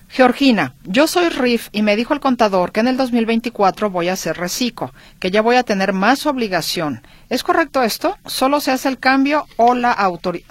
Georgina, 0.09 0.74
yo 0.84 1.07
soy 1.07 1.28
RIF 1.28 1.68
y 1.72 1.82
me 1.82 1.96
dijo 1.96 2.14
el 2.14 2.20
contador 2.20 2.72
que 2.72 2.80
en 2.80 2.88
el 2.88 2.96
2024 2.96 3.90
voy 3.90 4.09
a 4.09 4.16
ser 4.16 4.36
reciclo, 4.36 4.92
que 5.18 5.30
ya 5.30 5.42
voy 5.42 5.57
a 5.57 5.62
tener 5.62 5.92
más 5.92 6.26
obligación. 6.26 7.02
¿Es 7.28 7.42
correcto 7.42 7.82
esto? 7.82 8.16
¿Solo 8.24 8.61
se 8.61 8.70
hace 8.70 8.88
el 8.88 8.98
cambio 8.98 9.46
o 9.57 9.74
la 9.74 9.92
autoridad? 9.92 10.46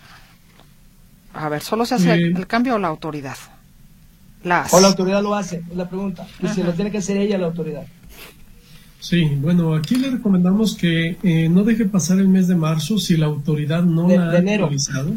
A 1.34 1.50
ver, 1.50 1.62
¿solo 1.62 1.86
se 1.86 1.96
hace 1.96 2.14
el, 2.14 2.48
cambio 2.48 2.76
o 2.76 2.80
la 2.80 2.88
autoridad? 2.88 3.38
O 4.72 4.80
la 4.80 4.88
autoridad 4.88 5.24
lo 5.24 5.36
hace, 5.36 5.64
es 5.70 5.76
la 5.76 5.90
pregunta. 5.90 6.28
Y 6.42 6.48
si 6.50 6.62
lo 6.62 6.74
tiene 6.74 6.92
que 6.92 7.00
hacer 7.00 7.18
ella, 7.18 7.38
la 7.38 7.48
autoridad. 7.48 7.86
Sí, 9.00 9.26
bueno, 9.40 9.76
aquí 9.76 9.96
le 9.96 10.10
recomendamos 10.10 10.76
que 10.76 11.18
eh, 11.22 11.50
no 11.50 11.64
deje 11.64 11.86
pasar 11.86 12.20
el 12.20 12.28
mes 12.28 12.48
de 12.48 12.56
marzo 12.56 12.98
si 12.98 13.18
la 13.18 13.26
autoridad 13.26 13.84
no 13.84 14.08
la 14.08 14.32
ha 14.32 14.38
actualizado. 14.38 15.14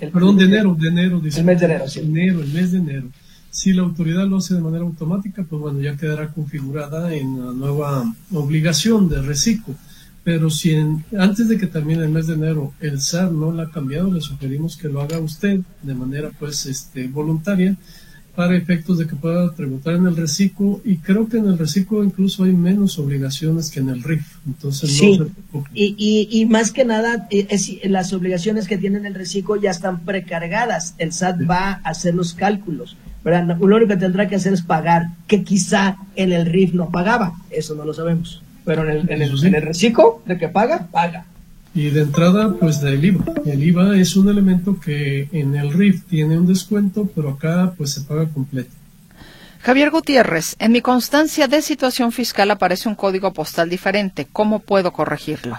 Perdón, 0.00 0.36
de 0.36 0.44
enero, 0.44 0.74
de 0.78 0.88
enero. 0.88 1.20
Dice, 1.20 1.40
el 1.40 1.46
mes 1.46 1.60
de 1.60 1.66
enero, 1.66 1.88
sí. 1.88 2.00
Enero, 2.00 2.40
el 2.40 2.52
mes 2.52 2.72
de 2.72 2.78
enero. 2.78 3.08
Si 3.50 3.72
la 3.72 3.82
autoridad 3.82 4.26
lo 4.26 4.36
hace 4.36 4.54
de 4.54 4.60
manera 4.60 4.84
automática, 4.84 5.44
pues 5.44 5.60
bueno, 5.60 5.80
ya 5.80 5.96
quedará 5.96 6.32
configurada 6.32 7.14
en 7.14 7.44
la 7.44 7.52
nueva 7.52 8.14
obligación 8.32 9.08
de 9.08 9.22
reciclo. 9.22 9.74
Pero 10.24 10.50
si 10.50 10.76
antes 11.18 11.48
de 11.48 11.56
que 11.56 11.66
termine 11.66 12.04
el 12.04 12.10
mes 12.10 12.26
de 12.26 12.34
enero 12.34 12.74
el 12.80 13.00
SAR 13.00 13.32
no 13.32 13.50
la 13.50 13.64
ha 13.64 13.70
cambiado, 13.70 14.12
le 14.12 14.20
sugerimos 14.20 14.76
que 14.76 14.88
lo 14.88 15.00
haga 15.00 15.18
usted 15.18 15.60
de 15.82 15.94
manera 15.94 16.30
pues 16.38 16.66
este, 16.66 17.08
voluntaria 17.08 17.76
para 18.38 18.56
efectos 18.56 18.98
de 18.98 19.06
que 19.08 19.16
pueda 19.16 19.50
tributar 19.52 19.94
en 19.94 20.06
el 20.06 20.16
reciclo 20.16 20.80
y 20.84 20.98
creo 20.98 21.28
que 21.28 21.38
en 21.38 21.48
el 21.48 21.58
reciclo 21.58 22.04
incluso 22.04 22.44
hay 22.44 22.52
menos 22.52 22.96
obligaciones 22.98 23.68
que 23.68 23.80
en 23.80 23.88
el 23.88 24.02
RIF. 24.02 24.26
Entonces 24.46 24.96
sí. 24.96 25.18
y, 25.74 26.28
y, 26.30 26.46
más 26.46 26.70
que 26.70 26.84
nada, 26.84 27.26
eh, 27.30 27.48
las 27.88 28.12
obligaciones 28.12 28.68
que 28.68 28.78
tiene 28.78 29.04
el 29.08 29.14
reciclo 29.14 29.56
ya 29.56 29.70
están 29.70 30.04
precargadas. 30.04 30.94
El 30.98 31.12
SAT 31.12 31.50
va 31.50 31.80
a 31.82 31.90
hacer 31.90 32.14
los 32.14 32.32
cálculos. 32.32 32.96
Lo 33.30 33.76
único 33.76 33.88
que 33.88 33.96
tendrá 33.96 34.28
que 34.28 34.36
hacer 34.36 34.52
es 34.52 34.62
pagar, 34.62 35.06
que 35.26 35.42
quizá 35.44 35.96
en 36.16 36.32
el 36.32 36.46
RIF 36.46 36.74
no 36.74 36.90
pagaba. 36.90 37.34
Eso 37.50 37.74
no 37.74 37.84
lo 37.84 37.94
sabemos. 37.94 38.42
Pero 38.64 38.84
en 38.84 38.90
el, 38.90 39.10
en 39.10 39.22
el, 39.22 39.46
en 39.46 39.54
el 39.54 39.62
reciclo, 39.62 40.22
de 40.26 40.36
que 40.38 40.48
paga, 40.48 40.88
paga. 40.90 41.24
Y 41.74 41.90
de 41.90 42.02
entrada, 42.02 42.54
pues 42.58 42.80
del 42.80 43.04
IVA. 43.04 43.24
El 43.46 43.62
IVA 43.62 43.96
es 43.98 44.16
un 44.16 44.28
elemento 44.28 44.80
que 44.80 45.28
en 45.32 45.54
el 45.54 45.72
RIF 45.72 46.04
tiene 46.06 46.36
un 46.36 46.46
descuento, 46.46 47.08
pero 47.14 47.30
acá 47.30 47.72
pues 47.76 47.92
se 47.92 48.00
paga 48.00 48.26
completo. 48.26 48.70
Javier 49.60 49.90
Gutiérrez, 49.90 50.56
en 50.58 50.72
mi 50.72 50.80
constancia 50.80 51.48
de 51.48 51.62
situación 51.62 52.12
fiscal 52.12 52.50
aparece 52.50 52.88
un 52.88 52.94
código 52.94 53.32
postal 53.32 53.68
diferente. 53.68 54.26
¿Cómo 54.32 54.60
puedo 54.60 54.92
corregirlo? 54.92 55.58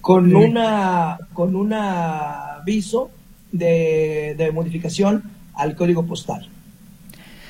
Con 0.00 0.34
una 0.34 1.18
con 1.32 1.56
un 1.56 1.72
aviso 1.72 3.10
de, 3.50 4.34
de 4.36 4.52
modificación 4.52 5.22
al 5.54 5.76
código 5.76 6.04
postal. 6.06 6.48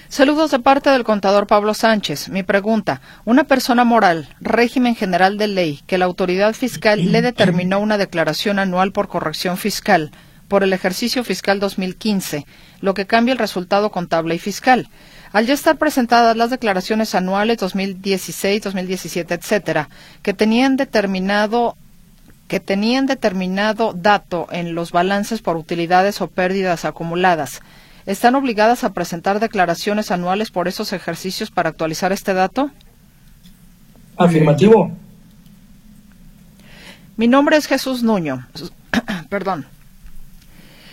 Saludos 0.09 0.51
de 0.53 0.61
parte 0.61 0.91
del 0.91 1.03
contador 1.03 1.47
Pablo 1.47 1.75
Sánchez. 1.75 2.29
Mi 2.29 2.43
pregunta, 2.43 3.01
una 3.25 3.45
persona 3.45 3.85
moral, 3.85 4.29
régimen 4.41 4.95
general 4.95 5.39
de 5.39 5.49
ley, 5.49 5.81
que 5.87 5.99
la 5.99 6.05
autoridad 6.05 6.53
fiscal 6.53 7.11
le 7.11 7.21
determinó 7.21 7.81
una 7.81 7.99
declaración 7.99 8.59
anual 8.59 8.93
por 8.93 9.09
corrección 9.09 9.57
fiscal 9.57 10.13
por 10.49 10.63
el 10.63 10.73
ejercicio 10.73 11.25
fiscal 11.25 11.59
2015, 11.59 12.47
lo 12.81 12.95
que 12.95 13.07
cambia 13.07 13.33
el 13.33 13.39
resultado 13.39 13.91
contable 13.91 14.35
y 14.35 14.39
fiscal. 14.39 14.89
Al 15.33 15.47
ya 15.47 15.55
estar 15.55 15.79
presentadas 15.79 16.37
las 16.37 16.51
declaraciones 16.51 17.15
anuales 17.15 17.59
2016, 17.59 18.63
2017, 18.63 19.35
etcétera, 19.35 19.89
que 20.23 20.33
tenían 20.33 20.77
determinado 20.77 21.77
que 22.47 22.61
tenían 22.61 23.07
determinado 23.07 23.95
dato 23.95 24.47
en 24.53 24.75
los 24.75 24.93
balances 24.93 25.41
por 25.41 25.57
utilidades 25.57 26.21
o 26.21 26.29
pérdidas 26.29 26.85
acumuladas, 26.85 27.63
¿Están 28.07 28.35
obligadas 28.35 28.85
a 28.85 28.93
presentar 28.93 29.41
declaraciones 29.41 30.11
anuales 30.11 30.51
por 30.51 30.69
esos 30.69 30.93
ejercicios 30.93 31.51
para 31.51 31.71
actualizar 31.71 32.13
este 32.13 32.35
dato? 32.35 32.71
Afirmativo. 34.19 34.93
Mi 37.17 37.29
nombre 37.29 37.57
es 37.57 37.67
Jesús 37.67 38.03
Nuño. 38.03 38.47
Perdón. 39.31 39.67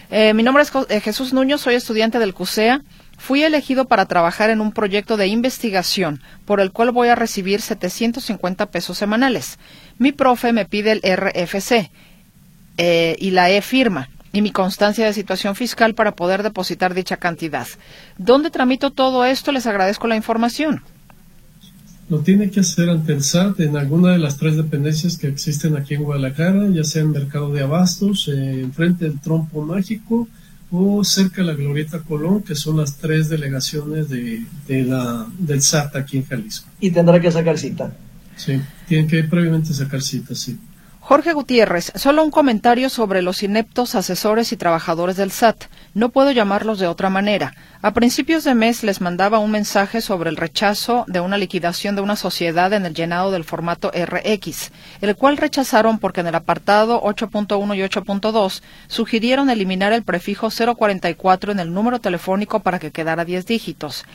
Eh, 0.09 0.33
mi 0.33 0.43
nombre 0.43 0.63
es 0.63 0.71
eh, 0.89 1.01
Jesús 1.01 1.33
Nuño, 1.33 1.57
soy 1.57 1.75
estudiante 1.75 2.17
del 2.17 2.33
CUSEA. 2.33 2.81
Fui 3.17 3.43
elegido 3.43 3.85
para 3.85 4.05
trabajar 4.05 4.49
en 4.49 4.61
un 4.61 4.71
proyecto 4.71 5.17
de 5.17 5.27
investigación 5.27 6.21
por 6.45 6.61
el 6.61 6.71
cual 6.71 6.91
voy 6.91 7.09
a 7.09 7.15
recibir 7.15 7.61
750 7.61 8.67
pesos 8.67 8.97
semanales. 8.97 9.59
Mi 9.97 10.11
profe 10.13 10.53
me 10.53 10.65
pide 10.65 10.93
el 10.93 11.01
RFC 11.01 11.91
eh, 12.77 13.15
y 13.19 13.31
la 13.31 13.49
E-firma 13.51 14.09
y 14.33 14.41
mi 14.41 14.51
constancia 14.51 15.05
de 15.05 15.13
situación 15.13 15.55
fiscal 15.55 15.93
para 15.93 16.15
poder 16.15 16.43
depositar 16.43 16.93
dicha 16.93 17.17
cantidad. 17.17 17.67
¿Dónde 18.17 18.49
tramito 18.49 18.91
todo 18.91 19.25
esto? 19.25 19.51
Les 19.51 19.67
agradezco 19.67 20.07
la 20.07 20.15
información. 20.15 20.81
Lo 22.09 22.19
tiene 22.19 22.49
que 22.49 22.59
hacer 22.59 22.89
ante 22.89 23.13
el 23.13 23.23
SAT 23.23 23.61
en 23.61 23.77
alguna 23.77 24.11
de 24.11 24.17
las 24.17 24.37
tres 24.37 24.57
dependencias 24.57 25.17
que 25.17 25.27
existen 25.27 25.77
aquí 25.77 25.93
en 25.93 26.03
Guadalajara, 26.03 26.67
ya 26.69 26.83
sea 26.83 27.03
en 27.03 27.11
Mercado 27.11 27.53
de 27.53 27.61
Abastos, 27.61 28.27
eh, 28.27 28.61
enfrente 28.61 29.05
del 29.05 29.19
Trompo 29.21 29.61
Mágico 29.61 30.27
o 30.71 31.03
cerca 31.03 31.41
de 31.41 31.47
la 31.47 31.53
Glorieta 31.53 31.99
Colón, 31.99 32.43
que 32.43 32.55
son 32.55 32.77
las 32.77 32.97
tres 32.97 33.29
delegaciones 33.29 34.09
de, 34.09 34.45
la, 34.67 35.25
del 35.37 35.61
SAT 35.61 35.95
aquí 35.95 36.17
en 36.17 36.25
Jalisco. 36.25 36.69
Y 36.79 36.91
tendrá 36.91 37.19
que 37.19 37.31
sacar 37.31 37.57
cita. 37.57 37.93
Sí, 38.35 38.59
tienen 38.87 39.07
que 39.07 39.23
previamente 39.23 39.73
sacar 39.73 40.01
cita, 40.01 40.33
sí. 40.33 40.57
Jorge 41.03 41.33
Gutiérrez, 41.33 41.91
solo 41.95 42.23
un 42.23 42.29
comentario 42.29 42.87
sobre 42.87 43.23
los 43.23 43.41
ineptos 43.41 43.95
asesores 43.95 44.51
y 44.51 44.55
trabajadores 44.55 45.17
del 45.17 45.31
SAT. 45.31 45.63
No 45.95 46.09
puedo 46.09 46.29
llamarlos 46.29 46.77
de 46.77 46.85
otra 46.85 47.09
manera. 47.09 47.55
A 47.81 47.91
principios 47.91 48.43
de 48.43 48.53
mes 48.53 48.83
les 48.83 49.01
mandaba 49.01 49.39
un 49.39 49.49
mensaje 49.49 49.99
sobre 49.99 50.29
el 50.29 50.37
rechazo 50.37 51.05
de 51.07 51.19
una 51.19 51.39
liquidación 51.39 51.95
de 51.95 52.03
una 52.03 52.15
sociedad 52.15 52.71
en 52.73 52.85
el 52.85 52.93
llenado 52.93 53.31
del 53.31 53.43
formato 53.43 53.91
RX, 53.91 54.71
el 55.01 55.15
cual 55.15 55.37
rechazaron 55.37 55.97
porque 55.97 56.21
en 56.21 56.27
el 56.27 56.35
apartado 56.35 57.01
8.1 57.01 57.75
y 57.75 57.81
8.2 57.81 58.61
sugirieron 58.87 59.49
eliminar 59.49 59.93
el 59.93 60.03
prefijo 60.03 60.49
044 60.49 61.51
en 61.51 61.59
el 61.59 61.73
número 61.73 61.99
telefónico 61.99 62.59
para 62.59 62.77
que 62.77 62.91
quedara 62.91 63.25
10 63.25 63.47
dígitos. 63.47 64.05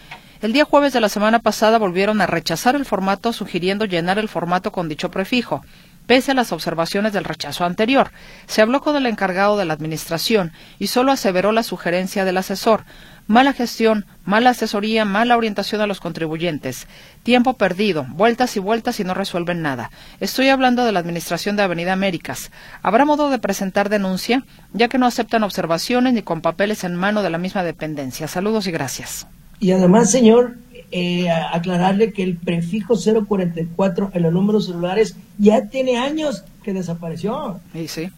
El 0.41 0.53
día 0.53 0.65
jueves 0.65 0.93
de 0.93 1.01
la 1.01 1.09
semana 1.09 1.41
pasada 1.41 1.79
volvieron 1.79 2.21
a 2.21 2.27
rechazar 2.27 2.77
el 2.77 2.85
formato 2.85 3.33
sugiriendo 3.33 3.87
llenar 3.87 4.19
el 4.19 4.29
formato 4.29 4.71
con 4.71 4.89
dicho 4.89 5.11
prefijo 5.11 5.65
pese 6.07 6.33
a 6.33 6.35
las 6.35 6.53
observaciones 6.53 7.13
del 7.13 7.25
rechazo 7.25 7.65
anterior. 7.65 8.11
Se 8.47 8.63
habló 8.63 8.81
con 8.81 8.97
el 8.97 9.07
encargado 9.07 9.57
de 9.57 9.65
la 9.65 9.75
Administración 9.75 10.53
y 10.79 10.87
solo 10.87 11.13
aseveró 11.13 11.53
la 11.53 11.63
sugerencia 11.63 12.25
del 12.25 12.37
asesor. 12.39 12.85
Mala 13.29 13.53
gestión, 13.53 14.07
mala 14.25 14.51
asesoría, 14.51 15.05
mala 15.05 15.37
orientación 15.37 15.81
a 15.81 15.89
los 15.89 15.99
contribuyentes. 15.99 16.87
Tiempo 17.25 17.55
perdido, 17.55 18.07
vueltas 18.11 18.57
y 18.57 18.61
vueltas 18.61 19.01
y 19.01 19.05
no 19.05 19.15
resuelven 19.15 19.63
nada. 19.63 19.91
Estoy 20.21 20.49
hablando 20.49 20.85
de 20.85 20.93
la 20.93 21.01
Administración 21.01 21.57
de 21.57 21.65
Avenida 21.65 21.93
Américas. 21.93 22.53
¿Habrá 22.83 23.05
modo 23.05 23.29
de 23.29 23.41
presentar 23.41 23.89
denuncia? 23.89 24.45
Ya 24.73 24.87
que 24.87 24.99
no 24.99 25.07
aceptan 25.07 25.43
observaciones 25.43 26.15
ni 26.15 26.23
con 26.23 26.41
papeles 26.41 26.85
en 26.85 26.95
mano 26.95 27.23
de 27.23 27.31
la 27.31 27.39
misma 27.39 27.65
dependencia. 27.65 28.29
Saludos 28.29 28.69
y 28.69 28.71
gracias. 28.71 29.27
Y 29.59 29.73
además, 29.73 30.11
señor, 30.11 30.57
eh, 30.91 31.29
aclararle 31.31 32.13
que 32.13 32.23
el 32.23 32.37
prefijo 32.37 32.97
044 32.97 34.11
en 34.15 34.23
los 34.23 34.33
números 34.33 34.67
celulares 34.67 35.17
ya 35.39 35.69
tiene 35.69 35.99
años 35.99 36.45
que 36.63 36.73
desapareció. 36.73 37.61
Sí, 37.73 37.89
sí. 37.89 38.09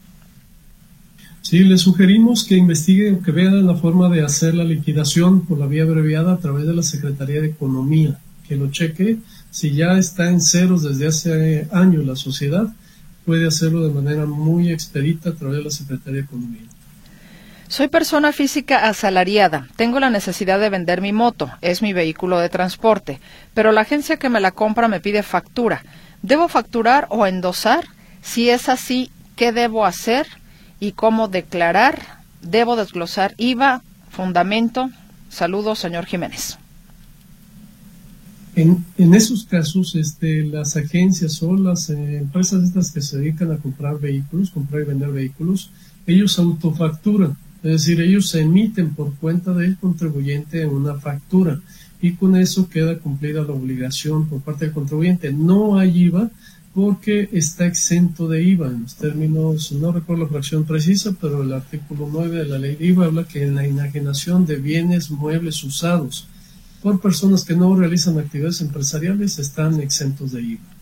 Sí, 1.42 1.60
le 1.60 1.78
sugerimos 1.78 2.44
que 2.44 2.56
investigue 2.56 3.12
o 3.12 3.22
que 3.22 3.32
vea 3.32 3.50
la 3.50 3.74
forma 3.74 4.08
de 4.10 4.22
hacer 4.22 4.54
la 4.54 4.64
liquidación 4.64 5.46
por 5.46 5.58
la 5.58 5.66
vía 5.66 5.84
abreviada 5.84 6.34
a 6.34 6.38
través 6.38 6.66
de 6.66 6.74
la 6.74 6.82
Secretaría 6.82 7.40
de 7.40 7.48
Economía, 7.48 8.18
que 8.46 8.56
lo 8.56 8.70
cheque. 8.70 9.18
Si 9.50 9.72
ya 9.72 9.96
está 9.96 10.28
en 10.28 10.40
ceros 10.40 10.82
desde 10.82 11.06
hace 11.06 11.68
años 11.72 12.04
la 12.04 12.16
sociedad, 12.16 12.66
puede 13.24 13.46
hacerlo 13.46 13.86
de 13.86 13.94
manera 13.94 14.26
muy 14.26 14.70
expedita 14.70 15.30
a 15.30 15.34
través 15.34 15.58
de 15.58 15.64
la 15.64 15.70
Secretaría 15.70 16.20
de 16.20 16.26
Economía. 16.26 16.62
Soy 17.68 17.88
persona 17.88 18.32
física 18.32 18.88
asalariada. 18.88 19.68
Tengo 19.76 20.00
la 20.00 20.08
necesidad 20.08 20.58
de 20.58 20.70
vender 20.70 21.02
mi 21.02 21.12
moto. 21.12 21.50
Es 21.60 21.82
mi 21.82 21.92
vehículo 21.92 22.38
de 22.38 22.48
transporte. 22.48 23.20
Pero 23.52 23.72
la 23.72 23.82
agencia 23.82 24.16
que 24.16 24.30
me 24.30 24.40
la 24.40 24.52
compra 24.52 24.88
me 24.88 25.00
pide 25.00 25.22
factura. 25.22 25.84
¿Debo 26.22 26.48
facturar 26.48 27.06
o 27.10 27.26
endosar? 27.26 27.84
Si 28.22 28.48
es 28.48 28.70
así, 28.70 29.10
¿qué 29.36 29.52
debo 29.52 29.84
hacer? 29.84 30.26
¿Y 30.80 30.92
cómo 30.92 31.28
declarar? 31.28 32.00
¿Debo 32.40 32.74
desglosar 32.74 33.34
IVA? 33.36 33.82
¿Fundamento? 34.08 34.88
Saludos, 35.28 35.78
señor 35.78 36.06
Jiménez. 36.06 36.56
En, 38.56 38.82
en 38.96 39.14
esos 39.14 39.44
casos, 39.44 39.94
este, 39.94 40.42
las 40.42 40.74
agencias 40.76 41.42
o 41.42 41.54
las 41.54 41.90
eh, 41.90 42.16
empresas 42.16 42.64
estas 42.64 42.92
que 42.92 43.02
se 43.02 43.18
dedican 43.18 43.52
a 43.52 43.58
comprar 43.58 44.00
vehículos, 44.00 44.50
comprar 44.50 44.82
y 44.82 44.86
vender 44.86 45.10
vehículos, 45.10 45.70
ellos 46.06 46.38
autofacturan 46.38 47.36
es 47.62 47.72
decir, 47.72 48.00
ellos 48.00 48.34
emiten 48.34 48.94
por 48.94 49.14
cuenta 49.16 49.52
del 49.52 49.76
contribuyente 49.76 50.64
una 50.66 50.94
factura 50.94 51.60
y 52.00 52.12
con 52.12 52.36
eso 52.36 52.68
queda 52.68 52.98
cumplida 52.98 53.42
la 53.42 53.52
obligación 53.52 54.28
por 54.28 54.40
parte 54.40 54.66
del 54.66 54.74
contribuyente. 54.74 55.32
No 55.32 55.76
hay 55.76 56.04
IVA 56.04 56.30
porque 56.74 57.28
está 57.32 57.66
exento 57.66 58.28
de 58.28 58.44
IVA. 58.44 58.68
En 58.68 58.82
los 58.82 58.94
términos, 58.94 59.72
no 59.72 59.90
recuerdo 59.90 60.24
la 60.24 60.30
fracción 60.30 60.64
precisa, 60.64 61.16
pero 61.20 61.42
el 61.42 61.52
artículo 61.52 62.08
9 62.12 62.36
de 62.36 62.44
la 62.44 62.58
ley 62.58 62.76
de 62.76 62.86
IVA 62.86 63.06
habla 63.06 63.24
que 63.24 63.42
en 63.42 63.56
la 63.56 63.64
enajenación 63.64 64.46
de 64.46 64.56
bienes 64.56 65.10
muebles 65.10 65.64
usados 65.64 66.28
por 66.80 67.00
personas 67.00 67.44
que 67.44 67.56
no 67.56 67.74
realizan 67.74 68.18
actividades 68.18 68.60
empresariales 68.60 69.40
están 69.40 69.80
exentos 69.80 70.30
de 70.30 70.42
IVA. 70.42 70.77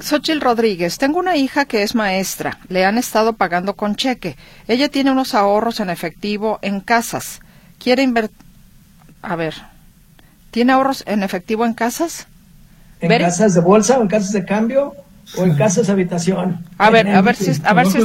Xochil 0.00 0.40
Rodríguez, 0.40 0.98
tengo 0.98 1.18
una 1.18 1.36
hija 1.36 1.64
que 1.64 1.82
es 1.82 1.94
maestra. 1.94 2.58
Le 2.68 2.84
han 2.84 2.98
estado 2.98 3.34
pagando 3.34 3.74
con 3.74 3.96
cheque. 3.96 4.36
Ella 4.68 4.88
tiene 4.88 5.12
unos 5.12 5.34
ahorros 5.34 5.80
en 5.80 5.90
efectivo 5.90 6.58
en 6.62 6.80
casas. 6.80 7.40
¿Quiere 7.78 8.02
invertir? 8.02 8.36
A 9.22 9.36
ver. 9.36 9.54
¿Tiene 10.50 10.72
ahorros 10.72 11.04
en 11.06 11.22
efectivo 11.22 11.64
en 11.64 11.74
casas? 11.74 12.26
¿En 13.00 13.18
casas 13.20 13.54
de 13.54 13.60
bolsa 13.60 13.98
o 13.98 14.02
en 14.02 14.08
casas 14.08 14.32
de 14.32 14.44
cambio? 14.44 14.94
¿O 15.36 15.44
en 15.44 15.56
casas 15.56 15.86
de 15.86 15.92
habitación? 15.92 16.64
A 16.78 16.90
ver, 16.90 17.08
a 17.08 17.20
ver 17.22 17.36
si... 17.36 17.50
A 17.64 17.72
ver, 17.72 17.86
si, 17.86 17.98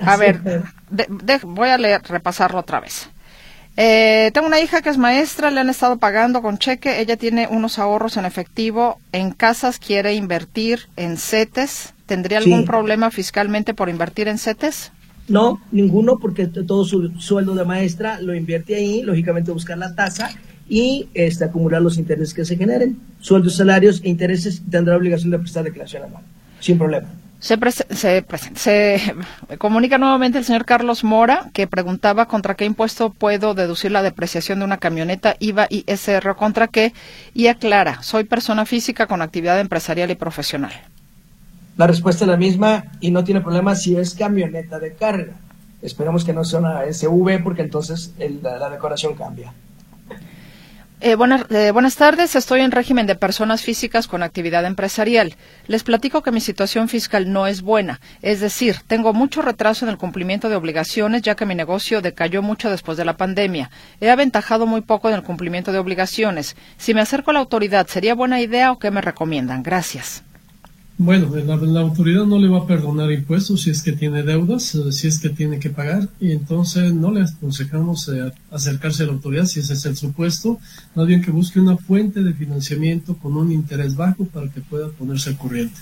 a 0.00 0.16
ver 0.16 0.62
voy 1.44 1.68
a 1.68 1.78
leer, 1.78 2.02
repasarlo 2.04 2.60
otra 2.60 2.80
vez. 2.80 3.08
Eh, 3.76 4.30
tengo 4.34 4.46
una 4.46 4.60
hija 4.60 4.82
que 4.82 4.90
es 4.90 4.98
maestra, 4.98 5.50
le 5.50 5.60
han 5.60 5.70
estado 5.70 5.96
pagando 5.96 6.42
con 6.42 6.58
cheque, 6.58 7.00
ella 7.00 7.16
tiene 7.16 7.48
unos 7.50 7.78
ahorros 7.78 8.16
en 8.16 8.26
efectivo, 8.26 9.00
en 9.12 9.30
casas 9.30 9.78
quiere 9.78 10.14
invertir 10.14 10.88
en 10.96 11.16
CETES. 11.16 11.94
¿Tendría 12.06 12.38
algún 12.38 12.66
problema 12.66 13.10
fiscalmente 13.10 13.72
por 13.72 13.88
invertir 13.88 14.28
en 14.28 14.38
CETES? 14.38 14.92
No, 15.28 15.62
ninguno, 15.70 16.18
porque 16.18 16.46
todo 16.46 16.84
su 16.84 17.10
sueldo 17.18 17.54
de 17.54 17.64
maestra 17.64 18.20
lo 18.20 18.34
invierte 18.34 18.74
ahí, 18.74 19.02
lógicamente 19.02 19.52
buscar 19.52 19.78
la 19.78 19.94
tasa 19.94 20.30
y 20.68 21.08
este, 21.14 21.44
acumular 21.44 21.80
los 21.80 21.96
intereses 21.96 22.34
que 22.34 22.44
se 22.44 22.56
generen. 22.56 22.98
Sueldos, 23.20 23.56
salarios 23.56 24.02
e 24.04 24.10
intereses 24.10 24.62
tendrá 24.70 24.96
obligación 24.96 25.30
de 25.30 25.38
prestar 25.38 25.64
declaración 25.64 26.02
anual, 26.04 26.24
sin 26.60 26.76
problema. 26.76 27.08
Se, 27.42 28.24
se, 28.54 29.14
comunica 29.58 29.98
nuevamente 29.98 30.38
el 30.38 30.44
señor 30.44 30.64
Carlos 30.64 31.02
Mora, 31.02 31.50
que 31.52 31.66
preguntaba 31.66 32.26
contra 32.26 32.54
qué 32.54 32.64
impuesto 32.64 33.10
puedo 33.10 33.54
deducir 33.54 33.90
la 33.90 34.02
depreciación 34.02 34.60
de 34.60 34.64
una 34.64 34.78
camioneta 34.78 35.34
IVA 35.40 35.66
y 35.68 35.82
SR, 35.88 36.36
contra 36.36 36.68
qué, 36.68 36.92
y 37.34 37.48
aclara, 37.48 38.00
soy 38.04 38.22
persona 38.22 38.64
física 38.64 39.08
con 39.08 39.22
actividad 39.22 39.58
empresarial 39.58 40.12
y 40.12 40.14
profesional. 40.14 40.70
La 41.76 41.88
respuesta 41.88 42.24
es 42.24 42.30
la 42.30 42.36
misma 42.36 42.84
y 43.00 43.10
no 43.10 43.24
tiene 43.24 43.40
problema 43.40 43.74
si 43.74 43.96
es 43.96 44.14
camioneta 44.14 44.78
de 44.78 44.94
carga. 44.94 45.32
Esperamos 45.82 46.24
que 46.24 46.32
no 46.32 46.44
sea 46.44 46.60
una 46.60 46.84
SV 46.84 47.42
porque 47.42 47.62
entonces 47.62 48.14
la 48.40 48.70
decoración 48.70 49.14
cambia. 49.14 49.52
Eh, 51.04 51.16
eh, 51.50 51.70
buenas, 51.72 51.96
tardes, 51.96 52.36
estoy 52.36 52.60
en 52.60 52.70
régimen 52.70 53.08
de 53.08 53.16
personas 53.16 53.62
físicas 53.62 54.06
con 54.06 54.22
actividad 54.22 54.64
empresarial. 54.64 55.34
Les 55.66 55.82
platico 55.82 56.22
que 56.22 56.30
mi 56.30 56.40
situación 56.40 56.88
fiscal 56.88 57.32
no 57.32 57.48
es 57.48 57.62
buena, 57.62 58.00
es 58.22 58.38
decir, 58.38 58.76
tengo 58.86 59.12
mucho 59.12 59.42
retraso 59.42 59.84
en 59.84 59.90
el 59.90 59.98
cumplimiento 59.98 60.48
de 60.48 60.54
obligaciones 60.54 61.22
ya 61.22 61.34
que 61.34 61.44
mi 61.44 61.56
negocio 61.56 62.02
decayó 62.02 62.40
mucho 62.40 62.70
después 62.70 62.96
de 62.96 63.04
la 63.04 63.16
pandemia. 63.16 63.68
He 64.00 64.10
aventajado 64.10 64.64
muy 64.64 64.82
poco 64.82 65.08
en 65.08 65.16
el 65.16 65.24
cumplimiento 65.24 65.72
de 65.72 65.78
obligaciones. 65.78 66.54
Si 66.76 66.94
me 66.94 67.00
acerco 67.00 67.32
a 67.32 67.34
la 67.34 67.40
autoridad, 67.40 67.88
¿sería 67.88 68.14
buena 68.14 68.40
idea 68.40 68.70
o 68.70 68.78
qué 68.78 68.92
me 68.92 69.00
recomiendan? 69.00 69.64
Gracias. 69.64 70.22
Bueno, 70.98 71.34
la, 71.34 71.80
autoridad 71.80 72.26
no 72.26 72.38
le 72.38 72.48
va 72.48 72.58
a 72.58 72.66
perdonar 72.66 73.10
impuestos 73.10 73.62
si 73.62 73.70
es 73.70 73.82
que 73.82 73.92
tiene 73.92 74.22
deudas, 74.22 74.74
eh, 74.74 74.92
si 74.92 75.08
es 75.08 75.18
que 75.18 75.30
tiene 75.30 75.58
que 75.58 75.70
pagar, 75.70 76.08
y 76.20 76.32
entonces 76.32 76.92
no 76.92 77.10
le 77.10 77.22
aconsejamos 77.22 78.08
eh, 78.08 78.30
acercarse 78.50 79.02
a 79.02 79.06
la 79.06 79.12
autoridad 79.12 79.46
si 79.46 79.60
ese 79.60 79.72
es 79.72 79.84
el 79.86 79.96
supuesto, 79.96 80.60
más 80.94 81.06
bien 81.06 81.22
que 81.22 81.30
busque 81.30 81.58
una 81.60 81.76
fuente 81.76 82.22
de 82.22 82.34
financiamiento 82.34 83.16
con 83.16 83.36
un 83.36 83.50
interés 83.50 83.96
bajo 83.96 84.26
para 84.26 84.48
que 84.48 84.60
pueda 84.60 84.90
ponerse 84.90 85.30
al 85.30 85.38
corriente. 85.38 85.80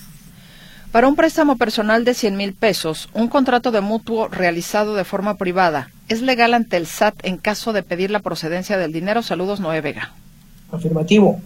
Para 0.91 1.07
un 1.07 1.15
préstamo 1.15 1.57
personal 1.57 2.03
de 2.03 2.13
100 2.13 2.35
mil 2.35 2.53
pesos, 2.53 3.09
un 3.13 3.27
contrato 3.27 3.71
de 3.71 3.81
mutuo 3.81 4.27
realizado 4.27 4.95
de 4.95 5.03
forma 5.03 5.35
privada, 5.37 5.89
¿es 6.09 6.21
legal 6.21 6.53
ante 6.53 6.77
el 6.77 6.87
SAT 6.87 7.15
en 7.23 7.37
caso 7.37 7.73
de 7.73 7.83
pedir 7.83 8.11
la 8.11 8.19
procedencia 8.19 8.77
del 8.77 8.91
dinero? 8.91 9.21
Saludos, 9.21 9.59
Noé 9.59 9.81
Vega. 9.81 10.13
Afirmativo. 10.71 11.41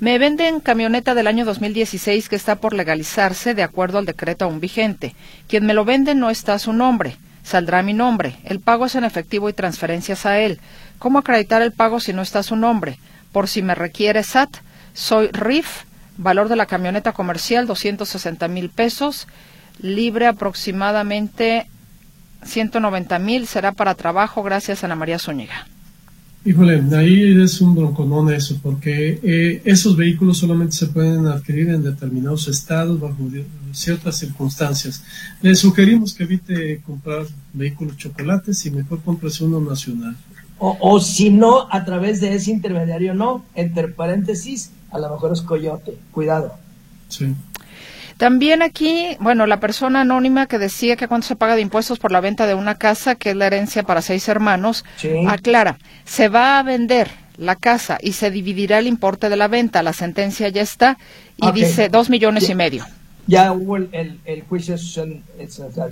Me 0.00 0.18
venden 0.18 0.60
camioneta 0.60 1.14
del 1.14 1.26
año 1.26 1.44
2016 1.44 2.30
que 2.30 2.36
está 2.36 2.56
por 2.56 2.72
legalizarse 2.72 3.52
de 3.52 3.62
acuerdo 3.62 3.98
al 3.98 4.06
decreto 4.06 4.46
aún 4.46 4.58
vigente. 4.58 5.14
Quien 5.46 5.66
me 5.66 5.74
lo 5.74 5.84
vende 5.84 6.14
no 6.14 6.30
está 6.30 6.54
a 6.54 6.58
su 6.58 6.72
nombre. 6.72 7.18
saldrá 7.42 7.82
mi 7.82 7.92
nombre. 7.92 8.36
El 8.44 8.60
pago 8.60 8.86
es 8.86 8.94
en 8.94 9.04
efectivo 9.04 9.50
y 9.50 9.52
transferencias 9.52 10.24
a 10.24 10.38
él. 10.38 10.58
¿Cómo 10.98 11.18
acreditar 11.18 11.60
el 11.60 11.72
pago 11.72 12.00
si 12.00 12.14
no 12.14 12.22
está 12.22 12.42
su 12.42 12.56
nombre? 12.56 12.98
Por 13.30 13.46
si 13.46 13.60
me 13.60 13.74
requiere 13.74 14.22
SAT, 14.22 14.56
soy 14.94 15.28
RIF, 15.32 15.84
valor 16.16 16.48
de 16.48 16.56
la 16.56 16.66
camioneta 16.66 17.12
comercial 17.12 17.66
260 17.66 18.48
mil 18.48 18.70
pesos, 18.70 19.26
libre 19.80 20.26
aproximadamente 20.26 21.66
190 22.44 23.18
mil, 23.18 23.46
será 23.46 23.72
para 23.72 23.94
trabajo, 23.94 24.42
gracias 24.42 24.84
Ana 24.84 24.96
María 24.96 25.18
Zúñiga. 25.18 25.66
Híjole, 26.42 26.82
ahí 26.96 27.38
es 27.42 27.60
un 27.60 27.74
bronconón 27.74 28.32
eso, 28.32 28.58
porque 28.62 29.20
eh, 29.22 29.60
esos 29.66 29.94
vehículos 29.94 30.38
solamente 30.38 30.74
se 30.74 30.86
pueden 30.86 31.26
adquirir 31.26 31.68
en 31.68 31.82
determinados 31.82 32.48
estados 32.48 32.98
bajo 32.98 33.16
ciertas 33.72 34.16
circunstancias. 34.16 35.04
Le 35.42 35.54
sugerimos 35.54 36.14
que 36.14 36.22
evite 36.22 36.80
comprar 36.80 37.26
vehículos 37.52 37.98
chocolates 37.98 38.64
y 38.64 38.70
mejor 38.70 39.02
compre 39.02 39.28
uno 39.42 39.60
nacional. 39.60 40.16
O, 40.58 40.78
o 40.80 40.98
si 41.00 41.28
no, 41.28 41.68
a 41.70 41.84
través 41.84 42.22
de 42.22 42.34
ese 42.34 42.50
intermediario 42.50 43.12
no, 43.12 43.44
entre 43.54 43.88
paréntesis, 43.88 44.70
a 44.90 44.98
lo 44.98 45.10
mejor 45.10 45.34
es 45.34 45.42
coyote. 45.42 45.94
Cuidado. 46.10 46.54
Sí. 47.08 47.34
También 48.20 48.60
aquí, 48.60 49.16
bueno, 49.18 49.46
la 49.46 49.60
persona 49.60 50.02
anónima 50.02 50.44
que 50.44 50.58
decía 50.58 50.94
que 50.96 51.08
cuánto 51.08 51.26
se 51.26 51.36
paga 51.36 51.54
de 51.54 51.62
impuestos 51.62 51.98
por 51.98 52.12
la 52.12 52.20
venta 52.20 52.46
de 52.46 52.52
una 52.52 52.74
casa, 52.74 53.14
que 53.14 53.30
es 53.30 53.36
la 53.36 53.46
herencia 53.46 53.82
para 53.82 54.02
seis 54.02 54.28
hermanos, 54.28 54.84
aclara, 55.26 55.78
se 56.04 56.28
va 56.28 56.58
a 56.58 56.62
vender 56.62 57.10
la 57.38 57.56
casa 57.56 57.96
y 57.98 58.12
se 58.12 58.30
dividirá 58.30 58.78
el 58.78 58.88
importe 58.88 59.30
de 59.30 59.38
la 59.38 59.48
venta. 59.48 59.82
La 59.82 59.94
sentencia 59.94 60.50
ya 60.50 60.60
está 60.60 60.98
y 61.38 61.50
dice 61.52 61.88
dos 61.88 62.10
millones 62.10 62.50
y 62.50 62.54
medio. 62.54 62.84
Ya 63.26 63.54
hubo 63.54 63.78
el, 63.78 64.20
el, 64.26 64.42
juicio 64.42 64.76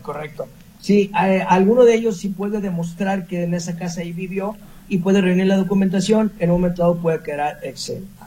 correcto. 0.03 0.49
Sí, 0.83 1.11
eh, 1.25 1.43
alguno 1.49 1.85
de 1.85 1.95
ellos 1.95 2.19
sí 2.19 2.29
puede 2.29 2.61
demostrar 2.61 3.27
que 3.27 3.45
en 3.45 3.55
esa 3.55 3.75
casa 3.77 4.03
ahí 4.03 4.13
vivió 4.13 4.55
y 4.91 4.99
puede 4.99 5.23
reunir 5.23 5.47
la 5.47 5.57
documentación, 5.57 6.31
en 6.41 6.51
un 6.51 6.61
momento 6.61 6.83
dado 6.83 6.97
puede 6.99 7.23
quedar 7.23 7.61
exento. 7.63 8.18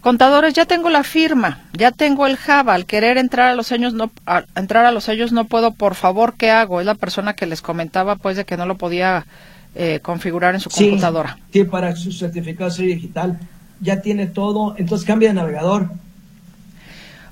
Contadores, 0.00 0.54
ya 0.54 0.64
tengo 0.64 0.88
la 0.88 1.04
firma, 1.04 1.60
ya 1.74 1.92
tengo 1.92 2.26
el 2.26 2.38
Java, 2.38 2.72
al 2.72 2.86
querer 2.86 3.18
entrar 3.18 3.48
a 3.48 3.54
los 3.54 3.66
sellos 3.66 3.92
no 3.92 4.10
entrar 4.56 4.86
a 4.86 4.92
los 4.92 5.04
sellos 5.04 5.30
no 5.30 5.44
puedo, 5.44 5.72
por 5.72 5.94
favor, 5.94 6.34
¿qué 6.38 6.50
hago? 6.50 6.80
Es 6.80 6.86
la 6.86 6.94
persona 6.94 7.34
que 7.34 7.44
les 7.44 7.60
comentaba 7.60 8.16
pues 8.16 8.38
de 8.38 8.46
que 8.46 8.56
no 8.56 8.64
lo 8.64 8.78
podía 8.78 9.26
eh, 9.74 10.00
configurar 10.02 10.54
en 10.54 10.60
su 10.60 10.70
computadora. 10.70 11.38
Sí, 11.52 11.64
para 11.64 11.94
su 11.96 12.12
certificado 12.12 12.70
digital 12.70 13.38
ya 13.82 14.00
tiene 14.00 14.26
todo, 14.26 14.74
entonces 14.78 15.06
cambia 15.06 15.28
de 15.28 15.34
navegador. 15.34 15.90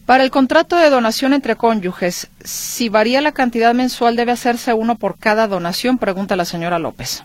Para 0.05 0.23
el 0.25 0.31
contrato 0.31 0.77
de 0.77 0.91
donación 0.91 1.33
entre 1.33 1.57
cónyuges, 1.57 2.29
si 2.45 2.91
varía 2.91 3.23
la 3.23 3.33
cantidad 3.33 3.75
mensual, 3.75 4.15
¿debe 4.15 4.33
hacerse 4.33 4.75
uno 4.75 4.97
por 4.97 5.17
cada 5.19 5.49
donación? 5.49 5.97
Pregunta 5.97 6.37
la 6.37 6.45
señora 6.45 6.79
López. 6.79 7.23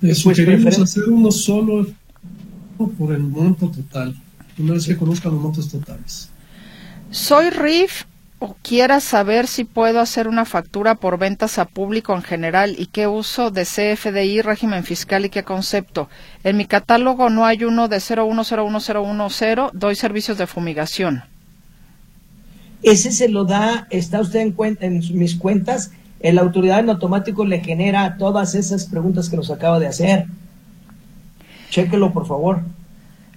Le 0.00 0.14
sugerimos 0.16 0.76
hacer 0.80 1.04
uno 1.04 1.30
solo 1.30 1.86
por 2.98 3.12
el 3.12 3.20
monto 3.20 3.70
total 3.70 4.16
una 4.58 4.72
vez 4.74 4.86
que 4.86 4.96
conozcan 4.96 5.32
los 5.32 5.40
montos 5.40 5.70
totales. 5.70 6.28
Soy 7.10 7.50
RIF 7.50 8.04
o 8.38 8.56
quiera 8.62 9.00
saber 9.00 9.46
si 9.46 9.64
puedo 9.64 10.00
hacer 10.00 10.26
una 10.26 10.44
factura 10.44 10.96
por 10.96 11.16
ventas 11.18 11.58
a 11.58 11.64
público 11.64 12.12
en 12.14 12.22
general 12.22 12.74
y 12.76 12.86
qué 12.86 13.06
uso 13.06 13.50
de 13.50 13.64
CFDI, 13.64 14.42
régimen 14.42 14.82
fiscal 14.82 15.24
y 15.24 15.28
qué 15.28 15.44
concepto. 15.44 16.08
En 16.42 16.56
mi 16.56 16.64
catálogo 16.64 17.30
no 17.30 17.46
hay 17.46 17.62
uno 17.62 17.86
de 17.86 17.98
0101010, 17.98 19.70
doy 19.74 19.94
servicios 19.94 20.38
de 20.38 20.48
fumigación. 20.48 21.22
Ese 22.82 23.12
se 23.12 23.28
lo 23.28 23.44
da, 23.44 23.86
está 23.90 24.20
usted 24.20 24.40
en, 24.40 24.50
cuenta, 24.50 24.86
en 24.86 24.98
mis 25.16 25.36
cuentas, 25.36 25.92
la 26.20 26.40
autoridad 26.40 26.80
en 26.80 26.90
automático 26.90 27.44
le 27.44 27.60
genera 27.60 28.16
todas 28.16 28.54
esas 28.54 28.86
preguntas 28.86 29.28
que 29.28 29.36
nos 29.36 29.50
acaba 29.50 29.78
de 29.78 29.86
hacer. 29.86 30.26
Chéquelo, 31.70 32.12
por 32.12 32.26
favor. 32.26 32.62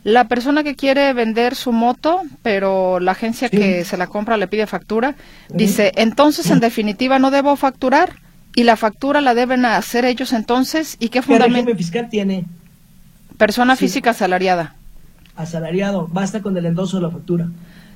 La 0.06 0.28
persona 0.28 0.64
que 0.64 0.76
quiere 0.76 1.14
vender 1.14 1.56
su 1.56 1.72
moto, 1.72 2.22
pero 2.44 3.00
la 3.00 3.14
agencia 3.14 3.50
que 3.50 3.84
se 3.86 3.98
la 3.98 4.06
compra 4.06 4.38
le 4.38 4.48
pide 4.48 4.68
factura, 4.68 5.16
dice, 5.50 5.94
entonces 5.96 6.52
en 6.52 6.60
definitiva 6.60 7.18
no 7.18 7.32
debo 7.32 7.56
facturar 7.56 8.14
y 8.56 8.66
la 8.66 8.76
factura 8.76 9.20
la 9.20 9.34
deben 9.34 9.66
hacer 9.66 10.06
ellos 10.06 10.32
entonces 10.32 10.96
y 11.00 11.10
qué 11.10 11.24
fundamento 11.24 11.76
fiscal 11.76 12.08
tiene 12.08 12.46
persona 13.40 13.76
física 13.76 14.12
asalariada. 14.12 14.76
Asalariado, 15.36 16.08
basta 16.12 16.44
con 16.44 16.56
el 16.56 16.68
endoso 16.68 16.98
de 16.98 17.04
la 17.04 17.10
factura. 17.10 17.50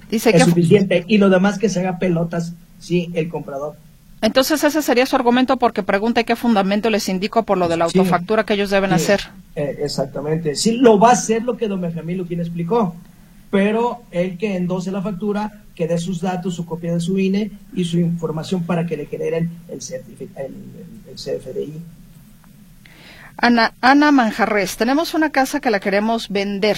Dice 0.10 0.32
es 0.36 0.44
suficiente 0.44 1.06
y 1.08 1.20
lo 1.20 1.30
demás 1.30 1.60
que 1.60 1.70
se 1.70 1.80
haga 1.82 2.00
pelotas, 2.00 2.54
sí, 2.80 3.12
el 3.14 3.30
comprador. 3.30 3.76
Entonces 4.22 4.64
ese 4.64 4.82
sería 4.82 5.06
su 5.06 5.16
argumento 5.16 5.58
porque 5.58 5.84
pregunta 5.84 6.24
qué 6.24 6.36
fundamento 6.36 6.90
les 6.90 7.08
indico 7.08 7.44
por 7.44 7.60
lo 7.60 7.68
de 7.68 7.78
la 7.78 7.86
autofactura 7.86 8.46
que 8.46 8.56
ellos 8.56 8.72
deben 8.72 8.94
hacer. 8.94 9.30
Eh, 9.60 9.84
exactamente. 9.84 10.56
Sí, 10.56 10.78
lo 10.78 10.98
va 10.98 11.10
a 11.10 11.14
hacer 11.14 11.44
lo 11.44 11.58
que 11.58 11.68
don 11.68 11.82
Benjamín 11.82 12.24
quien 12.24 12.40
explicó, 12.40 12.96
pero 13.52 14.04
el 14.10 14.38
que 14.38 14.56
endose 14.56 14.90
la 14.90 15.02
factura, 15.02 15.64
que 15.76 15.86
dé 15.86 15.98
sus 15.98 16.22
datos, 16.22 16.56
su 16.56 16.66
copia 16.66 16.94
de 16.94 17.02
su 17.02 17.20
INE 17.20 17.52
y 17.74 17.84
su 17.84 18.00
información 18.00 18.64
para 18.64 18.86
que 18.86 18.96
le 18.96 19.06
generen 19.06 19.52
el, 19.68 19.80
el, 20.38 21.16
CFDI. 21.16 21.74
Ana, 23.36 23.74
Ana 23.82 24.14
Manjarres, 24.14 24.78
tenemos 24.78 25.14
una 25.14 25.30
casa 25.30 25.60
que 25.60 25.72
la 25.72 25.82
queremos 25.82 26.30
vender. 26.30 26.78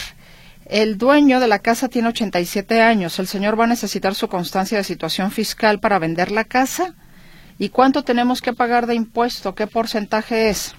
El 0.66 0.98
dueño 0.98 1.40
de 1.40 1.48
la 1.48 1.60
casa 1.60 1.88
tiene 1.88 2.08
87 2.08 2.82
años. 2.82 3.20
¿El 3.20 3.28
señor 3.28 3.60
va 3.60 3.66
a 3.66 3.68
necesitar 3.68 4.16
su 4.16 4.28
constancia 4.28 4.80
de 4.80 4.84
situación 4.84 5.30
fiscal 5.30 5.80
para 5.80 6.00
vender 6.00 6.32
la 6.32 6.46
casa? 6.46 6.96
¿Y 7.60 7.70
cuánto 7.70 8.04
tenemos 8.04 8.42
que 8.42 8.54
pagar 8.54 8.88
de 8.88 8.96
impuesto? 8.96 9.54
¿Qué 9.54 9.68
porcentaje 9.68 10.50
es? 10.50 10.74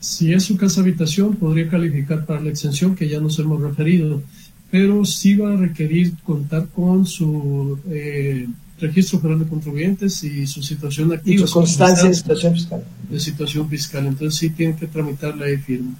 Si 0.00 0.32
es 0.32 0.44
su 0.44 0.56
casa 0.56 0.80
habitación, 0.80 1.36
podría 1.36 1.68
calificar 1.68 2.26
para 2.26 2.40
la 2.40 2.50
exención 2.50 2.94
que 2.94 3.08
ya 3.08 3.20
nos 3.20 3.38
hemos 3.38 3.60
referido, 3.60 4.22
pero 4.70 5.04
sí 5.04 5.34
va 5.36 5.52
a 5.52 5.56
requerir 5.56 6.14
contar 6.24 6.66
con 6.68 7.06
su 7.06 7.78
eh, 7.90 8.46
registro 8.78 9.20
federal 9.20 9.40
de 9.40 9.46
contribuyentes 9.46 10.22
y 10.24 10.46
su 10.46 10.62
situación 10.62 11.12
activa. 11.12 11.44
Y 11.44 11.46
su 11.46 11.52
constancia 11.52 12.08
de 12.08 12.14
situación 12.14 12.54
fiscal. 12.54 12.84
De 13.10 13.20
situación 13.20 13.68
fiscal, 13.68 14.06
entonces 14.06 14.38
sí 14.38 14.50
tienen 14.50 14.76
que 14.76 14.86
tramitar 14.86 15.36
la 15.36 15.46
firma. 15.58 15.94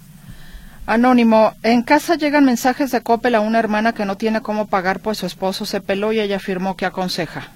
Anónimo, 0.85 1.53
en 1.63 1.83
casa 1.83 2.15
llegan 2.15 2.45
mensajes 2.45 2.91
de 2.91 3.01
Coppel 3.01 3.35
a 3.35 3.41
una 3.41 3.59
hermana 3.59 3.93
que 3.93 4.05
no 4.05 4.15
tiene 4.15 4.41
cómo 4.41 4.67
pagar 4.67 5.01
pues 5.01 5.17
su 5.17 5.25
esposo 5.25 5.65
se 5.65 5.81
peló 5.81 6.13
y 6.13 6.19
ella 6.21 6.37
afirmó 6.37 6.77
que 6.77 6.85
aconseja. 6.85 7.51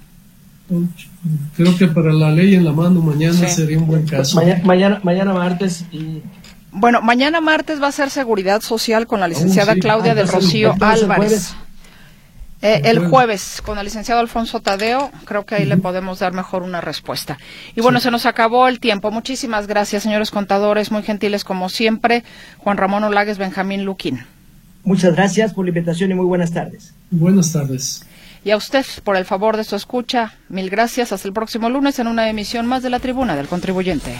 Creo 1.55 1.77
que 1.77 1.87
para 1.87 2.13
la 2.13 2.31
ley 2.31 2.55
en 2.55 2.63
la 2.63 2.71
mano 2.71 3.01
mañana 3.01 3.47
sería 3.47 3.77
un 3.77 3.87
buen 3.87 4.05
caso. 4.05 4.37
Mañana, 4.63 5.01
mañana, 5.03 5.33
martes 5.33 5.85
y 5.91 6.21
bueno, 6.71 7.01
mañana 7.01 7.41
martes 7.41 7.81
va 7.81 7.87
a 7.87 7.91
ser 7.91 8.09
Seguridad 8.09 8.61
Social 8.61 9.05
con 9.05 9.19
la 9.19 9.27
licenciada 9.27 9.73
oh, 9.73 9.79
Claudia 9.79 10.15
del 10.15 10.29
Rocío 10.29 10.73
Álvarez. 10.79 11.53
Eh, 12.61 12.81
el 12.85 12.99
jueves 13.07 13.61
con 13.65 13.79
el 13.79 13.85
licenciado 13.85 14.21
Alfonso 14.21 14.61
Tadeo, 14.61 15.11
creo 15.25 15.45
que 15.45 15.55
ahí 15.55 15.65
le 15.65 15.77
podemos 15.77 16.19
dar 16.19 16.31
mejor 16.31 16.61
una 16.61 16.79
respuesta. 16.79 17.39
Y 17.75 17.81
bueno, 17.81 17.99
se 17.99 18.11
nos 18.11 18.25
acabó 18.27 18.67
el 18.67 18.79
tiempo. 18.79 19.09
Muchísimas 19.09 19.65
gracias, 19.65 20.03
señores 20.03 20.29
contadores, 20.29 20.91
muy 20.91 21.01
gentiles 21.01 21.43
como 21.43 21.69
siempre. 21.69 22.23
Juan 22.59 22.77
Ramón 22.77 23.03
Olagues, 23.03 23.39
Benjamín 23.39 23.83
Luquín. 23.83 24.25
Muchas 24.83 25.15
gracias 25.15 25.53
por 25.53 25.65
la 25.65 25.69
invitación 25.69 26.11
y 26.11 26.13
muy 26.13 26.25
buenas 26.25 26.51
tardes. 26.51 26.93
Buenas 27.09 27.51
tardes. 27.51 28.05
Y 28.43 28.51
a 28.51 28.57
usted 28.57 28.85
por 29.03 29.15
el 29.15 29.25
favor 29.25 29.57
de 29.57 29.63
su 29.63 29.75
escucha. 29.75 30.33
Mil 30.49 30.69
gracias. 30.69 31.11
Hasta 31.11 31.27
el 31.27 31.33
próximo 31.33 31.69
lunes 31.69 31.99
en 31.99 32.07
una 32.07 32.29
emisión 32.29 32.65
más 32.65 32.83
de 32.83 32.89
la 32.89 32.99
Tribuna 32.99 33.35
del 33.35 33.47
Contribuyente. 33.47 34.15